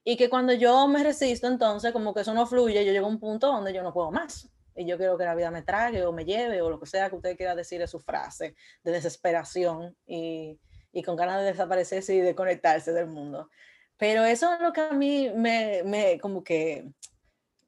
Y 0.04 0.16
que 0.16 0.30
cuando 0.30 0.52
yo 0.52 0.86
me 0.88 1.02
resisto, 1.02 1.48
entonces 1.48 1.92
como 1.92 2.14
que 2.14 2.20
eso 2.20 2.32
no 2.32 2.46
fluye, 2.46 2.84
yo 2.86 2.92
llego 2.92 3.06
a 3.06 3.10
un 3.10 3.20
punto 3.20 3.48
donde 3.48 3.72
yo 3.72 3.82
no 3.82 3.92
puedo 3.92 4.10
más. 4.12 4.48
Y 4.80 4.86
yo 4.86 4.96
quiero 4.96 5.18
que 5.18 5.24
la 5.24 5.34
vida 5.34 5.50
me 5.50 5.62
trague 5.62 6.04
o 6.04 6.12
me 6.12 6.24
lleve 6.24 6.62
o 6.62 6.70
lo 6.70 6.80
que 6.80 6.86
sea 6.86 7.10
que 7.10 7.16
usted 7.16 7.36
quiera 7.36 7.54
decir 7.54 7.82
es 7.82 7.90
su 7.90 8.00
frase 8.00 8.54
de 8.82 8.92
desesperación 8.92 9.96
y, 10.06 10.58
y 10.92 11.02
con 11.02 11.16
ganas 11.16 11.40
de 11.40 11.46
desaparecerse 11.46 12.14
y 12.14 12.20
de 12.20 12.34
conectarse 12.34 12.92
del 12.92 13.06
mundo. 13.06 13.48
Pero 13.96 14.24
eso 14.24 14.52
es 14.54 14.60
lo 14.60 14.72
que 14.72 14.80
a 14.80 14.92
mí 14.92 15.30
me, 15.34 15.82
me 15.84 16.18
como 16.18 16.42
que 16.42 16.90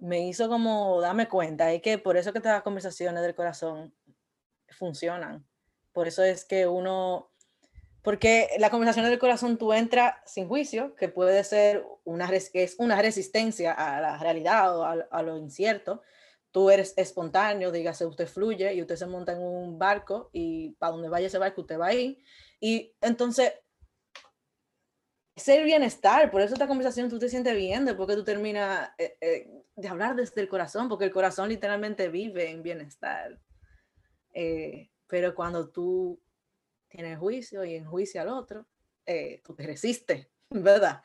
me 0.03 0.27
hizo 0.27 0.49
como 0.49 1.01
darme 1.01 1.29
cuenta, 1.29 1.73
y 1.73 1.81
que 1.81 1.97
por 1.97 2.17
eso 2.17 2.33
que 2.33 2.39
estas 2.39 2.63
conversaciones 2.63 3.23
del 3.23 3.37
corazón 3.37 3.95
funcionan. 4.71 5.47
Por 5.93 6.09
eso 6.09 6.25
es 6.25 6.45
que 6.45 6.67
uno, 6.67 7.31
porque 8.03 8.49
la 8.59 8.71
conversación 8.71 9.07
del 9.07 9.21
corazón 9.21 9.59
tú 9.59 9.73
entras 9.73 10.15
sin 10.27 10.49
juicio, 10.49 10.97
que 10.97 11.09
puede 11.09 11.45
ser 11.45 11.87
una, 12.03 12.29
es 12.33 12.75
una 12.79 13.01
resistencia 13.01 13.73
a 13.73 14.01
la 14.01 14.19
realidad 14.19 14.77
o 14.77 14.85
a, 14.85 15.23
lo 15.23 15.37
incierto. 15.37 16.03
Tú 16.53 16.71
eres 16.71 16.95
espontáneo, 16.97 17.73
dígase, 17.73 18.07
usted 18.07 18.29
fluye 18.29 18.73
y 18.75 18.83
usted 18.83 18.97
se 18.97 19.07
monta 19.07 19.33
en 19.33 19.43
un 19.43 19.79
barco 19.79 20.31
y 20.33 20.71
para 20.73 20.93
donde 20.93 21.09
vaya 21.09 21.27
ese 21.27 21.39
barco 21.39 21.63
usted 21.63 21.81
va 21.81 21.89
ahí. 21.89 22.23
Y 22.61 22.95
entonces 23.01 23.53
ser 25.37 25.65
bienestar, 25.65 26.31
por 26.31 26.41
eso 26.43 26.55
esta 26.55 26.69
conversación 26.69 27.09
tú 27.09 27.19
te 27.19 27.29
sientes 27.29 27.57
bien, 27.57 27.85
después 27.85 28.09
que 28.09 28.17
tú 28.17 28.25
terminas 28.25 28.91
eh, 28.99 29.17
eh, 29.21 29.51
de 29.75 29.89
hablar 29.89 30.15
desde 30.15 30.41
el 30.41 30.49
corazón, 30.49 30.89
porque 30.89 31.07
el 31.07 31.11
corazón 31.11 31.49
literalmente 31.49 32.09
vive 32.09 32.51
en 32.51 32.63
bienestar. 32.63 33.41
Eh, 34.35 34.91
pero 35.07 35.35
cuando 35.35 35.71
tú 35.71 36.21
tienes 36.89 37.19
juicio 37.19 37.65
y 37.65 37.75
enjuicia 37.75 38.23
al 38.23 38.29
otro, 38.29 38.67
tú 39.43 39.55
te 39.55 39.67
resistes, 39.67 40.29
¿verdad? 40.55 41.03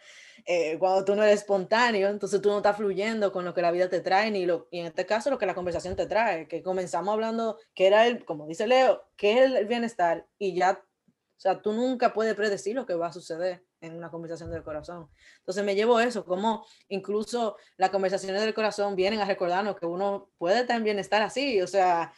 cuando 0.79 1.03
tú 1.03 1.13
no 1.15 1.23
eres 1.23 1.41
espontáneo, 1.41 2.07
entonces 2.07 2.41
tú 2.41 2.49
no 2.49 2.57
estás 2.57 2.77
fluyendo 2.77 3.33
con 3.33 3.43
lo 3.43 3.53
que 3.53 3.61
la 3.61 3.71
vida 3.71 3.89
te 3.89 3.99
trae, 3.99 4.31
ni 4.31 4.45
lo, 4.45 4.69
y 4.71 4.79
en 4.79 4.85
este 4.85 5.05
caso 5.05 5.29
lo 5.29 5.37
que 5.37 5.45
la 5.45 5.53
conversación 5.53 5.95
te 5.97 6.05
trae, 6.05 6.47
que 6.47 6.63
comenzamos 6.63 7.13
hablando 7.13 7.59
que 7.73 7.87
era 7.87 8.07
el, 8.07 8.23
como 8.23 8.47
dice 8.47 8.65
Leo, 8.65 9.09
que 9.17 9.43
es 9.43 9.51
el 9.51 9.65
bienestar, 9.65 10.25
y 10.37 10.55
ya, 10.55 10.81
o 11.01 11.39
sea, 11.39 11.61
tú 11.61 11.73
nunca 11.73 12.13
puedes 12.13 12.33
predecir 12.33 12.75
lo 12.75 12.85
que 12.85 12.95
va 12.95 13.07
a 13.07 13.13
suceder 13.13 13.65
en 13.81 13.95
una 13.95 14.09
conversación 14.09 14.49
del 14.49 14.63
corazón. 14.63 15.09
Entonces 15.39 15.63
me 15.63 15.75
llevo 15.75 15.99
eso, 15.99 16.23
como 16.25 16.65
incluso 16.87 17.57
las 17.75 17.89
conversaciones 17.89 18.41
del 18.41 18.53
corazón 18.53 18.95
vienen 18.95 19.19
a 19.19 19.25
recordarnos 19.25 19.75
que 19.75 19.85
uno 19.85 20.31
puede 20.37 20.63
también 20.63 20.97
estar 20.97 21.21
así, 21.21 21.61
o 21.61 21.67
sea, 21.67 22.13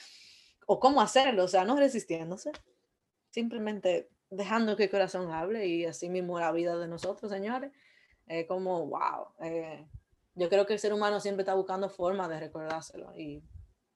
o 0.67 0.79
cómo 0.79 1.01
hacerlo, 1.01 1.45
o 1.45 1.47
sea, 1.47 1.65
no 1.65 1.75
resistiéndose, 1.77 2.51
simplemente 3.31 4.09
dejando 4.29 4.75
que 4.75 4.83
el 4.85 4.89
corazón 4.89 5.31
hable 5.31 5.67
y 5.67 5.85
así 5.85 6.09
mismo 6.09 6.39
la 6.39 6.51
vida 6.51 6.77
de 6.77 6.87
nosotros, 6.87 7.31
señores, 7.31 7.71
es 8.27 8.45
como, 8.47 8.85
wow, 8.87 9.27
eh, 9.41 9.85
yo 10.35 10.49
creo 10.49 10.65
que 10.65 10.73
el 10.73 10.79
ser 10.79 10.93
humano 10.93 11.19
siempre 11.19 11.41
está 11.41 11.55
buscando 11.55 11.89
formas 11.89 12.29
de 12.29 12.39
recordárselo 12.39 13.15
y 13.17 13.43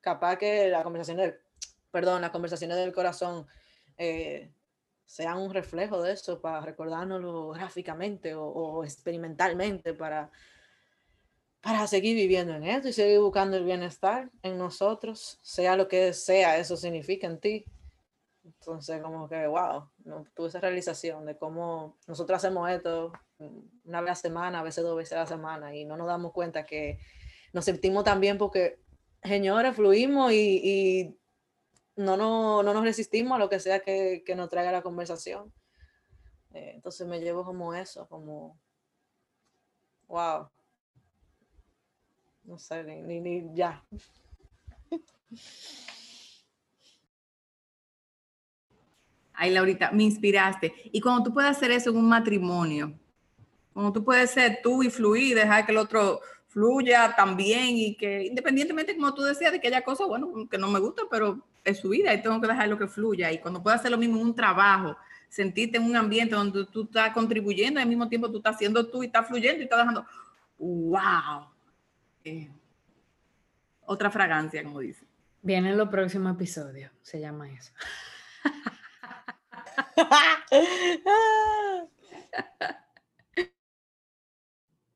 capaz 0.02 0.38
que 0.38 0.70
la 0.70 0.84
conversación 0.84 1.18
del, 1.18 1.40
perdón, 1.92 2.22
las 2.22 2.32
conversaciones 2.32 2.78
del 2.78 2.92
corazón 2.92 3.48
eh, 3.98 4.52
sean 5.06 5.38
un 5.38 5.54
reflejo 5.54 6.02
de 6.02 6.14
eso 6.14 6.42
para 6.42 6.62
recordárnoslo 6.62 7.50
gráficamente 7.50 8.34
o, 8.36 8.84
experimentalmente 8.84 9.94
para, 9.94 10.32
para 11.62 11.86
seguir 11.88 12.16
viviendo 12.16 12.56
en 12.56 12.64
esto 12.64 12.88
y 12.90 12.94
seguir 12.94 13.20
buscando 13.20 13.58
el 13.58 13.64
bienestar 13.64 14.32
en 14.42 14.58
nosotros, 14.58 15.40
sea 15.44 15.76
lo 15.76 15.88
que 15.88 16.14
sea 16.14 16.58
eso 16.58 16.76
significa 16.76 17.28
en 17.28 17.40
ti. 17.40 17.66
Entonces, 18.44 19.02
como 19.02 19.30
que, 19.30 19.48
wow, 19.48 19.90
no, 20.04 20.26
tuve 20.36 20.50
esa 20.50 20.60
realización 20.60 21.26
de 21.26 21.38
cómo 21.38 21.98
nosotros 22.08 22.38
hacemos 22.38 22.70
esto 22.70 23.14
una 23.86 24.02
vez 24.02 24.10
a 24.10 24.12
la 24.12 24.16
semana, 24.16 24.60
a 24.60 24.64
veces 24.64 24.84
dos 24.84 24.98
veces 24.98 25.14
a 25.14 25.22
la 25.22 25.28
semana, 25.28 25.76
y 25.76 25.86
no 25.86 25.98
nos 25.98 26.08
damos 26.08 26.34
cuenta 26.34 26.66
que 26.66 27.00
nos 27.54 27.66
sentimos 27.66 28.04
tan 28.04 28.20
bien 28.20 28.38
porque, 28.38 28.80
señores, 29.24 29.76
fluimos 29.76 30.32
y, 30.34 30.62
y 30.64 31.18
no, 31.96 32.18
no, 32.18 32.64
no 32.64 32.74
nos 32.74 32.84
resistimos 32.84 33.36
a 33.36 33.40
lo 33.40 33.50
que 33.50 33.60
sea 33.60 33.80
que, 33.80 34.24
que 34.26 34.36
nos 34.36 34.50
traiga 34.50 34.72
la 34.72 34.82
conversación. 34.82 35.54
Eh, 36.54 36.72
entonces 36.76 37.08
me 37.08 37.20
llevo 37.20 37.44
como 37.44 37.74
eso, 37.74 38.08
como, 38.08 38.60
wow. 40.08 40.50
No 42.44 42.58
sé, 42.60 42.84
ni, 42.84 43.20
ni, 43.22 43.56
ya. 43.56 43.84
Ay, 49.34 49.52
Laurita, 49.52 49.92
me 49.92 50.04
inspiraste. 50.04 50.74
Y 50.92 51.02
cuando 51.02 51.24
tú 51.24 51.34
puedes 51.34 51.52
hacer 51.52 51.72
eso 51.72 51.90
en 51.90 51.98
un 51.98 52.08
matrimonio, 52.08 52.94
cuando 53.74 53.92
tú 53.92 54.04
puedes 54.04 54.32
ser 54.32 54.60
tú 54.62 54.84
y 54.84 54.90
fluir, 54.90 55.36
dejar 55.36 55.66
que 55.66 55.72
el 55.72 55.80
otro 55.80 56.22
fluya 56.48 57.16
también 57.16 57.78
y 57.78 57.96
que 57.96 58.26
independientemente, 58.26 58.96
como 58.96 59.14
tú 59.14 59.24
decías, 59.24 59.52
de 59.52 59.60
que 59.60 59.68
haya 59.68 59.84
cosas, 59.84 60.08
bueno, 60.08 60.48
que 60.50 60.58
no 60.60 60.70
me 60.70 60.80
gustan, 60.80 61.08
pero 61.10 61.44
es 61.64 61.80
su 61.80 61.90
vida 61.90 62.14
y 62.14 62.22
tengo 62.22 62.40
que 62.40 62.48
dejar 62.48 62.70
lo 62.70 62.78
que 62.78 62.88
fluya. 62.88 63.32
Y 63.32 63.40
cuando 63.40 63.64
puedo 63.64 63.76
hacer 63.76 63.90
lo 63.90 63.98
mismo 63.98 64.18
en 64.18 64.28
un 64.28 64.36
trabajo, 64.36 64.96
sentirte 65.30 65.78
en 65.78 65.84
un 65.84 65.96
ambiente 65.96 66.36
donde 66.36 66.68
tú 66.68 66.84
estás 66.84 67.12
contribuyendo 67.12 67.80
y 67.80 67.84
al 67.84 67.90
mismo 67.90 68.08
tiempo 68.08 68.30
tú 68.30 68.38
estás 68.38 68.56
haciendo 68.56 68.88
tú 68.88 69.02
y 69.02 69.08
estás 69.08 69.28
fluyendo 69.28 69.62
y 69.62 69.64
estás 69.64 69.80
dejando, 69.80 70.06
wow. 70.60 71.48
Eh, 72.24 72.52
otra 73.86 74.12
fragancia, 74.12 74.64
como 74.64 74.80
dice. 74.80 75.06
Viene 75.42 75.72
en 75.72 75.78
los 75.78 75.90
próximos 75.90 76.36
episodios, 76.36 76.92
se 77.02 77.20
llama 77.20 77.50
eso. 77.50 77.74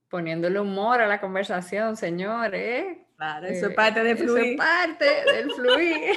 Poniéndole 0.09 0.59
humor 0.59 1.01
a 1.01 1.07
la 1.07 1.19
conversación, 1.19 1.97
señores. 1.97 2.99
Claro, 3.17 3.47
eso 3.47 3.67
es 3.67 3.75
parte 3.75 4.03
de 4.03 4.15
fluir. 4.15 4.37
Eso 4.37 4.51
es 4.51 4.57
parte 4.57 5.05
del 5.33 5.51
fluir. 5.51 6.15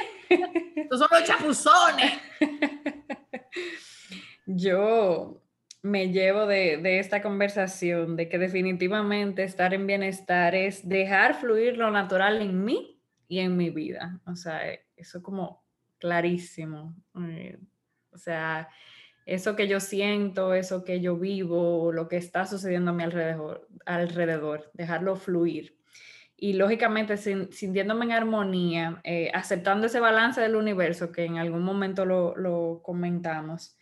Estos 0.76 0.98
son 0.98 1.08
los 1.10 1.24
chapuzones. 1.24 2.12
Yo 4.46 5.42
me 5.82 6.12
llevo 6.12 6.46
de, 6.46 6.76
de, 6.76 6.98
esta 6.98 7.22
conversación 7.22 8.16
de 8.16 8.28
que 8.28 8.38
definitivamente 8.38 9.44
estar 9.44 9.72
en 9.74 9.86
bienestar 9.86 10.54
es 10.54 10.88
dejar 10.88 11.34
fluir 11.34 11.76
lo 11.76 11.90
natural 11.90 12.42
en 12.42 12.64
mí 12.64 13.00
y 13.28 13.40
en 13.40 13.56
mi 13.56 13.70
vida. 13.70 14.20
O 14.26 14.36
sea, 14.36 14.60
eso 14.96 15.22
como 15.22 15.64
clarísimo. 15.98 16.94
O 18.12 18.18
sea, 18.18 18.68
eso 19.26 19.54
que 19.56 19.68
yo 19.68 19.80
siento, 19.80 20.54
eso 20.54 20.84
que 20.84 21.00
yo 21.00 21.16
vivo, 21.16 21.92
lo 21.92 22.08
que 22.08 22.16
está 22.16 22.46
sucediendo 22.46 22.90
a 22.90 22.94
mi 22.94 23.04
alrededor, 23.04 23.68
alrededor 23.86 24.70
dejarlo 24.74 25.16
fluir. 25.16 25.78
Y 26.36 26.54
lógicamente 26.54 27.16
sintiéndome 27.16 28.06
en 28.06 28.12
armonía, 28.12 29.00
eh, 29.04 29.30
aceptando 29.34 29.86
ese 29.86 30.00
balance 30.00 30.40
del 30.40 30.56
universo 30.56 31.12
que 31.12 31.24
en 31.24 31.36
algún 31.36 31.62
momento 31.62 32.06
lo, 32.06 32.34
lo 32.34 32.80
comentamos, 32.82 33.76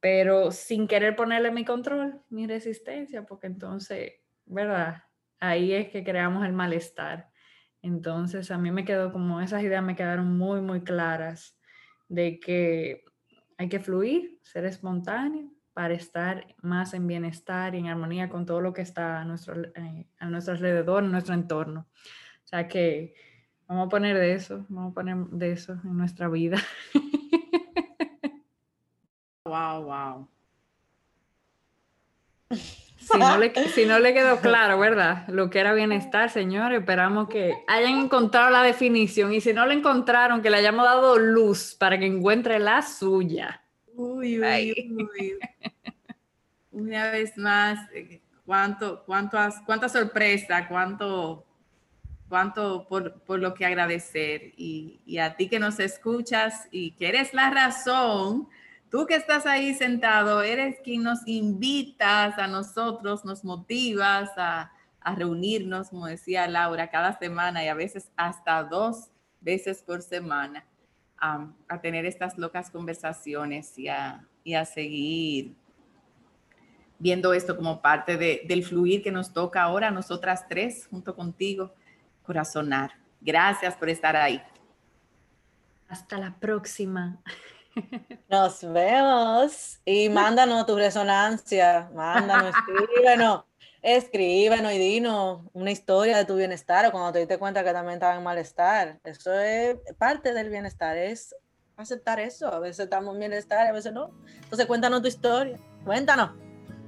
pero 0.00 0.50
sin 0.50 0.88
querer 0.88 1.14
ponerle 1.14 1.52
mi 1.52 1.64
control, 1.64 2.20
mi 2.28 2.48
resistencia, 2.48 3.22
porque 3.22 3.46
entonces, 3.46 4.14
¿verdad? 4.46 5.04
Ahí 5.38 5.72
es 5.72 5.90
que 5.90 6.02
creamos 6.02 6.44
el 6.44 6.52
malestar. 6.52 7.30
Entonces 7.82 8.50
a 8.50 8.58
mí 8.58 8.70
me 8.72 8.84
quedó 8.84 9.12
como 9.12 9.40
esas 9.40 9.62
ideas 9.62 9.82
me 9.82 9.96
quedaron 9.96 10.36
muy, 10.36 10.60
muy 10.60 10.82
claras 10.82 11.56
de 12.08 12.40
que 12.40 13.04
hay 13.62 13.68
que 13.68 13.78
fluir, 13.78 14.40
ser 14.42 14.64
espontáneo 14.64 15.48
para 15.72 15.94
estar 15.94 16.54
más 16.62 16.94
en 16.94 17.06
bienestar 17.06 17.74
y 17.74 17.78
en 17.78 17.86
armonía 17.86 18.28
con 18.28 18.44
todo 18.44 18.60
lo 18.60 18.72
que 18.72 18.82
está 18.82 19.20
a 19.20 19.24
nuestro, 19.24 19.62
eh, 19.62 20.06
a 20.18 20.28
nuestro 20.28 20.54
alrededor, 20.54 21.04
en 21.04 21.12
nuestro 21.12 21.34
entorno. 21.34 21.86
O 22.44 22.46
sea 22.46 22.66
que 22.66 23.14
vamos 23.68 23.86
a 23.86 23.88
poner 23.88 24.18
de 24.18 24.34
eso, 24.34 24.66
vamos 24.68 24.90
a 24.90 24.94
poner 24.94 25.16
de 25.16 25.52
eso 25.52 25.74
en 25.84 25.96
nuestra 25.96 26.28
vida. 26.28 26.58
Wow, 29.44 29.84
wow. 29.84 30.28
Si 33.10 33.18
no, 33.18 33.36
le, 33.38 33.52
si 33.68 33.84
no 33.84 33.98
le 33.98 34.14
quedó 34.14 34.38
claro, 34.40 34.78
¿verdad? 34.78 35.26
Lo 35.28 35.50
que 35.50 35.58
era 35.58 35.72
bienestar, 35.74 36.30
señores, 36.30 36.80
esperamos 36.80 37.28
que 37.28 37.52
hayan 37.66 37.98
encontrado 37.98 38.50
la 38.50 38.62
definición 38.62 39.32
y 39.32 39.40
si 39.40 39.52
no 39.52 39.66
la 39.66 39.74
encontraron, 39.74 40.40
que 40.40 40.50
le 40.50 40.58
hayamos 40.58 40.84
dado 40.84 41.18
luz 41.18 41.74
para 41.74 41.98
que 41.98 42.06
encuentre 42.06 42.58
la 42.58 42.80
suya. 42.82 43.62
Uy, 43.94 44.38
uy, 44.38 44.84
uy. 44.90 45.38
Una 46.70 47.10
vez 47.10 47.36
más, 47.36 47.90
eh, 47.92 48.22
cuánto, 48.46 49.02
cuánto, 49.04 49.38
cuánta 49.66 49.88
sorpresa, 49.88 50.66
cuánto, 50.68 51.44
cuánto 52.28 52.86
por, 52.88 53.20
por 53.22 53.40
lo 53.40 53.52
que 53.52 53.66
agradecer. 53.66 54.52
Y, 54.56 55.00
y 55.04 55.18
a 55.18 55.36
ti 55.36 55.48
que 55.48 55.58
nos 55.58 55.80
escuchas 55.80 56.68
y 56.70 56.92
que 56.92 57.08
eres 57.08 57.34
la 57.34 57.50
razón 57.50 58.48
Tú 58.92 59.06
que 59.06 59.14
estás 59.14 59.46
ahí 59.46 59.72
sentado, 59.72 60.42
eres 60.42 60.78
quien 60.84 61.02
nos 61.02 61.26
invitas 61.26 62.38
a 62.38 62.46
nosotros, 62.46 63.24
nos 63.24 63.42
motivas 63.42 64.30
a, 64.36 64.70
reunirnos, 65.16 65.88
como 65.88 66.06
decía 66.06 66.46
Laura, 66.46 66.90
cada 66.90 67.18
semana 67.18 67.64
y 67.64 67.68
a 67.68 67.74
veces 67.74 68.12
hasta 68.16 68.62
dos 68.62 69.08
veces 69.40 69.82
por 69.82 70.02
semana 70.02 70.64
a 71.16 71.80
tener 71.80 72.04
estas 72.04 72.36
locas 72.36 72.70
conversaciones 72.70 73.78
y 73.78 73.88
a, 73.88 74.28
seguir 74.66 75.54
viendo 76.98 77.32
esto 77.32 77.56
como 77.56 77.80
parte 77.80 78.18
del 78.18 78.62
fluir 78.62 79.02
que 79.02 79.10
nos 79.10 79.32
toca 79.32 79.62
ahora 79.62 79.90
nosotras 79.90 80.46
tres, 80.50 80.86
junto 80.88 81.16
contigo, 81.16 81.74
corazonar. 82.24 82.92
Gracias 83.22 83.74
por 83.74 83.88
estar 83.88 84.16
ahí. 84.16 84.42
Hasta 85.88 86.18
la 86.18 86.34
próxima. 86.38 87.18
Nos 88.28 88.62
vemos 88.62 89.80
y 89.84 90.08
mándanos 90.08 90.66
tu 90.66 90.76
resonancia, 90.76 91.90
mándanos, 91.94 92.54
escríbenos, 92.54 93.44
escríbenos 93.82 94.72
y 94.72 94.78
dinos 94.78 95.40
una 95.52 95.70
historia 95.70 96.16
de 96.16 96.24
tu 96.24 96.36
bienestar 96.36 96.86
o 96.86 96.92
cuando 96.92 97.12
te 97.12 97.18
diste 97.20 97.38
cuenta 97.38 97.64
que 97.64 97.72
también 97.72 97.94
estaba 97.94 98.16
en 98.16 98.22
malestar. 98.22 99.00
Eso 99.04 99.32
es 99.38 99.76
parte 99.98 100.32
del 100.32 100.48
bienestar, 100.48 100.96
es 100.96 101.34
aceptar 101.76 102.20
eso. 102.20 102.52
A 102.52 102.58
veces 102.58 102.84
estamos 102.84 103.14
en 103.14 103.20
bienestar, 103.20 103.66
a 103.66 103.72
veces 103.72 103.92
no. 103.92 104.10
Entonces 104.42 104.66
cuéntanos 104.66 105.02
tu 105.02 105.08
historia, 105.08 105.58
cuéntanos. 105.84 106.30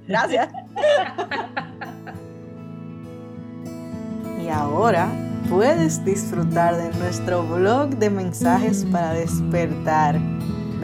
Gracias. 0.07 0.49
y 4.41 4.49
ahora 4.49 5.09
puedes 5.49 6.03
disfrutar 6.05 6.75
de 6.75 6.89
nuestro 6.97 7.43
blog 7.43 7.89
de 7.97 8.09
mensajes 8.09 8.85
para 8.91 9.13
despertar 9.13 10.19